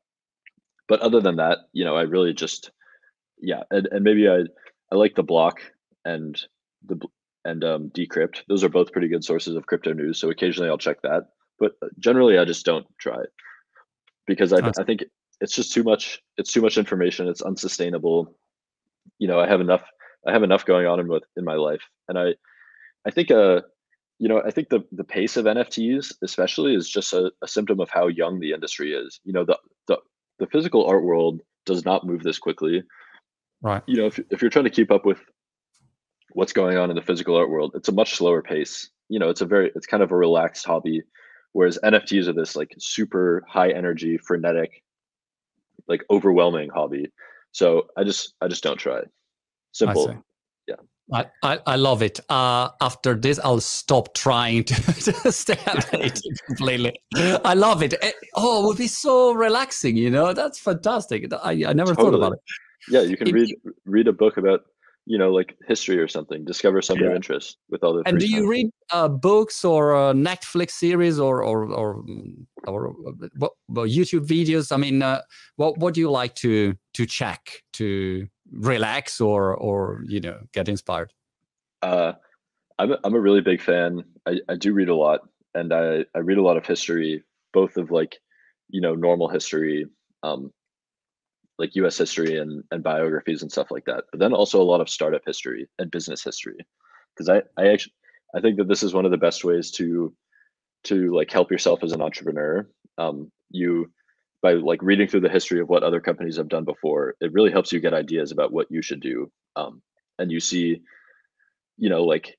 but 0.88 1.00
other 1.00 1.20
than 1.20 1.36
that, 1.36 1.58
you 1.72 1.84
know, 1.84 1.96
I 1.96 2.02
really 2.02 2.34
just, 2.34 2.70
yeah, 3.40 3.62
and, 3.70 3.88
and 3.90 4.04
maybe 4.04 4.28
I, 4.28 4.40
I 4.90 4.96
like 4.96 5.14
the 5.14 5.22
block 5.22 5.60
and 6.04 6.40
the 6.86 7.00
and 7.44 7.64
um, 7.64 7.90
Decrypt. 7.90 8.42
Those 8.48 8.64
are 8.64 8.68
both 8.68 8.92
pretty 8.92 9.08
good 9.08 9.24
sources 9.24 9.56
of 9.56 9.66
crypto 9.66 9.92
news. 9.92 10.20
So 10.20 10.30
occasionally 10.30 10.68
I'll 10.68 10.78
check 10.78 11.02
that, 11.02 11.28
but 11.58 11.72
uh, 11.82 11.88
generally 11.98 12.38
I 12.38 12.44
just 12.44 12.64
don't 12.64 12.86
try 12.98 13.20
it 13.20 13.30
because 14.26 14.52
I, 14.52 14.58
I 14.78 14.84
think 14.84 15.04
it's 15.40 15.54
just 15.54 15.72
too 15.72 15.82
much. 15.82 16.20
It's 16.36 16.52
too 16.52 16.62
much 16.62 16.78
information. 16.78 17.28
It's 17.28 17.42
unsustainable. 17.42 18.36
You 19.18 19.28
know, 19.28 19.40
I 19.40 19.48
have 19.48 19.60
enough. 19.60 19.82
I 20.26 20.32
have 20.32 20.44
enough 20.44 20.64
going 20.64 20.86
on 20.86 21.00
in 21.00 21.08
with 21.08 21.24
in 21.36 21.44
my 21.44 21.54
life, 21.54 21.82
and 22.08 22.16
I, 22.18 22.34
I 23.04 23.10
think 23.10 23.30
uh, 23.32 23.62
you 24.18 24.28
know, 24.28 24.40
I 24.46 24.52
think 24.52 24.68
the 24.68 24.84
the 24.92 25.04
pace 25.04 25.36
of 25.36 25.46
NFTs, 25.46 26.12
especially, 26.22 26.74
is 26.76 26.88
just 26.88 27.12
a, 27.12 27.32
a 27.42 27.48
symptom 27.48 27.80
of 27.80 27.90
how 27.90 28.06
young 28.06 28.38
the 28.38 28.52
industry 28.52 28.92
is. 28.92 29.18
You 29.24 29.32
know, 29.32 29.44
the 29.44 29.58
the 29.88 29.98
the 30.38 30.46
physical 30.46 30.86
art 30.86 31.02
world 31.02 31.40
does 31.66 31.84
not 31.84 32.06
move 32.06 32.22
this 32.22 32.38
quickly. 32.38 32.84
Right. 33.62 33.82
You 33.86 33.96
know, 33.96 34.06
if 34.06 34.20
if 34.30 34.40
you're 34.40 34.50
trying 34.50 34.66
to 34.66 34.70
keep 34.70 34.92
up 34.92 35.04
with 35.04 35.18
what's 36.34 36.52
going 36.52 36.76
on 36.76 36.90
in 36.90 36.96
the 36.96 37.02
physical 37.02 37.36
art 37.36 37.50
world, 37.50 37.72
it's 37.74 37.88
a 37.88 37.92
much 37.92 38.14
slower 38.14 38.42
pace. 38.42 38.90
You 39.08 39.18
know, 39.18 39.28
it's 39.28 39.40
a 39.40 39.46
very 39.46 39.70
it's 39.74 39.86
kind 39.86 40.02
of 40.02 40.10
a 40.10 40.16
relaxed 40.16 40.66
hobby, 40.66 41.02
whereas 41.52 41.78
NFTs 41.82 42.28
are 42.28 42.32
this 42.32 42.56
like 42.56 42.74
super 42.78 43.44
high 43.48 43.70
energy, 43.70 44.18
frenetic, 44.18 44.82
like 45.88 46.04
overwhelming 46.10 46.70
hobby. 46.70 47.10
So 47.52 47.88
I 47.96 48.04
just 48.04 48.34
I 48.40 48.48
just 48.48 48.62
don't 48.62 48.78
try. 48.78 49.02
Simple. 49.72 50.22
Yeah. 50.68 50.76
I, 51.12 51.26
I, 51.42 51.58
I, 51.66 51.76
love 51.76 52.02
it. 52.02 52.20
Uh, 52.28 52.70
after 52.80 53.14
this, 53.14 53.38
I'll 53.42 53.60
stop 53.60 54.14
trying 54.14 54.64
to, 54.64 54.74
to 55.22 55.32
stay 55.32 55.56
updated 55.56 56.22
completely. 56.46 56.94
I 57.16 57.54
love 57.54 57.82
it. 57.82 57.94
it. 57.94 57.98
Eh, 58.02 58.12
oh, 58.34 58.62
it 58.62 58.66
would 58.68 58.78
be 58.78 58.86
so 58.86 59.32
relaxing. 59.32 59.96
You 59.96 60.10
know, 60.10 60.32
that's 60.32 60.58
fantastic. 60.58 61.30
I, 61.42 61.64
I 61.66 61.72
never 61.72 61.94
totally. 61.94 62.12
thought 62.12 62.14
about 62.14 62.32
it. 62.34 62.40
Yeah, 62.88 63.00
you 63.02 63.16
can 63.16 63.32
read 63.32 63.54
read 63.84 64.08
a 64.08 64.12
book 64.12 64.36
about 64.36 64.64
you 65.06 65.18
know 65.18 65.30
like 65.30 65.56
history 65.66 65.98
or 65.98 66.06
something 66.06 66.44
discover 66.44 66.80
some 66.80 66.98
yeah. 66.98 67.08
new 67.08 67.14
interest 67.14 67.58
with 67.70 67.82
all 67.82 67.94
the 67.94 68.02
and 68.06 68.18
do 68.18 68.28
you 68.28 68.48
read 68.48 68.70
uh, 68.90 69.08
books 69.08 69.64
or 69.64 69.96
uh, 69.96 70.12
netflix 70.12 70.72
series 70.72 71.18
or 71.18 71.42
or 71.42 71.64
or, 71.72 72.04
or 72.66 72.90
uh, 73.08 73.28
what, 73.36 73.52
youtube 73.88 74.26
videos? 74.26 74.70
I 74.70 74.76
mean 74.76 75.02
uh, 75.02 75.22
what 75.56 75.78
what 75.78 75.94
do 75.94 76.00
you 76.00 76.10
like 76.10 76.34
to 76.36 76.74
to 76.94 77.06
check 77.06 77.62
to 77.74 78.26
relax 78.52 79.20
or 79.20 79.56
or 79.56 80.02
you 80.06 80.20
know 80.20 80.38
get 80.52 80.68
inspired? 80.68 81.12
Uh 81.82 82.12
i'm 82.78 82.92
a, 82.92 82.98
I'm 83.04 83.14
a 83.14 83.20
really 83.20 83.40
big 83.40 83.60
fan. 83.60 84.04
I, 84.26 84.38
I 84.48 84.54
do 84.54 84.72
read 84.72 84.88
a 84.88 84.94
lot 84.94 85.20
and 85.54 85.72
i 85.72 86.04
i 86.14 86.18
read 86.18 86.38
a 86.38 86.42
lot 86.42 86.56
of 86.56 86.64
history 86.64 87.24
both 87.52 87.76
of 87.76 87.90
like 87.90 88.18
you 88.68 88.80
know 88.80 88.94
normal 88.94 89.28
history 89.28 89.86
um 90.22 90.52
like 91.58 91.76
US 91.76 91.98
history 91.98 92.38
and, 92.38 92.64
and 92.70 92.82
biographies 92.82 93.42
and 93.42 93.52
stuff 93.52 93.70
like 93.70 93.84
that. 93.84 94.04
But 94.10 94.20
then 94.20 94.32
also 94.32 94.60
a 94.60 94.64
lot 94.64 94.80
of 94.80 94.88
startup 94.88 95.22
history 95.26 95.68
and 95.78 95.90
business 95.90 96.22
history. 96.22 96.56
Because 97.14 97.28
I, 97.28 97.42
I 97.60 97.68
actually 97.68 97.92
I 98.34 98.40
think 98.40 98.56
that 98.56 98.68
this 98.68 98.82
is 98.82 98.94
one 98.94 99.04
of 99.04 99.10
the 99.10 99.18
best 99.18 99.44
ways 99.44 99.70
to 99.72 100.14
to 100.84 101.14
like 101.14 101.30
help 101.30 101.50
yourself 101.50 101.82
as 101.82 101.92
an 101.92 102.02
entrepreneur. 102.02 102.66
Um, 102.98 103.30
you 103.50 103.90
by 104.42 104.54
like 104.54 104.82
reading 104.82 105.06
through 105.06 105.20
the 105.20 105.28
history 105.28 105.60
of 105.60 105.68
what 105.68 105.84
other 105.84 106.00
companies 106.00 106.36
have 106.36 106.48
done 106.48 106.64
before, 106.64 107.14
it 107.20 107.32
really 107.32 107.52
helps 107.52 107.72
you 107.72 107.78
get 107.78 107.94
ideas 107.94 108.32
about 108.32 108.52
what 108.52 108.66
you 108.70 108.82
should 108.82 109.00
do. 109.00 109.30
Um, 109.54 109.82
and 110.18 110.32
you 110.32 110.40
see, 110.40 110.82
you 111.78 111.88
know, 111.88 112.04
like 112.04 112.36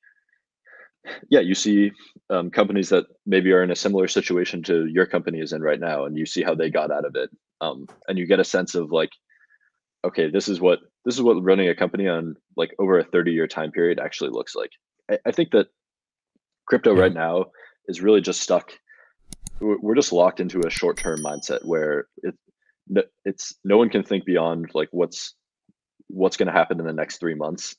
yeah, 1.29 1.39
you 1.39 1.55
see 1.55 1.91
um, 2.29 2.49
companies 2.49 2.89
that 2.89 3.05
maybe 3.25 3.51
are 3.51 3.63
in 3.63 3.71
a 3.71 3.75
similar 3.75 4.07
situation 4.07 4.63
to 4.63 4.85
your 4.87 5.05
company 5.05 5.39
is 5.39 5.53
in 5.53 5.61
right 5.61 5.79
now, 5.79 6.05
and 6.05 6.17
you 6.17 6.25
see 6.25 6.43
how 6.43 6.55
they 6.55 6.69
got 6.69 6.91
out 6.91 7.05
of 7.05 7.15
it, 7.15 7.29
um, 7.63 7.87
and 8.07 8.17
you 8.17 8.25
get 8.25 8.39
a 8.39 8.45
sense 8.45 8.75
of 8.75 8.91
like, 8.91 9.11
okay, 10.05 10.29
this 10.29 10.47
is 10.47 10.59
what 10.59 10.79
this 11.05 11.15
is 11.15 11.21
what 11.21 11.43
running 11.43 11.69
a 11.69 11.75
company 11.75 12.07
on 12.07 12.35
like 12.57 12.73
over 12.79 12.99
a 12.99 13.03
thirty 13.03 13.31
year 13.31 13.47
time 13.47 13.71
period 13.71 13.99
actually 13.99 14.31
looks 14.31 14.55
like. 14.55 14.71
I, 15.09 15.17
I 15.25 15.31
think 15.31 15.51
that 15.51 15.67
crypto 16.67 16.95
right 16.95 17.13
now 17.13 17.45
is 17.87 18.01
really 18.01 18.21
just 18.21 18.41
stuck. 18.41 18.71
We're 19.59 19.95
just 19.95 20.11
locked 20.11 20.39
into 20.39 20.61
a 20.65 20.69
short 20.69 20.97
term 20.97 21.21
mindset 21.21 21.63
where 21.65 22.07
it 22.17 22.35
it's 23.23 23.55
no 23.63 23.77
one 23.77 23.89
can 23.89 24.03
think 24.03 24.25
beyond 24.25 24.71
like 24.73 24.89
what's 24.91 25.35
what's 26.07 26.35
going 26.35 26.47
to 26.47 26.53
happen 26.53 26.79
in 26.79 26.85
the 26.85 26.93
next 26.93 27.17
three 27.17 27.35
months 27.35 27.75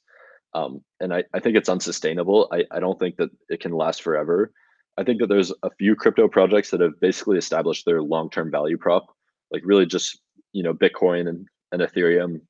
um, 0.55 0.83
and 1.01 1.13
I, 1.13 1.25
I 1.35 1.41
think 1.41 1.57
it's 1.57 1.69
unsustainable. 1.69 2.49
I, 2.53 2.65
I 2.71 2.81
don't 2.81 2.99
think 2.99 3.17
that 3.17 3.31
it 3.49 3.61
can 3.61 3.73
last 3.73 4.03
forever. 4.03 4.53
I 4.97 5.03
think 5.03 5.21
that 5.21 5.29
there's 5.29 5.53
a 5.63 5.71
few 5.79 5.97
crypto 5.97 6.29
projects 6.29 6.71
that 6.71 6.81
have 6.81 7.01
basically 7.01 7.37
established 7.37 7.85
their 7.85 8.01
long-term 8.01 8.53
value 8.53 8.79
prop, 8.79 9.07
like 9.55 9.63
really 9.65 9.87
just 9.87 10.21
you 10.53 10.65
know 10.65 10.75
Bitcoin 10.75 11.29
and, 11.29 11.47
and 11.71 11.81
Ethereum 11.81 12.41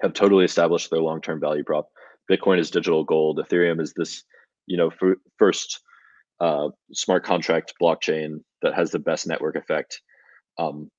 have 0.00 0.12
totally 0.12 0.44
established 0.44 0.90
their 0.90 1.00
long-term 1.00 1.40
value 1.40 1.62
prop. 1.62 1.88
Bitcoin 2.30 2.58
is 2.58 2.70
digital 2.70 3.04
gold. 3.04 3.38
Ethereum 3.38 3.80
is 3.80 3.94
this 3.94 4.24
you 4.66 4.76
know 4.76 4.90
first 5.38 5.80
uh, 6.40 6.68
smart 6.92 7.24
contract 7.24 7.74
blockchain 7.80 8.40
that 8.62 8.74
has 8.74 8.90
the 8.90 8.98
best 8.98 9.26
network 9.26 9.54
effect. 9.54 10.00
Um, 10.58 10.90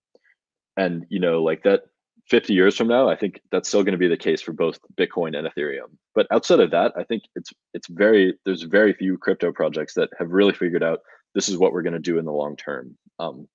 and 0.78 1.06
you 1.10 1.20
know 1.20 1.44
like 1.44 1.64
that 1.64 1.82
50 2.30 2.54
years 2.54 2.76
from 2.76 2.88
now, 2.88 3.10
I 3.10 3.16
think 3.16 3.42
that's 3.52 3.70
still 3.70 3.84
going 3.84 3.94
to 3.94 3.98
be 3.98 4.08
the 4.08 4.18
case 4.18 4.42
for 4.42 4.54
both 4.54 4.80
Bitcoin 4.98 5.38
and 5.38 5.48
Ethereum. 5.48 5.92
But 6.14 6.28
outside 6.32 6.60
of 6.60 6.72
that, 6.72 6.94
I 6.98 7.04
think 7.04 7.24
it's 7.36 7.52
it's 7.74 7.88
very 7.90 8.38
there's 8.46 8.64
very 8.64 8.94
few 8.94 9.18
crypto 9.18 9.52
projects 9.52 9.94
that 9.96 10.10
have 10.20 10.32
really 10.32 10.54
figured 10.54 10.84
out 10.84 11.02
this 11.36 11.50
is 11.50 11.58
what 11.58 11.74
we're 11.74 11.84
going 11.84 12.02
to 12.02 12.12
do 12.12 12.18
in 12.18 12.26
the 12.26 12.32
long 12.32 12.56
term. 12.56 12.98
Um, 13.20 13.48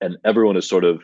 and 0.00 0.16
everyone 0.24 0.56
is 0.56 0.68
sort 0.68 0.84
of 0.84 1.02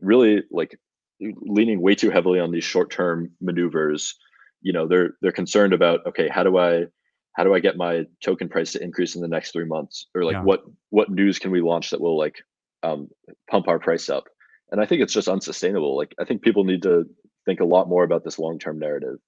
really 0.00 0.42
like 0.50 0.78
leaning 1.20 1.80
way 1.80 1.94
too 1.94 2.10
heavily 2.10 2.40
on 2.40 2.52
these 2.52 2.64
short-term 2.64 3.30
maneuvers. 3.40 4.14
You 4.62 4.72
know, 4.72 4.86
they're 4.86 5.10
they're 5.22 5.32
concerned 5.32 5.72
about 5.72 6.00
okay, 6.06 6.28
how 6.28 6.42
do 6.42 6.58
I 6.58 6.86
how 7.34 7.44
do 7.44 7.54
I 7.54 7.60
get 7.60 7.76
my 7.76 8.04
token 8.24 8.48
price 8.48 8.72
to 8.72 8.82
increase 8.82 9.14
in 9.14 9.22
the 9.22 9.28
next 9.28 9.52
three 9.52 9.64
months, 9.64 10.06
or 10.14 10.24
like 10.24 10.34
yeah. 10.34 10.42
what 10.42 10.62
what 10.90 11.10
news 11.10 11.38
can 11.38 11.50
we 11.50 11.60
launch 11.60 11.90
that 11.90 12.00
will 12.00 12.18
like 12.18 12.36
um, 12.82 13.08
pump 13.50 13.68
our 13.68 13.78
price 13.78 14.08
up? 14.08 14.24
and 14.70 14.80
I 14.80 14.86
think 14.86 15.02
it's 15.02 15.12
just 15.12 15.28
unsustainable. 15.28 15.96
Like 15.96 16.14
I 16.20 16.24
think 16.24 16.42
people 16.42 16.64
need 16.64 16.82
to 16.82 17.04
think 17.44 17.60
a 17.60 17.64
lot 17.64 17.88
more 17.88 18.04
about 18.04 18.24
this 18.24 18.38
long-term 18.38 18.78
narrative, 18.78 19.18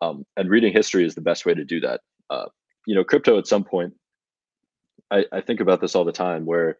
um, 0.00 0.24
and 0.36 0.50
reading 0.50 0.72
history 0.72 1.04
is 1.04 1.14
the 1.14 1.20
best 1.20 1.44
way 1.44 1.54
to 1.54 1.64
do 1.64 1.80
that. 1.80 2.00
Uh, 2.30 2.46
you 2.86 2.94
know, 2.94 3.04
crypto 3.04 3.38
at 3.38 3.46
some 3.46 3.64
point, 3.64 3.94
I, 5.10 5.24
I 5.32 5.40
think 5.40 5.60
about 5.60 5.80
this 5.80 5.94
all 5.94 6.04
the 6.04 6.12
time. 6.12 6.46
Where, 6.46 6.78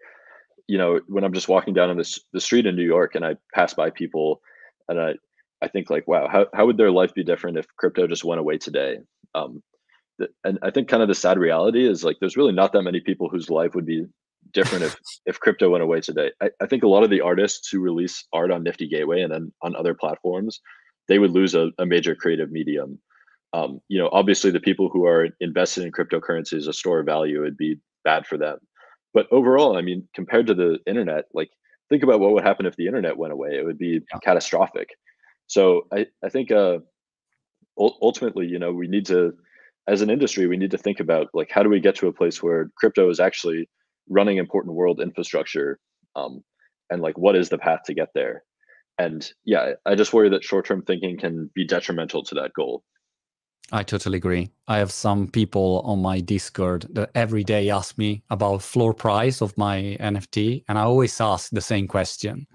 you 0.68 0.78
know, 0.78 1.00
when 1.08 1.24
I'm 1.24 1.32
just 1.32 1.48
walking 1.48 1.74
down 1.74 1.90
on 1.90 1.96
this 1.96 2.20
the 2.32 2.40
street 2.40 2.66
in 2.66 2.76
New 2.76 2.84
York 2.84 3.14
and 3.14 3.24
I 3.24 3.36
pass 3.54 3.74
by 3.74 3.90
people, 3.90 4.40
and 4.88 5.00
I 5.00 5.14
I 5.62 5.68
think 5.68 5.90
like, 5.90 6.06
wow, 6.06 6.28
how 6.28 6.46
how 6.54 6.66
would 6.66 6.76
their 6.76 6.92
life 6.92 7.14
be 7.14 7.24
different 7.24 7.58
if 7.58 7.66
crypto 7.76 8.06
just 8.06 8.24
went 8.24 8.40
away 8.40 8.58
today? 8.58 8.98
Um, 9.34 9.62
and 10.44 10.58
I 10.62 10.70
think 10.70 10.88
kind 10.88 11.02
of 11.02 11.08
the 11.08 11.14
sad 11.14 11.38
reality 11.38 11.88
is 11.88 12.04
like 12.04 12.16
there's 12.20 12.36
really 12.36 12.52
not 12.52 12.72
that 12.72 12.82
many 12.82 13.00
people 13.00 13.28
whose 13.28 13.50
life 13.50 13.74
would 13.74 13.86
be 13.86 14.06
different 14.52 14.84
if 14.84 14.96
if 15.26 15.40
crypto 15.40 15.70
went 15.70 15.82
away 15.82 16.00
today. 16.00 16.30
I, 16.42 16.50
I 16.60 16.66
think 16.66 16.82
a 16.82 16.88
lot 16.88 17.02
of 17.02 17.10
the 17.10 17.20
artists 17.20 17.68
who 17.70 17.80
release 17.80 18.24
art 18.32 18.50
on 18.50 18.62
Nifty 18.62 18.88
Gateway 18.88 19.22
and 19.22 19.32
then 19.32 19.52
on 19.62 19.74
other 19.74 19.94
platforms, 19.94 20.60
they 21.08 21.18
would 21.18 21.30
lose 21.30 21.54
a, 21.54 21.70
a 21.78 21.86
major 21.86 22.14
creative 22.14 22.50
medium. 22.50 22.98
Um, 23.54 23.80
you 23.88 23.98
know, 23.98 24.10
obviously 24.12 24.50
the 24.50 24.60
people 24.60 24.90
who 24.92 25.06
are 25.06 25.28
invested 25.40 25.84
in 25.84 25.92
cryptocurrency 25.92 26.54
as 26.54 26.66
a 26.66 26.72
store 26.72 27.00
of 27.00 27.06
value 27.06 27.40
would 27.40 27.56
be 27.56 27.76
bad 28.04 28.26
for 28.26 28.36
them. 28.36 28.58
But 29.18 29.26
overall, 29.32 29.76
I 29.76 29.80
mean, 29.80 30.06
compared 30.14 30.46
to 30.46 30.54
the 30.54 30.78
internet, 30.86 31.24
like 31.34 31.50
think 31.88 32.04
about 32.04 32.20
what 32.20 32.30
would 32.34 32.44
happen 32.44 32.66
if 32.66 32.76
the 32.76 32.86
internet 32.86 33.16
went 33.16 33.32
away. 33.32 33.56
It 33.58 33.64
would 33.64 33.76
be 33.76 33.98
yeah. 34.12 34.18
catastrophic. 34.22 34.90
So 35.48 35.88
I, 35.92 36.06
I 36.24 36.28
think 36.28 36.52
uh, 36.52 36.78
ultimately, 37.76 38.46
you 38.46 38.60
know, 38.60 38.72
we 38.72 38.86
need 38.86 39.06
to, 39.06 39.32
as 39.88 40.02
an 40.02 40.08
industry, 40.08 40.46
we 40.46 40.56
need 40.56 40.70
to 40.70 40.78
think 40.78 41.00
about 41.00 41.30
like 41.34 41.50
how 41.50 41.64
do 41.64 41.68
we 41.68 41.80
get 41.80 41.96
to 41.96 42.06
a 42.06 42.12
place 42.12 42.40
where 42.40 42.70
crypto 42.76 43.10
is 43.10 43.18
actually 43.18 43.68
running 44.08 44.36
important 44.36 44.76
world 44.76 45.00
infrastructure 45.00 45.80
um, 46.14 46.44
and 46.88 47.02
like 47.02 47.18
what 47.18 47.34
is 47.34 47.48
the 47.48 47.58
path 47.58 47.80
to 47.86 47.94
get 47.94 48.10
there 48.14 48.44
and 49.00 49.28
yeah, 49.44 49.72
I 49.84 49.96
just 49.96 50.12
worry 50.12 50.28
that 50.28 50.44
short 50.44 50.64
term 50.64 50.82
thinking 50.82 51.18
can 51.18 51.50
be 51.56 51.66
detrimental 51.66 52.22
to 52.22 52.36
that 52.36 52.52
goal. 52.54 52.84
I 53.70 53.82
totally 53.82 54.16
agree. 54.16 54.50
I 54.66 54.78
have 54.78 54.90
some 54.90 55.28
people 55.28 55.82
on 55.84 56.00
my 56.00 56.20
Discord 56.20 56.86
that 56.90 57.10
every 57.14 57.44
day 57.44 57.68
ask 57.68 57.98
me 57.98 58.22
about 58.30 58.62
floor 58.62 58.94
price 58.94 59.42
of 59.42 59.56
my 59.58 59.96
NFT, 60.00 60.64
and 60.68 60.78
I 60.78 60.82
always 60.82 61.20
ask 61.20 61.50
the 61.50 61.60
same 61.60 61.86
question. 61.86 62.46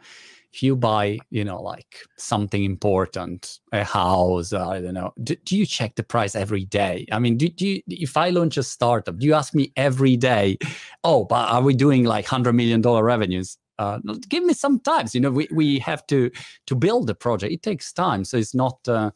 If 0.51 0.64
you 0.64 0.76
buy, 0.76 1.20
you 1.30 1.43
know, 1.43 1.61
like 1.61 1.97
something 2.18 2.64
important, 2.64 3.59
a 3.72 3.84
house, 3.84 4.53
I 4.53 4.82
don't 4.82 4.93
know, 4.93 5.14
do, 5.22 5.36
do 5.36 5.57
you 5.57 5.66
check 5.66 5.95
the 5.95 6.03
price 6.03 6.36
every 6.36 6.66
day? 6.66 7.07
I 7.11 7.20
mean, 7.20 7.38
do, 7.38 7.47
do 7.49 7.68
you, 7.68 7.82
if 7.88 8.18
I 8.18 8.30
launch 8.30 8.57
a 8.57 8.64
startup, 8.64 9.18
do 9.18 9.26
you 9.26 9.34
ask 9.34 9.55
me 9.55 9.72
every 9.76 10.16
day, 10.16 10.57
oh, 11.03 11.26
but 11.26 11.49
are 11.49 11.61
we 11.61 11.76
doing 11.76 12.05
like 12.05 12.26
hundred 12.26 12.53
million 12.53 12.82
dollar 12.82 13.03
revenues? 13.03 13.57
Uh, 13.80 13.99
give 14.30 14.43
me 14.43 14.53
some 14.53 14.80
time. 14.80 15.07
You 15.14 15.22
know, 15.22 15.32
we, 15.32 15.47
we 15.51 15.80
have 15.80 16.05
to 16.07 16.30
to 16.68 16.76
build 16.76 17.07
the 17.07 17.16
project. 17.16 17.51
It 17.51 17.64
takes 17.64 17.91
time, 17.91 18.24
so 18.24 18.38
it's 18.38 18.55
not. 18.55 18.78
Uh, 18.88 19.11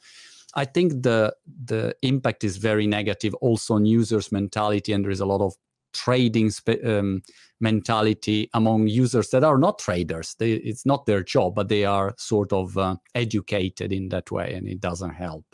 I 0.56 0.66
think 0.66 1.04
the 1.04 1.36
the 1.66 1.96
impact 2.02 2.44
is 2.44 2.58
very 2.58 2.88
negative 2.88 3.34
also 3.36 3.76
on 3.76 3.86
users' 3.86 4.32
mentality, 4.32 4.94
and 4.94 5.04
there 5.04 5.12
is 5.12 5.20
a 5.20 5.26
lot 5.26 5.42
of 5.42 5.54
trading 5.94 6.52
um, 6.86 7.22
mentality 7.60 8.50
among 8.54 8.88
users 8.88 9.30
that 9.30 9.44
are 9.44 9.58
not 9.58 9.80
traders. 9.80 10.36
They, 10.38 10.54
it's 10.54 10.86
not 10.86 11.06
their 11.06 11.24
job, 11.24 11.56
but 11.56 11.70
they 11.70 11.86
are 11.86 12.14
sort 12.18 12.54
of 12.54 12.78
uh, 12.78 12.98
educated 13.16 13.92
in 13.92 14.10
that 14.10 14.32
way, 14.32 14.54
and 14.54 14.68
it 14.68 14.80
doesn't 14.80 15.16
help. 15.16 15.46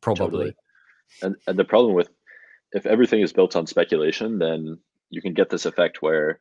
Probably. 0.00 0.26
Totally. 0.26 0.56
And 1.22 1.36
and 1.46 1.58
the 1.58 1.64
problem 1.64 1.94
with 1.94 2.10
if 2.72 2.86
everything 2.86 3.20
is 3.20 3.32
built 3.32 3.56
on 3.56 3.66
speculation, 3.66 4.38
then 4.38 4.78
you 5.10 5.22
can 5.22 5.34
get 5.34 5.50
this 5.50 5.66
effect 5.66 6.02
where 6.02 6.40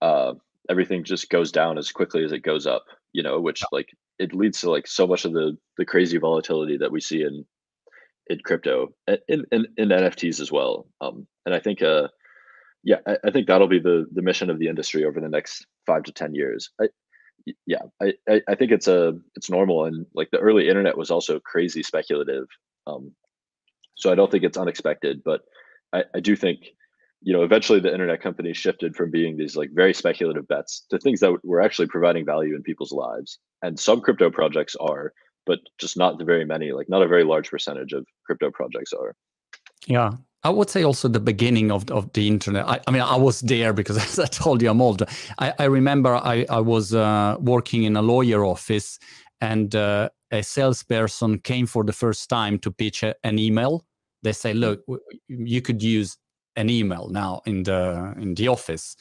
uh, 0.00 0.34
everything 0.68 1.04
just 1.04 1.30
goes 1.30 1.52
down 1.52 1.78
as 1.78 1.92
quickly 1.92 2.24
as 2.24 2.32
it 2.32 2.42
goes 2.42 2.66
up. 2.66 2.84
You 3.12 3.22
know, 3.22 3.40
which 3.40 3.62
yeah. 3.62 3.68
like 3.72 3.88
it 4.18 4.34
leads 4.34 4.60
to 4.60 4.70
like 4.70 4.86
so 4.86 5.06
much 5.06 5.24
of 5.24 5.32
the 5.32 5.56
the 5.76 5.84
crazy 5.84 6.18
volatility 6.18 6.76
that 6.76 6.92
we 6.92 7.00
see 7.00 7.22
in 7.22 7.44
in 8.28 8.38
crypto 8.44 8.88
in 9.28 9.44
in, 9.50 9.66
in 9.76 9.88
NFTs 9.88 10.40
as 10.40 10.52
well. 10.52 10.86
Um, 11.00 11.26
and 11.46 11.54
I 11.54 11.60
think 11.60 11.82
uh 11.82 12.08
yeah, 12.84 12.98
I, 13.06 13.16
I, 13.24 13.30
think 13.30 13.46
that'll 13.46 13.68
be 13.68 13.80
the 13.80 14.06
the 14.12 14.22
mission 14.22 14.50
of 14.50 14.58
the 14.58 14.68
industry 14.68 15.04
over 15.04 15.20
the 15.20 15.28
next 15.28 15.66
five 15.86 16.04
to 16.04 16.12
ten 16.12 16.34
years. 16.34 16.70
I, 16.80 16.88
yeah, 17.66 17.82
I, 18.00 18.14
I 18.48 18.54
think 18.54 18.72
it's 18.72 18.88
a 18.88 19.18
it's 19.34 19.50
normal 19.50 19.84
and 19.84 20.06
like 20.14 20.30
the 20.30 20.38
early 20.38 20.68
internet 20.68 20.96
was 20.96 21.10
also 21.10 21.40
crazy 21.40 21.82
speculative. 21.82 22.46
Um, 22.86 23.12
so 23.96 24.12
I 24.12 24.14
don't 24.14 24.30
think 24.30 24.44
it's 24.44 24.58
unexpected, 24.58 25.22
but 25.24 25.42
I, 25.92 26.04
I 26.14 26.20
do 26.20 26.36
think 26.36 26.68
you 27.22 27.32
know 27.32 27.42
eventually 27.42 27.80
the 27.80 27.92
internet 27.92 28.20
companies 28.20 28.56
shifted 28.56 28.94
from 28.94 29.10
being 29.10 29.36
these 29.36 29.56
like 29.56 29.70
very 29.72 29.94
speculative 29.94 30.46
bets 30.48 30.84
to 30.90 30.98
things 30.98 31.20
that 31.20 31.36
were 31.44 31.60
actually 31.60 31.88
providing 31.88 32.24
value 32.24 32.54
in 32.54 32.62
people's 32.62 32.92
lives 32.92 33.38
and 33.62 33.78
some 33.78 34.00
crypto 34.00 34.30
projects 34.30 34.76
are 34.80 35.12
but 35.46 35.58
just 35.78 35.96
not 35.96 36.18
the 36.18 36.24
very 36.24 36.44
many 36.44 36.72
like 36.72 36.88
not 36.88 37.02
a 37.02 37.08
very 37.08 37.24
large 37.24 37.50
percentage 37.50 37.92
of 37.92 38.06
crypto 38.24 38.50
projects 38.50 38.92
are 38.92 39.14
yeah 39.86 40.10
I 40.44 40.50
would 40.50 40.70
say 40.70 40.84
also 40.84 41.08
the 41.08 41.18
beginning 41.18 41.72
of, 41.72 41.90
of 41.90 42.12
the 42.12 42.28
internet. 42.28 42.64
I, 42.68 42.80
I 42.86 42.92
mean, 42.92 43.02
I 43.02 43.16
was 43.16 43.40
there 43.40 43.72
because, 43.72 43.96
as 43.98 44.20
I 44.20 44.26
told 44.26 44.62
you, 44.62 44.70
I'm 44.70 44.80
old. 44.80 45.02
I, 45.40 45.52
I 45.58 45.64
remember 45.64 46.14
I, 46.14 46.46
I 46.48 46.60
was 46.60 46.94
uh, 46.94 47.36
working 47.40 47.82
in 47.82 47.96
a 47.96 48.02
lawyer 48.02 48.44
office, 48.44 49.00
and 49.40 49.74
uh, 49.74 50.10
a 50.30 50.42
salesperson 50.44 51.40
came 51.40 51.66
for 51.66 51.82
the 51.82 51.92
first 51.92 52.30
time 52.30 52.60
to 52.60 52.70
pitch 52.70 53.02
a, 53.02 53.16
an 53.24 53.40
email. 53.40 53.84
They 54.22 54.32
say, 54.32 54.54
"Look, 54.54 54.84
you 55.26 55.60
could 55.60 55.82
use 55.82 56.16
an 56.58 56.68
email 56.68 57.08
now 57.08 57.40
in 57.46 57.62
the 57.62 58.14
in 58.18 58.34
the 58.34 58.48
office. 58.48 58.96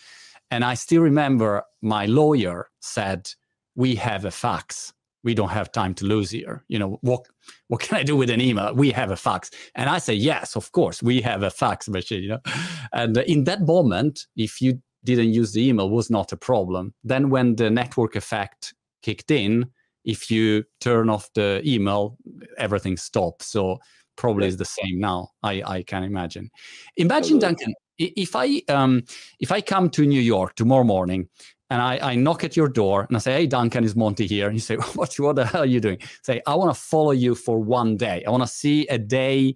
And 0.51 0.63
i 0.63 0.75
still 0.75 1.01
remember 1.01 1.63
my 1.81 2.05
lawyer 2.05 2.69
said 2.79 3.29
we 3.75 3.95
have 3.95 4.25
a 4.25 4.31
fax. 4.31 4.93
We 5.23 5.33
don't 5.33 5.49
have 5.49 5.71
time 5.71 5.93
to 5.95 6.05
lose 6.05 6.29
here. 6.31 6.63
You 6.67 6.79
know 6.79 6.99
what 7.01 7.21
what 7.67 7.81
can 7.81 7.97
i 7.97 8.03
do 8.03 8.15
with 8.15 8.29
an 8.29 8.41
email? 8.41 8.73
We 8.73 8.91
have 8.91 9.11
a 9.11 9.17
fax. 9.17 9.51
And 9.75 9.89
i 9.89 9.97
say 9.97 10.13
yes 10.13 10.55
of 10.55 10.71
course 10.71 11.01
we 11.03 11.21
have 11.21 11.41
a 11.43 11.49
fax 11.49 11.89
machine 11.89 12.23
you 12.23 12.29
know. 12.29 12.41
And 12.93 13.17
in 13.17 13.43
that 13.45 13.61
moment 13.61 14.27
if 14.35 14.61
you 14.61 14.81
didn't 15.03 15.33
use 15.33 15.51
the 15.53 15.67
email 15.67 15.89
was 15.89 16.09
not 16.09 16.31
a 16.31 16.37
problem. 16.37 16.93
Then 17.03 17.29
when 17.29 17.55
the 17.55 17.69
network 17.69 18.15
effect 18.15 18.73
kicked 19.01 19.31
in 19.31 19.71
if 20.05 20.31
you 20.31 20.63
turn 20.79 21.09
off 21.09 21.29
the 21.33 21.61
email 21.65 22.17
everything 22.57 22.97
stops 22.97 23.47
so 23.47 23.77
probably 24.17 24.47
is 24.47 24.57
the 24.57 24.65
same 24.65 24.99
now. 24.99 25.29
I 25.43 25.63
I 25.65 25.83
can 25.83 26.03
imagine. 26.03 26.49
Imagine 26.97 27.39
Duncan, 27.39 27.73
if 27.97 28.35
I 28.35 28.61
um 28.67 29.03
if 29.39 29.51
I 29.51 29.61
come 29.61 29.89
to 29.91 30.05
New 30.05 30.21
York 30.21 30.55
tomorrow 30.55 30.83
morning 30.83 31.29
and 31.69 31.81
I, 31.81 31.99
I 32.01 32.15
knock 32.15 32.43
at 32.43 32.55
your 32.55 32.69
door 32.69 33.05
and 33.07 33.15
I 33.15 33.19
say, 33.19 33.33
Hey 33.33 33.47
Duncan, 33.47 33.83
is 33.83 33.95
Monty 33.95 34.27
here? 34.27 34.47
And 34.47 34.55
you 34.55 34.61
say, 34.61 34.75
What 34.95 35.17
what 35.19 35.35
the 35.35 35.45
hell 35.45 35.63
are 35.63 35.65
you 35.65 35.79
doing? 35.79 35.99
Say, 36.23 36.41
I 36.45 36.55
want 36.55 36.73
to 36.73 36.79
follow 36.79 37.11
you 37.11 37.35
for 37.35 37.59
one 37.59 37.97
day. 37.97 38.23
I 38.25 38.29
want 38.29 38.43
to 38.43 38.47
see 38.47 38.87
a 38.87 38.97
day 38.97 39.55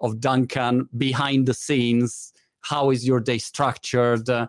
of 0.00 0.20
Duncan 0.20 0.88
behind 0.96 1.46
the 1.46 1.54
scenes. 1.54 2.32
How 2.60 2.90
is 2.90 3.06
your 3.06 3.20
day 3.20 3.38
structured? 3.38 4.28
Uh, 4.28 4.48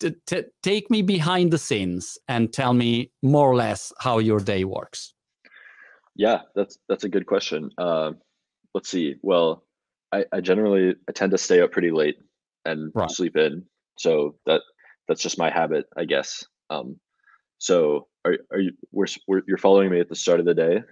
t- 0.00 0.14
t- 0.26 0.44
take 0.62 0.90
me 0.90 1.02
behind 1.02 1.50
the 1.50 1.58
scenes 1.58 2.18
and 2.28 2.52
tell 2.52 2.72
me 2.74 3.10
more 3.22 3.50
or 3.50 3.56
less 3.56 3.92
how 4.00 4.18
your 4.18 4.40
day 4.40 4.64
works. 4.64 5.14
Yeah, 6.16 6.42
that's 6.54 6.78
that's 6.88 7.04
a 7.04 7.08
good 7.08 7.26
question. 7.26 7.70
Uh, 7.78 8.12
let's 8.74 8.88
see. 8.88 9.16
Well, 9.22 9.64
I, 10.12 10.24
I 10.32 10.40
generally 10.40 10.94
I 11.08 11.12
tend 11.12 11.32
to 11.32 11.38
stay 11.38 11.60
up 11.60 11.72
pretty 11.72 11.90
late 11.90 12.16
and 12.64 12.92
right. 12.94 13.10
sleep 13.10 13.36
in. 13.36 13.64
So 13.98 14.36
that 14.46 14.62
that's 15.08 15.22
just 15.22 15.38
my 15.38 15.50
habit, 15.50 15.86
I 15.96 16.04
guess. 16.04 16.44
Um, 16.70 16.98
so 17.58 18.06
are 18.24 18.36
are 18.52 18.60
you 18.60 18.72
we're, 18.92 19.06
we're 19.26 19.42
you're 19.46 19.58
following 19.58 19.90
me 19.90 20.00
at 20.00 20.08
the 20.08 20.16
start 20.16 20.40
of 20.40 20.46
the 20.46 20.54
day? 20.54 20.82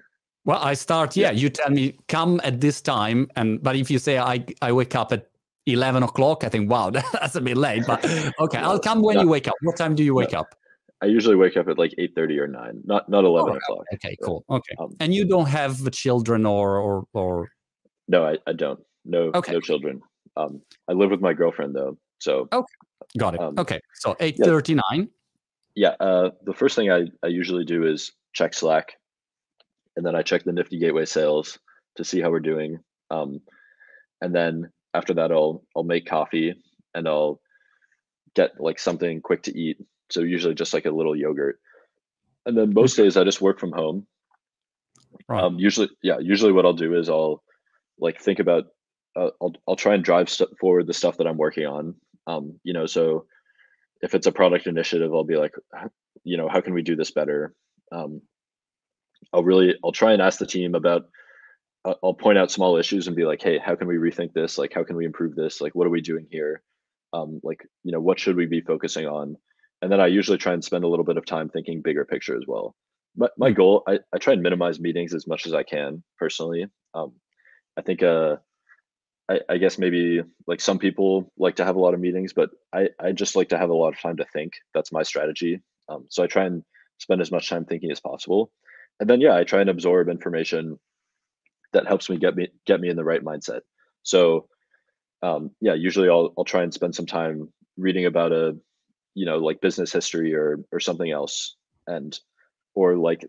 Well, 0.44 0.60
I 0.62 0.74
start. 0.74 1.16
Yeah, 1.16 1.32
you 1.32 1.50
tell 1.50 1.70
me 1.70 1.98
come 2.08 2.40
at 2.44 2.60
this 2.60 2.80
time, 2.80 3.28
and 3.36 3.62
but 3.62 3.76
if 3.76 3.90
you 3.90 3.98
say 3.98 4.18
I 4.18 4.44
I 4.62 4.72
wake 4.72 4.94
up 4.94 5.12
at 5.12 5.28
eleven 5.66 6.02
o'clock, 6.02 6.44
I 6.44 6.48
think 6.48 6.70
wow 6.70 6.90
that's 7.12 7.36
a 7.36 7.40
bit 7.40 7.56
late. 7.56 7.84
But 7.86 8.04
okay, 8.40 8.58
I'll 8.58 8.80
come 8.80 9.02
when 9.02 9.20
you 9.20 9.28
wake 9.28 9.48
up. 9.48 9.54
What 9.62 9.76
time 9.76 9.94
do 9.94 10.04
you 10.04 10.14
wake 10.14 10.34
up? 10.34 10.54
I 11.02 11.06
usually 11.06 11.36
wake 11.36 11.56
up 11.56 11.68
at 11.68 11.78
like 11.78 11.94
eight 11.98 12.14
thirty 12.14 12.38
or 12.38 12.46
nine, 12.46 12.80
not 12.84 13.08
not 13.08 13.24
eleven 13.24 13.52
oh, 13.52 13.56
o'clock. 13.56 13.86
Okay, 13.94 14.16
cool. 14.22 14.44
Okay, 14.48 14.74
um, 14.78 14.96
and 15.00 15.14
you 15.14 15.24
don't 15.26 15.48
have 15.48 15.82
the 15.82 15.90
children 15.90 16.46
or 16.46 16.78
or 16.78 17.06
or 17.12 17.50
no, 18.08 18.26
I, 18.26 18.38
I 18.46 18.52
don't. 18.52 18.80
No, 19.04 19.30
okay. 19.34 19.52
no 19.52 19.60
children. 19.60 20.00
Um, 20.36 20.62
I 20.88 20.92
live 20.92 21.10
with 21.10 21.20
my 21.20 21.32
girlfriend 21.32 21.74
though. 21.74 21.98
So 22.18 22.48
okay, 22.52 22.74
got 23.18 23.34
it. 23.34 23.40
Um, 23.40 23.54
okay, 23.58 23.80
so 23.94 24.16
eight 24.20 24.36
thirty 24.38 24.74
nine. 24.74 25.08
Yeah. 25.74 25.94
yeah 26.00 26.06
uh, 26.06 26.30
the 26.44 26.54
first 26.54 26.76
thing 26.76 26.90
I, 26.90 27.06
I 27.22 27.28
usually 27.28 27.64
do 27.64 27.86
is 27.86 28.12
check 28.32 28.54
Slack, 28.54 28.92
and 29.96 30.04
then 30.04 30.14
I 30.14 30.22
check 30.22 30.44
the 30.44 30.52
Nifty 30.52 30.78
Gateway 30.78 31.04
sales 31.04 31.58
to 31.96 32.04
see 32.04 32.20
how 32.20 32.30
we're 32.30 32.40
doing. 32.40 32.78
Um, 33.10 33.40
and 34.20 34.34
then 34.34 34.70
after 34.94 35.14
that, 35.14 35.30
I'll 35.30 35.64
I'll 35.76 35.84
make 35.84 36.06
coffee 36.06 36.54
and 36.94 37.06
I'll 37.06 37.40
get 38.34 38.60
like 38.60 38.78
something 38.78 39.20
quick 39.20 39.42
to 39.44 39.58
eat. 39.58 39.78
So 40.10 40.20
usually 40.20 40.54
just 40.54 40.74
like 40.74 40.86
a 40.86 40.90
little 40.90 41.16
yogurt. 41.16 41.58
And 42.44 42.56
then 42.56 42.72
most 42.72 42.96
days 42.96 43.16
I 43.16 43.24
just 43.24 43.40
work 43.40 43.58
from 43.58 43.72
home. 43.72 44.06
Right. 45.28 45.42
Um, 45.42 45.58
usually, 45.58 45.88
yeah. 46.02 46.18
Usually, 46.20 46.52
what 46.52 46.64
I'll 46.64 46.72
do 46.72 46.94
is 46.94 47.08
I'll 47.08 47.42
like 47.98 48.20
think 48.20 48.38
about 48.38 48.64
uh, 49.16 49.30
I'll 49.40 49.54
I'll 49.66 49.76
try 49.76 49.94
and 49.94 50.04
drive 50.04 50.28
st- 50.28 50.58
forward 50.58 50.86
the 50.86 50.94
stuff 50.94 51.16
that 51.18 51.26
I'm 51.26 51.36
working 51.38 51.66
on. 51.66 51.94
Um, 52.26 52.58
you 52.62 52.72
know, 52.72 52.86
so 52.86 53.26
if 54.02 54.14
it's 54.14 54.26
a 54.26 54.32
product 54.32 54.66
initiative, 54.66 55.12
I'll 55.14 55.24
be 55.24 55.36
like, 55.36 55.54
you 56.24 56.36
know, 56.36 56.48
how 56.48 56.60
can 56.60 56.74
we 56.74 56.82
do 56.82 56.96
this 56.96 57.10
better? 57.10 57.54
Um, 57.92 58.20
I'll 59.32 59.44
really 59.44 59.74
I'll 59.84 59.92
try 59.92 60.12
and 60.12 60.22
ask 60.22 60.38
the 60.38 60.46
team 60.46 60.74
about. 60.74 61.06
Uh, 61.84 61.94
I'll 62.02 62.14
point 62.14 62.36
out 62.36 62.50
small 62.50 62.76
issues 62.76 63.06
and 63.06 63.14
be 63.14 63.24
like, 63.24 63.40
hey, 63.40 63.58
how 63.58 63.76
can 63.76 63.86
we 63.86 63.94
rethink 63.94 64.32
this? 64.32 64.58
Like, 64.58 64.72
how 64.74 64.82
can 64.82 64.96
we 64.96 65.04
improve 65.04 65.36
this? 65.36 65.60
Like, 65.60 65.74
what 65.76 65.86
are 65.86 65.90
we 65.90 66.00
doing 66.00 66.26
here? 66.30 66.60
Um, 67.12 67.40
like, 67.44 67.64
you 67.84 67.92
know, 67.92 68.00
what 68.00 68.18
should 68.18 68.34
we 68.34 68.46
be 68.46 68.60
focusing 68.60 69.06
on? 69.06 69.36
And 69.82 69.92
then 69.92 70.00
I 70.00 70.08
usually 70.08 70.38
try 70.38 70.52
and 70.52 70.64
spend 70.64 70.82
a 70.82 70.88
little 70.88 71.04
bit 71.04 71.16
of 71.16 71.24
time 71.26 71.48
thinking 71.48 71.82
bigger 71.82 72.04
picture 72.04 72.36
as 72.36 72.42
well. 72.46 72.74
But 73.14 73.32
my 73.38 73.52
goal, 73.52 73.84
I, 73.86 74.00
I 74.12 74.18
try 74.18 74.32
and 74.32 74.42
minimize 74.42 74.80
meetings 74.80 75.14
as 75.14 75.28
much 75.28 75.46
as 75.46 75.54
I 75.54 75.62
can 75.62 76.02
personally. 76.18 76.66
Um, 76.92 77.12
I 77.76 77.82
think 77.82 78.02
uh, 78.02 78.36
I, 79.28 79.40
I, 79.48 79.58
guess 79.58 79.78
maybe 79.78 80.22
like 80.46 80.60
some 80.60 80.78
people 80.78 81.32
like 81.36 81.56
to 81.56 81.64
have 81.64 81.76
a 81.76 81.80
lot 81.80 81.94
of 81.94 82.00
meetings, 82.00 82.32
but 82.32 82.50
I, 82.72 82.88
I 82.98 83.12
just 83.12 83.36
like 83.36 83.50
to 83.50 83.58
have 83.58 83.70
a 83.70 83.74
lot 83.74 83.92
of 83.92 84.00
time 84.00 84.16
to 84.18 84.24
think. 84.32 84.54
That's 84.72 84.92
my 84.92 85.02
strategy. 85.02 85.60
Um, 85.88 86.06
so 86.08 86.22
I 86.22 86.26
try 86.26 86.44
and 86.44 86.64
spend 86.98 87.20
as 87.20 87.30
much 87.30 87.48
time 87.48 87.64
thinking 87.64 87.90
as 87.90 88.00
possible, 88.00 88.50
and 89.00 89.10
then 89.10 89.20
yeah, 89.20 89.36
I 89.36 89.44
try 89.44 89.60
and 89.60 89.70
absorb 89.70 90.08
information 90.08 90.78
that 91.72 91.86
helps 91.86 92.08
me 92.08 92.16
get 92.16 92.36
me 92.36 92.48
get 92.66 92.80
me 92.80 92.88
in 92.88 92.96
the 92.96 93.04
right 93.04 93.22
mindset. 93.22 93.60
So 94.02 94.48
um, 95.22 95.50
yeah, 95.60 95.74
usually 95.74 96.08
I'll 96.08 96.32
I'll 96.38 96.44
try 96.44 96.62
and 96.62 96.72
spend 96.72 96.94
some 96.94 97.06
time 97.06 97.52
reading 97.76 98.06
about 98.06 98.32
a 98.32 98.56
you 99.14 99.26
know 99.26 99.38
like 99.38 99.60
business 99.60 99.92
history 99.92 100.34
or 100.34 100.60
or 100.72 100.80
something 100.80 101.10
else, 101.10 101.56
and 101.86 102.18
or 102.74 102.96
like 102.96 103.28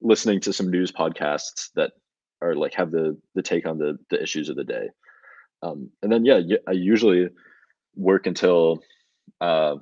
listening 0.00 0.40
to 0.40 0.52
some 0.52 0.70
news 0.70 0.90
podcasts 0.90 1.70
that 1.74 1.92
or 2.42 2.56
like 2.56 2.74
have 2.74 2.90
the 2.92 3.18
the 3.36 3.42
take 3.42 3.66
on 3.66 3.78
the 3.78 3.98
the 4.10 4.22
issues 4.22 4.50
of 4.50 4.56
the 4.56 4.64
day 4.64 4.88
um, 5.62 5.90
and 6.02 6.12
then 6.12 6.24
yeah 6.26 6.40
i 6.68 6.72
usually 6.72 7.28
work 7.96 8.26
until 8.26 8.82
uh, 9.40 9.76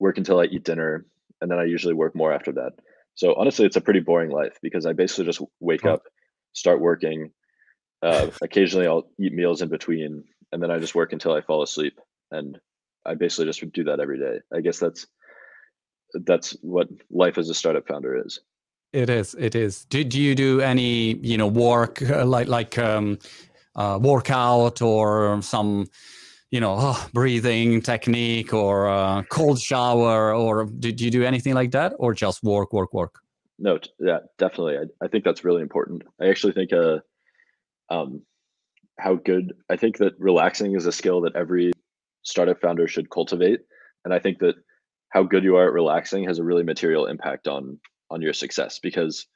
work 0.00 0.18
until 0.18 0.40
i 0.40 0.44
eat 0.44 0.64
dinner 0.64 1.06
and 1.40 1.50
then 1.50 1.58
i 1.58 1.64
usually 1.64 1.94
work 1.94 2.14
more 2.16 2.32
after 2.32 2.52
that 2.52 2.72
So 3.14 3.34
honestly, 3.34 3.66
it's 3.66 3.76
a 3.76 3.80
pretty 3.82 4.00
boring 4.00 4.30
life 4.30 4.58
because 4.62 4.86
I 4.86 4.92
basically 4.92 5.26
just 5.26 5.42
wake 5.60 5.86
up, 5.86 6.02
start 6.52 6.80
working. 6.80 7.30
Uh, 8.02 8.28
occasionally, 8.42 8.86
I'll 8.86 9.08
eat 9.20 9.32
meals 9.32 9.62
in 9.62 9.68
between, 9.70 10.24
and 10.52 10.62
then 10.62 10.70
I 10.70 10.80
just 10.80 10.94
work 10.96 11.12
until 11.12 11.32
I 11.34 11.42
fall 11.42 11.62
asleep. 11.62 11.98
And 12.30 12.58
I 13.06 13.14
basically 13.14 13.46
just 13.46 13.72
do 13.72 13.84
that 13.84 14.00
every 14.00 14.18
day. 14.18 14.40
I 14.54 14.60
guess 14.62 14.78
that's 14.80 15.06
that's 16.14 16.56
what 16.62 16.88
life 17.10 17.38
as 17.38 17.50
a 17.50 17.54
startup 17.54 17.86
founder 17.88 18.22
is. 18.26 18.40
It 18.94 19.10
is. 19.10 19.34
It 19.34 19.56
is. 19.56 19.86
Do 19.86 19.98
you 20.02 20.36
do 20.36 20.60
any 20.60 21.16
you 21.16 21.36
know 21.36 21.48
work 21.48 22.00
uh, 22.00 22.24
like 22.24 22.46
like 22.46 22.78
um, 22.78 23.18
uh, 23.74 23.98
workout 24.00 24.80
or 24.80 25.42
some 25.42 25.88
you 26.52 26.60
know 26.60 26.76
oh, 26.78 27.08
breathing 27.12 27.82
technique 27.82 28.54
or 28.54 28.88
uh, 28.88 29.22
cold 29.30 29.60
shower 29.60 30.32
or 30.32 30.66
do 30.66 30.90
you 30.90 31.10
do 31.10 31.24
anything 31.24 31.54
like 31.54 31.72
that 31.72 31.94
or 31.98 32.14
just 32.14 32.44
work 32.44 32.72
work 32.72 32.94
work? 32.94 33.18
No, 33.58 33.80
yeah, 33.98 34.20
definitely. 34.38 34.78
I, 34.78 35.04
I 35.04 35.08
think 35.08 35.24
that's 35.24 35.44
really 35.44 35.62
important. 35.62 36.02
I 36.20 36.28
actually 36.28 36.52
think 36.52 36.72
uh, 36.72 36.98
um, 37.90 38.22
how 39.00 39.16
good 39.16 39.54
I 39.68 39.74
think 39.74 39.98
that 39.98 40.12
relaxing 40.20 40.76
is 40.76 40.86
a 40.86 40.92
skill 40.92 41.20
that 41.22 41.34
every 41.34 41.72
startup 42.22 42.60
founder 42.60 42.86
should 42.86 43.10
cultivate, 43.10 43.58
and 44.04 44.14
I 44.14 44.20
think 44.20 44.38
that 44.38 44.54
how 45.08 45.24
good 45.24 45.42
you 45.42 45.56
are 45.56 45.66
at 45.66 45.72
relaxing 45.72 46.22
has 46.28 46.38
a 46.38 46.44
really 46.44 46.62
material 46.62 47.06
impact 47.06 47.48
on 47.48 47.80
on 48.10 48.22
your 48.22 48.32
success 48.32 48.78
because 48.78 49.26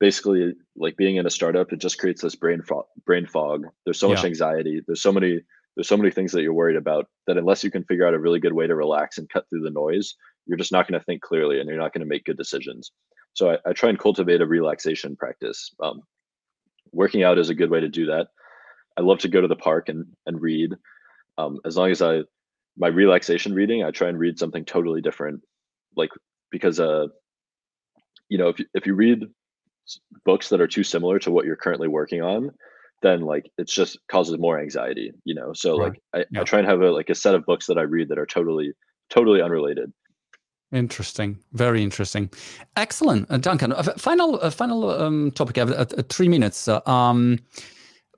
basically 0.00 0.54
like 0.76 0.96
being 0.96 1.16
in 1.16 1.26
a 1.26 1.30
startup 1.30 1.72
it 1.72 1.80
just 1.80 1.98
creates 1.98 2.22
this 2.22 2.34
brain 2.34 2.62
fog 2.62 2.84
brain 3.04 3.26
fog. 3.26 3.66
There's 3.84 3.98
so 3.98 4.08
yeah. 4.08 4.14
much 4.14 4.24
anxiety. 4.24 4.82
There's 4.86 5.02
so 5.02 5.12
many 5.12 5.40
there's 5.76 5.88
so 5.88 5.96
many 5.96 6.10
things 6.10 6.32
that 6.32 6.42
you're 6.42 6.54
worried 6.54 6.76
about 6.76 7.08
that 7.26 7.36
unless 7.36 7.64
you 7.64 7.70
can 7.70 7.84
figure 7.84 8.06
out 8.06 8.14
a 8.14 8.18
really 8.18 8.38
good 8.38 8.52
way 8.52 8.66
to 8.66 8.74
relax 8.74 9.18
and 9.18 9.28
cut 9.28 9.48
through 9.48 9.62
the 9.62 9.70
noise 9.70 10.14
you're 10.46 10.58
just 10.58 10.72
not 10.72 10.88
going 10.88 10.98
to 10.98 11.04
think 11.04 11.22
clearly 11.22 11.60
and 11.60 11.68
you're 11.68 11.78
not 11.78 11.92
going 11.92 12.00
to 12.00 12.06
make 12.06 12.24
good 12.24 12.36
decisions. 12.36 12.92
So 13.32 13.50
I, 13.50 13.58
I, 13.66 13.72
try 13.72 13.88
and 13.88 13.98
cultivate 13.98 14.40
a 14.40 14.46
relaxation 14.46 15.16
practice. 15.16 15.74
Um, 15.82 16.02
working 16.92 17.22
out 17.22 17.38
is 17.38 17.50
a 17.50 17.54
good 17.54 17.70
way 17.70 17.80
to 17.80 17.88
do 17.88 18.06
that. 18.06 18.28
I 18.96 19.00
love 19.00 19.18
to 19.20 19.28
go 19.28 19.40
to 19.40 19.48
the 19.48 19.56
park 19.56 19.88
and 19.88 20.06
and 20.26 20.40
read. 20.40 20.74
Um, 21.36 21.58
as 21.64 21.76
long 21.76 21.90
as 21.90 22.00
i 22.00 22.20
my 22.76 22.86
relaxation 22.86 23.54
reading 23.54 23.82
i 23.82 23.90
try 23.90 24.08
and 24.08 24.18
read 24.18 24.38
something 24.38 24.64
totally 24.64 25.00
different 25.00 25.40
like 25.96 26.10
because 26.52 26.78
uh 26.78 27.06
you 28.34 28.38
know 28.38 28.48
if 28.48 28.58
you, 28.58 28.66
if 28.74 28.84
you 28.84 28.94
read 28.94 29.20
books 30.24 30.48
that 30.48 30.60
are 30.60 30.66
too 30.66 30.82
similar 30.82 31.20
to 31.20 31.30
what 31.30 31.44
you're 31.46 31.54
currently 31.54 31.86
working 31.86 32.20
on 32.20 32.50
then 33.00 33.20
like 33.20 33.48
it's 33.58 33.72
just 33.72 33.96
causes 34.10 34.36
more 34.38 34.58
anxiety 34.58 35.12
you 35.22 35.36
know 35.36 35.52
so 35.52 35.78
right. 35.78 35.92
like 35.92 36.00
I, 36.12 36.24
yeah. 36.32 36.40
I 36.40 36.44
try 36.44 36.58
and 36.58 36.66
have 36.66 36.80
a 36.80 36.90
like 36.90 37.10
a 37.10 37.14
set 37.14 37.36
of 37.36 37.46
books 37.46 37.66
that 37.68 37.78
i 37.78 37.82
read 37.82 38.08
that 38.08 38.18
are 38.18 38.26
totally 38.26 38.72
totally 39.08 39.40
unrelated 39.40 39.92
Interesting, 40.72 41.38
very 41.52 41.84
interesting, 41.84 42.30
excellent, 42.74 43.30
uh, 43.30 43.36
Duncan. 43.36 43.72
Uh, 43.72 43.84
final, 43.96 44.40
uh, 44.42 44.50
final 44.50 44.90
um, 44.90 45.30
topic. 45.30 45.56
Uh, 45.56 45.66
uh, 45.66 45.84
three 46.08 46.26
minutes. 46.26 46.66
Uh, 46.66 46.80
um, 46.86 47.38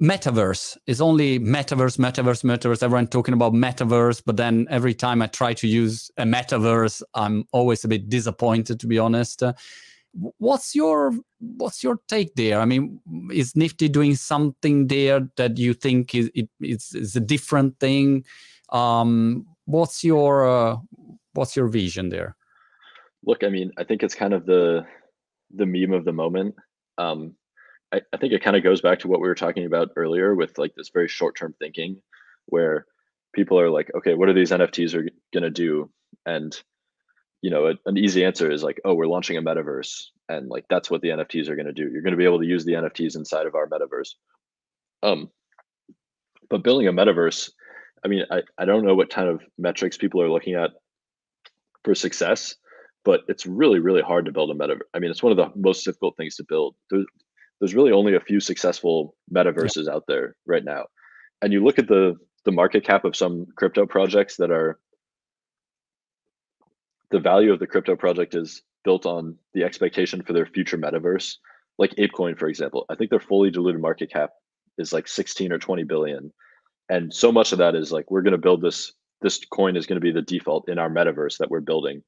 metaverse 0.01 0.79
is 0.87 1.03
only 1.03 1.39
metaverse, 1.39 1.99
metaverse, 1.99 2.45
metaverse. 2.45 2.83
Everyone 2.83 3.09
talking 3.09 3.35
about 3.35 3.53
metaverse, 3.53 4.23
but 4.25 4.39
then 4.39 4.67
every 4.71 4.95
time 4.95 5.21
I 5.21 5.27
try 5.27 5.53
to 5.53 5.67
use 5.67 6.11
a 6.17 6.25
metaverse, 6.25 7.03
I'm 7.13 7.45
always 7.53 7.85
a 7.85 7.89
bit 7.89 8.09
disappointed, 8.09 8.81
to 8.81 8.87
be 8.87 8.99
honest. 8.99 9.43
What's 10.39 10.75
your 10.75 11.13
what's 11.41 11.83
your 11.85 11.99
take 12.09 12.35
there? 12.35 12.61
I 12.61 12.65
mean, 12.65 13.01
is 13.33 13.55
Nifty 13.55 13.89
doing 13.89 14.15
something 14.15 14.87
there 14.87 15.29
that 15.37 15.59
you 15.59 15.75
think 15.75 16.15
is 16.15 16.31
it, 16.35 16.49
it's, 16.61 17.17
a 17.17 17.21
different 17.21 17.79
thing? 17.79 18.25
Um, 18.71 19.47
what's 19.67 20.03
your 20.03 20.49
uh, 20.49 20.77
what's 21.35 21.57
your 21.57 21.69
vision 21.69 22.09
there? 22.09 22.37
Look, 23.25 23.45
I 23.45 23.49
mean, 23.49 23.73
I 23.77 23.85
think 23.85 24.03
it's 24.03 24.15
kind 24.15 24.33
of 24.33 24.47
the 24.47 24.87
the 25.55 25.67
meme 25.67 25.93
of 25.93 26.05
the 26.05 26.13
moment. 26.13 26.55
Um, 26.99 27.35
I, 27.93 28.01
I 28.13 28.17
think 28.17 28.33
it 28.33 28.43
kind 28.43 28.57
of 28.57 28.63
goes 28.63 28.81
back 28.81 29.01
to 29.01 29.09
what 29.09 29.21
we 29.21 29.29
were 29.29 29.35
talking 29.35 29.67
about 29.67 29.91
earlier 29.97 30.35
with 30.35 30.59
like 30.59 30.75
this 30.75 30.91
very 30.91 31.09
short 31.09 31.37
term 31.37 31.55
thinking, 31.59 32.01
where 32.47 32.87
people 33.35 33.61
are 33.61 33.71
like, 33.71 33.91
okay, 33.95 34.15
what 34.15 34.29
are 34.29 34.35
these 34.35 34.51
NFTs 34.51 34.95
are 34.95 35.09
going 35.33 35.45
to 35.45 35.51
do? 35.51 35.91
And 36.25 36.59
you 37.43 37.51
know, 37.51 37.67
a, 37.67 37.75
an 37.87 37.97
easy 37.97 38.25
answer 38.25 38.51
is 38.51 38.63
like, 38.63 38.81
oh, 38.85 38.95
we're 38.95 39.07
launching 39.07 39.37
a 39.37 39.43
metaverse, 39.43 40.07
and 40.29 40.49
like 40.49 40.65
that's 40.69 40.91
what 40.91 41.03
the 41.03 41.09
NFTs 41.09 41.49
are 41.49 41.57
going 41.57 41.67
to 41.67 41.73
do. 41.73 41.89
You're 41.91 42.03
going 42.03 42.13
to 42.13 42.19
be 42.19 42.25
able 42.25 42.41
to 42.41 42.47
use 42.47 42.65
the 42.65 42.73
NFTs 42.73 43.17
inside 43.17 43.47
of 43.47 43.55
our 43.55 43.69
metaverse. 43.69 44.15
Um, 45.03 45.31
but 46.49 46.63
building 46.63 46.89
a 46.89 46.93
metaverse, 46.93 47.51
I 48.05 48.09
mean, 48.09 48.25
I, 48.31 48.43
I 48.59 48.65
don't 48.65 48.85
know 48.85 48.95
what 48.95 49.11
kind 49.11 49.29
of 49.29 49.43
metrics 49.59 49.97
people 49.97 50.23
are 50.23 50.31
looking 50.31 50.55
at 50.55 50.71
for 51.85 51.95
success, 51.95 52.55
but 53.05 53.23
it's 53.29 53.47
really, 53.47 53.79
really 53.79 54.03
hard 54.03 54.25
to 54.27 54.33
build 54.33 54.51
a 54.51 54.55
metaverse. 54.55 54.89
I 54.95 54.99
mean, 54.99 55.11
it's 55.11 55.23
one 55.23 55.33
of 55.33 55.39
the 55.39 55.51
most 55.57 55.85
difficult 55.85 56.17
things 56.17 56.37
to 56.37 56.45
build. 56.45 56.75
There's, 56.91 57.07
there's 57.61 57.75
really 57.75 57.93
only 57.93 58.15
a 58.15 58.21
few 58.21 58.41
successful 58.41 59.15
metaverses 59.33 59.87
yeah. 59.87 59.95
out 59.95 60.05
there 60.07 60.37
right 60.47 60.65
now. 60.65 60.87
And 61.43 61.53
you 61.53 61.63
look 61.65 61.79
at 61.79 61.89
the 61.89 62.17
the 62.45 62.53
market 62.53 62.85
cap 62.85 63.05
of 63.05 63.17
some 63.17 63.45
crypto 63.57 63.85
projects 63.85 64.37
that 64.37 64.53
are 64.53 64.79
the 67.11 67.21
value 67.21 67.53
of 67.53 67.59
the 67.59 67.67
crypto 67.67 67.97
project 67.97 68.35
is 68.35 68.63
built 68.85 69.07
on 69.07 69.37
the 69.55 69.65
expectation 69.65 70.23
for 70.23 70.33
their 70.33 70.47
future 70.47 70.79
metaverse. 70.79 71.37
Like 71.79 71.95
ApeCoin, 71.97 72.39
for 72.39 72.49
example, 72.49 72.87
I 72.89 72.95
think 72.95 73.11
their 73.11 73.21
fully 73.21 73.51
diluted 73.51 73.81
market 73.81 74.11
cap 74.11 74.31
is 74.79 74.93
like 74.93 75.09
16 75.09 75.53
or 75.53 75.59
20 75.59 75.85
billion. 75.85 76.33
And 76.89 77.13
so 77.13 77.33
much 77.33 77.53
of 77.53 77.59
that 77.59 77.75
is 77.75 77.93
like, 77.93 78.11
we're 78.11 78.23
going 78.23 78.33
to 78.33 78.39
build 78.39 78.63
this, 78.63 78.93
this 79.21 79.45
coin 79.53 79.77
is 79.77 79.87
going 79.87 79.97
to 79.97 80.05
be 80.05 80.13
the 80.13 80.23
default 80.23 80.69
in 80.69 80.79
our 80.79 80.91
metaverse 80.91 81.39
that 81.39 81.51
we're 81.51 81.61
building. 81.61 82.03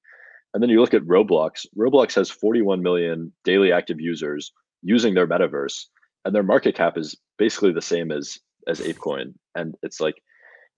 And 0.54 0.62
then 0.62 0.70
you 0.70 0.80
look 0.80 0.94
at 0.94 1.02
Roblox, 1.02 1.66
Roblox 1.76 2.14
has 2.14 2.30
41 2.30 2.82
million 2.82 3.32
daily 3.44 3.72
active 3.72 4.00
users 4.00 4.52
using 4.82 5.14
their 5.14 5.26
metaverse, 5.26 5.86
and 6.24 6.34
their 6.34 6.42
market 6.42 6.74
cap 6.74 6.96
is 6.96 7.16
basically 7.36 7.72
the 7.72 7.82
same 7.82 8.10
as 8.10 8.38
as 8.66 8.80
ApeCoin. 8.80 9.34
And 9.54 9.74
it's 9.82 10.00
like, 10.00 10.22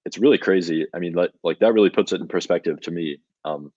it's 0.05 0.19
really 0.19 0.39
crazy. 0.39 0.87
I 0.95 0.99
mean, 0.99 1.13
like, 1.13 1.31
like 1.43 1.59
that 1.59 1.73
really 1.73 1.91
puts 1.91 2.13
it 2.13 2.21
in 2.21 2.29
perspective 2.29 2.81
to 2.83 2.91
me. 2.91 3.19
Um, 3.45 3.73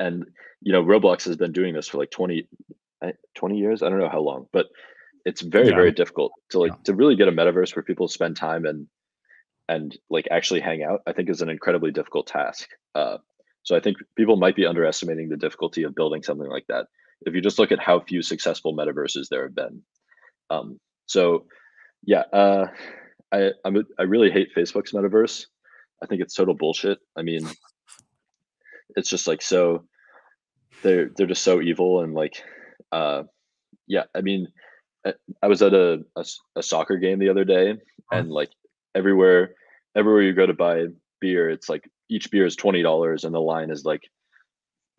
and 0.00 0.24
you 0.60 0.72
know 0.72 0.82
roblox 0.82 1.24
has 1.24 1.36
been 1.36 1.52
doing 1.52 1.74
this 1.74 1.88
for 1.88 1.98
like 1.98 2.10
20 2.10 2.48
eh, 3.02 3.12
20 3.34 3.58
years 3.58 3.82
i 3.82 3.88
don't 3.88 3.98
know 3.98 4.08
how 4.08 4.20
long 4.20 4.46
but 4.52 4.66
it's 5.24 5.42
very 5.42 5.68
yeah. 5.68 5.74
very 5.74 5.92
difficult 5.92 6.32
to 6.50 6.58
like 6.58 6.72
yeah. 6.72 6.82
to 6.84 6.94
really 6.94 7.16
get 7.16 7.28
a 7.28 7.32
metaverse 7.32 7.74
where 7.74 7.82
people 7.82 8.08
spend 8.08 8.36
time 8.36 8.64
and 8.64 8.86
and 9.68 9.98
like 10.10 10.26
actually 10.30 10.60
hang 10.60 10.82
out 10.82 11.02
i 11.06 11.12
think 11.12 11.28
is 11.28 11.42
an 11.42 11.50
incredibly 11.50 11.90
difficult 11.90 12.26
task 12.26 12.68
uh, 12.94 13.18
so 13.62 13.76
i 13.76 13.80
think 13.80 13.96
people 14.16 14.36
might 14.36 14.56
be 14.56 14.66
underestimating 14.66 15.28
the 15.28 15.36
difficulty 15.36 15.82
of 15.82 15.94
building 15.94 16.22
something 16.22 16.48
like 16.48 16.66
that 16.68 16.86
if 17.22 17.34
you 17.34 17.40
just 17.40 17.58
look 17.58 17.72
at 17.72 17.80
how 17.80 18.00
few 18.00 18.22
successful 18.22 18.76
metaverses 18.76 19.28
there 19.28 19.42
have 19.42 19.54
been 19.54 19.82
um, 20.50 20.78
so 21.06 21.44
yeah 22.04 22.24
uh, 22.32 22.66
i 23.32 23.50
I'm 23.64 23.76
a, 23.76 23.82
i 23.98 24.02
really 24.02 24.30
hate 24.30 24.54
facebook's 24.56 24.92
metaverse 24.92 25.46
i 26.02 26.06
think 26.06 26.22
it's 26.22 26.34
total 26.34 26.54
bullshit 26.54 26.98
i 27.16 27.22
mean 27.22 27.46
it's 28.98 29.08
just 29.08 29.26
like 29.26 29.42
so 29.42 29.84
they're 30.82 31.10
they're 31.16 31.26
just 31.26 31.42
so 31.42 31.60
evil 31.60 32.02
and 32.02 32.14
like 32.14 32.42
uh 32.92 33.22
yeah 33.86 34.04
i 34.14 34.20
mean 34.20 34.48
uh, 35.06 35.12
i 35.42 35.46
was 35.46 35.62
at 35.62 35.74
a, 35.74 36.04
a, 36.16 36.24
a 36.56 36.62
soccer 36.62 36.96
game 36.96 37.18
the 37.18 37.28
other 37.28 37.44
day 37.44 37.74
and 38.12 38.30
like 38.30 38.50
everywhere 38.94 39.54
everywhere 39.96 40.22
you 40.22 40.32
go 40.32 40.46
to 40.46 40.54
buy 40.54 40.86
beer 41.20 41.48
it's 41.48 41.68
like 41.68 41.88
each 42.10 42.30
beer 42.30 42.46
is 42.46 42.56
$20 42.56 43.24
and 43.24 43.34
the 43.34 43.40
line 43.40 43.70
is 43.70 43.84
like 43.84 44.02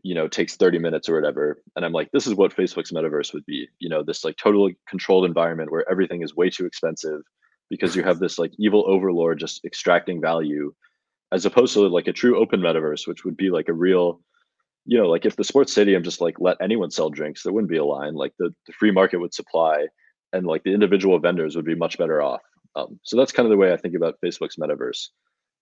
you 0.01 0.15
know 0.15 0.27
takes 0.27 0.55
30 0.55 0.79
minutes 0.79 1.09
or 1.09 1.15
whatever. 1.15 1.61
And 1.75 1.83
i'm 1.83 1.91
like 1.91 2.09
this 2.11 2.27
is 2.27 2.35
what 2.35 2.55
facebook's 2.55 2.91
metaverse 2.91 3.33
would 3.33 3.45
be 3.45 3.67
you 3.79 3.89
know 3.89 4.03
this 4.03 4.23
like 4.23 4.37
totally 4.37 4.77
controlled 4.87 5.25
environment 5.25 5.71
where 5.71 5.89
everything 5.89 6.21
is 6.21 6.35
way 6.35 6.49
too 6.49 6.65
expensive 6.65 7.21
because 7.69 7.95
you 7.95 8.03
have 8.03 8.19
this 8.19 8.39
like 8.39 8.51
evil 8.57 8.85
overlord 8.87 9.39
just 9.39 9.63
extracting 9.65 10.21
value 10.21 10.73
as 11.31 11.45
opposed 11.45 11.73
to 11.73 11.87
like 11.87 12.07
a 12.07 12.13
true 12.13 12.39
open 12.39 12.59
metaverse, 12.59 13.07
which 13.07 13.23
would 13.23 13.37
be 13.37 13.49
like 13.49 13.69
a 13.69 13.73
real, 13.73 14.21
you 14.85 14.97
know, 14.97 15.07
like 15.07 15.25
if 15.25 15.35
the 15.35 15.43
sports 15.43 15.71
stadium 15.71 16.03
just 16.03 16.21
like 16.21 16.39
let 16.39 16.57
anyone 16.61 16.91
sell 16.91 17.09
drinks, 17.09 17.43
there 17.43 17.53
wouldn't 17.53 17.69
be 17.69 17.77
a 17.77 17.85
line. 17.85 18.15
Like 18.15 18.33
the, 18.39 18.53
the 18.67 18.73
free 18.73 18.91
market 18.91 19.19
would 19.19 19.33
supply, 19.33 19.87
and 20.33 20.45
like 20.45 20.63
the 20.63 20.73
individual 20.73 21.19
vendors 21.19 21.55
would 21.55 21.65
be 21.65 21.75
much 21.75 21.97
better 21.97 22.21
off. 22.21 22.41
Um, 22.75 22.99
so 23.03 23.17
that's 23.17 23.31
kind 23.31 23.45
of 23.45 23.51
the 23.51 23.57
way 23.57 23.73
I 23.73 23.77
think 23.77 23.95
about 23.95 24.15
Facebook's 24.23 24.57
metaverse. 24.57 25.07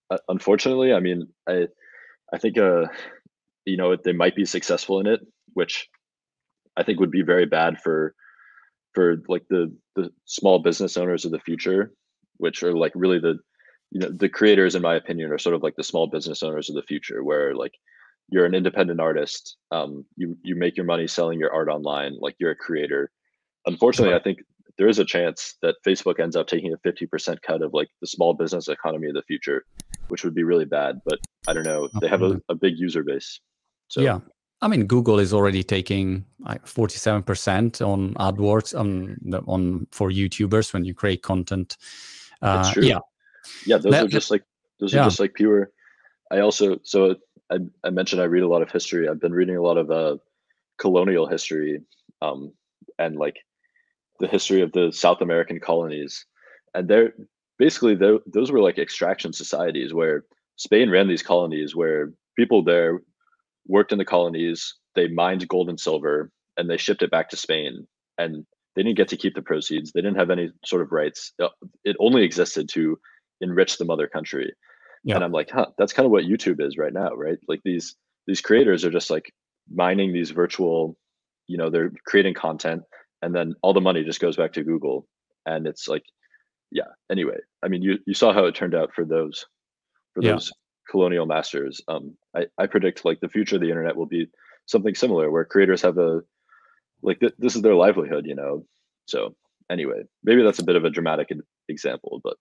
Uh, 0.10 0.18
unfortunately, 0.30 0.94
I 0.94 1.00
mean, 1.00 1.28
I 1.48 1.68
I 2.34 2.38
think 2.38 2.58
uh, 2.58 2.86
you 3.66 3.78
know, 3.78 3.96
they 3.96 4.14
might 4.14 4.36
be 4.36 4.46
successful 4.46 5.00
in 5.00 5.08
it, 5.08 5.22
which 5.54 5.88
I 6.78 6.84
think 6.84 7.00
would 7.00 7.12
be 7.12 7.24
very 7.24 7.46
bad 7.46 7.82
for 7.82 8.16
for 8.94 9.18
like 9.28 9.44
the 9.50 9.76
the 9.96 10.12
small 10.26 10.60
business 10.60 10.98
owners 10.98 11.26
of 11.26 11.32
the 11.32 11.40
future, 11.40 11.92
which 12.38 12.64
are 12.64 12.74
like 12.74 12.94
really 12.96 13.20
the 13.20 13.40
you 13.92 14.00
know 14.00 14.10
the 14.10 14.30
creators 14.30 14.76
in 14.76 14.82
my 14.82 14.96
opinion 14.96 15.32
are 15.32 15.38
sort 15.38 15.56
of 15.56 15.64
like 15.64 15.76
the 15.76 15.84
small 15.84 16.08
business 16.08 16.44
owners 16.44 16.70
of 16.70 16.76
the 16.76 16.82
future 16.84 17.24
where 17.24 17.56
like 17.56 17.74
you're 18.30 18.46
an 18.46 18.56
independent 18.56 19.00
artist 19.00 19.58
um, 19.72 20.06
you 20.16 20.38
you 20.44 20.56
make 20.56 20.76
your 20.76 20.86
money 20.86 21.08
selling 21.08 21.40
your 21.40 21.54
art 21.54 21.70
online 21.70 22.16
like 22.20 22.36
you're 22.40 22.52
a 22.52 22.56
creator. 22.56 23.12
Unfortunately 23.66 24.16
i 24.16 24.20
think 24.20 24.40
there 24.78 24.88
is 24.88 25.00
a 25.00 25.04
chance 25.04 25.56
that 25.62 25.76
facebook 25.86 26.20
ends 26.22 26.36
up 26.38 26.48
taking 26.48 26.72
a 26.72 26.78
50% 26.78 27.42
cut 27.42 27.62
of 27.62 27.74
like 27.74 27.90
the 28.00 28.08
small 28.08 28.34
business 28.34 28.70
economy 28.70 29.08
of 29.08 29.14
the 29.14 29.24
future 29.24 29.66
which 30.08 30.24
would 30.24 30.34
be 30.34 30.44
really 30.44 30.64
bad 30.64 31.02
but 31.04 31.20
i 31.48 31.54
don't 31.54 31.66
know 31.66 31.90
they 32.00 32.08
have 32.08 32.22
a, 32.22 32.40
a 32.48 32.56
big 32.56 32.78
user 32.78 33.04
base 33.04 33.42
so. 33.88 34.02
Yeah. 34.02 34.20
I 34.62 34.68
mean, 34.68 34.86
Google 34.86 35.20
is 35.20 35.34
already 35.34 35.64
taking 35.64 36.26
forty-seven 36.66 37.24
percent 37.24 37.82
on 37.82 38.16
AdWords 38.16 38.78
on 38.78 39.18
the, 39.22 39.42
on 39.42 39.88
for 39.92 40.10
YouTubers 40.10 40.74
when 40.74 40.84
you 40.84 40.96
create 40.96 41.22
content. 41.22 41.78
Uh. 42.42 42.74
Yeah, 42.78 43.00
yeah. 43.66 43.78
Those 43.78 43.92
that, 43.92 44.06
are 44.06 44.10
just 44.10 44.32
like 44.32 44.44
those 44.80 44.94
yeah. 44.94 45.02
are 45.02 45.06
just 45.06 45.20
like 45.20 45.34
pure. 45.34 45.72
I 46.32 46.40
also 46.40 46.80
so 46.84 47.16
I, 47.52 47.58
I 47.84 47.90
mentioned 47.90 48.22
I 48.22 48.26
read 48.26 48.44
a 48.44 48.48
lot 48.48 48.62
of 48.62 48.72
history. 48.72 49.08
I've 49.08 49.22
been 49.22 49.34
reading 49.34 49.58
a 49.58 49.62
lot 49.62 49.78
of 49.78 49.92
uh, 49.92 50.18
colonial 50.78 51.28
history, 51.28 51.82
um, 52.22 52.52
and 53.00 53.16
like 53.16 53.38
the 54.20 54.28
history 54.28 54.62
of 54.62 54.72
the 54.72 54.92
South 54.92 55.22
American 55.22 55.60
colonies, 55.60 56.26
and 56.74 56.88
they're 56.88 57.14
basically 57.58 57.96
they're, 57.96 58.20
those 58.26 58.52
were 58.52 58.62
like 58.62 58.78
extraction 58.78 59.34
societies 59.34 59.94
where 59.94 60.26
Spain 60.58 60.90
ran 60.90 61.08
these 61.08 61.24
colonies 61.24 61.76
where 61.76 62.12
people 62.36 62.64
there 62.64 63.02
worked 63.68 63.92
in 63.92 63.98
the 63.98 64.06
colonies, 64.06 64.76
they 64.96 65.08
mined 65.08 65.48
gold 65.48 65.70
and 65.70 65.80
silver, 65.80 66.32
and 66.58 66.70
they 66.70 66.78
shipped 66.78 67.02
it 67.02 67.12
back 67.12 67.30
to 67.30 67.38
Spain. 67.38 67.88
And 68.18 68.46
they 68.76 68.84
didn't 68.84 68.98
get 68.98 69.08
to 69.10 69.18
keep 69.18 69.36
the 69.36 69.42
proceeds. 69.42 69.92
They 69.92 70.02
didn't 70.02 70.18
have 70.18 70.30
any 70.30 70.52
sort 70.66 70.82
of 70.82 70.92
rights. 70.92 71.34
Uh, 71.42 71.50
it 71.84 71.96
only 72.00 72.24
existed 72.24 72.70
to 72.74 73.00
enrich 73.42 73.78
the 73.78 73.86
mother 73.86 74.08
country. 74.08 74.54
Yeah. 75.04 75.16
And 75.16 75.24
I'm 75.24 75.32
like, 75.32 75.50
huh, 75.52 75.68
that's 75.78 75.94
kind 75.94 76.06
of 76.06 76.12
what 76.12 76.26
YouTube 76.26 76.62
is 76.62 76.78
right 76.78 76.94
now, 76.94 77.14
right? 77.14 77.38
Like 77.48 77.62
these 77.64 77.96
these 78.26 78.42
creators 78.42 78.84
are 78.84 78.92
just 78.92 79.10
like 79.10 79.32
mining 79.72 80.12
these 80.12 80.32
virtual, 80.32 80.98
you 81.48 81.58
know, 81.58 81.70
they're 81.70 81.92
creating 82.06 82.34
content 82.34 82.84
and 83.22 83.34
then 83.34 83.56
all 83.62 83.74
the 83.74 83.82
money 83.82 84.04
just 84.04 84.20
goes 84.20 84.36
back 84.36 84.54
to 84.54 84.64
Google. 84.64 85.08
And 85.46 85.66
it's 85.66 85.88
like, 85.88 86.04
yeah. 86.72 86.92
Anyway, 87.12 87.38
I 87.64 87.68
mean 87.68 87.82
you 87.82 88.00
you 88.06 88.14
saw 88.14 88.34
how 88.34 88.46
it 88.46 88.56
turned 88.56 88.76
out 88.76 88.94
for 88.94 89.06
those 89.06 89.46
for 90.14 90.24
yeah. 90.24 90.34
those 90.34 90.52
colonial 90.90 91.26
masters. 91.26 91.82
Um, 91.88 92.16
I, 92.36 92.48
I 92.58 92.68
predict 92.68 93.06
like 93.06 93.20
the 93.20 93.30
future 93.30 93.56
of 93.56 93.62
the 93.62 93.70
internet 93.70 93.96
will 93.96 94.06
be 94.06 94.28
something 94.66 94.96
similar 94.96 95.32
where 95.32 95.46
creators 95.46 95.82
have 95.82 95.98
a 95.98 96.22
like 97.02 97.20
th- 97.20 97.34
this 97.38 97.56
is 97.56 97.62
their 97.62 97.76
livelihood, 97.76 98.26
you 98.26 98.36
know. 98.36 98.66
So 99.06 99.36
anyway, 99.70 100.04
maybe 100.24 100.44
that's 100.44 100.60
a 100.60 100.66
bit 100.66 100.76
of 100.76 100.86
a 100.86 100.90
dramatic 100.90 101.30
example, 101.70 102.20
but 102.24 102.38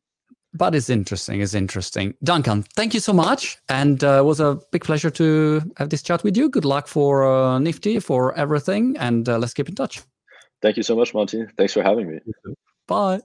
but 0.57 0.75
it's 0.75 0.91
interesting. 0.91 1.41
It's 1.41 1.55
interesting. 1.55 2.15
Duncan, 2.23 2.65
thank 2.75 2.95
you 2.95 3.01
so 3.01 3.13
much, 3.13 3.59
and 3.69 4.03
uh, 4.03 4.19
it 4.19 4.25
was 4.25 4.41
a 4.41 4.59
big 4.73 4.85
pleasure 4.85 5.11
to 5.11 5.63
have 5.77 5.91
this 5.91 6.03
chat 6.03 6.23
with 6.25 6.37
you. 6.37 6.49
Good 6.49 6.65
luck 6.65 6.89
for 6.89 7.25
uh, 7.27 7.59
Nifty 7.59 8.01
for 8.01 8.37
everything, 8.37 8.97
and 8.99 9.29
uh, 9.29 9.39
let's 9.39 9.55
keep 9.55 9.69
in 9.69 9.75
touch. 9.75 10.01
Thank 10.63 10.77
you 10.77 10.83
so 10.83 10.97
much, 10.97 11.15
Monty. 11.15 11.47
Thanks 11.57 11.75
for 11.75 11.83
having 11.83 12.11
me. 12.11 12.19
Bye. 12.87 13.21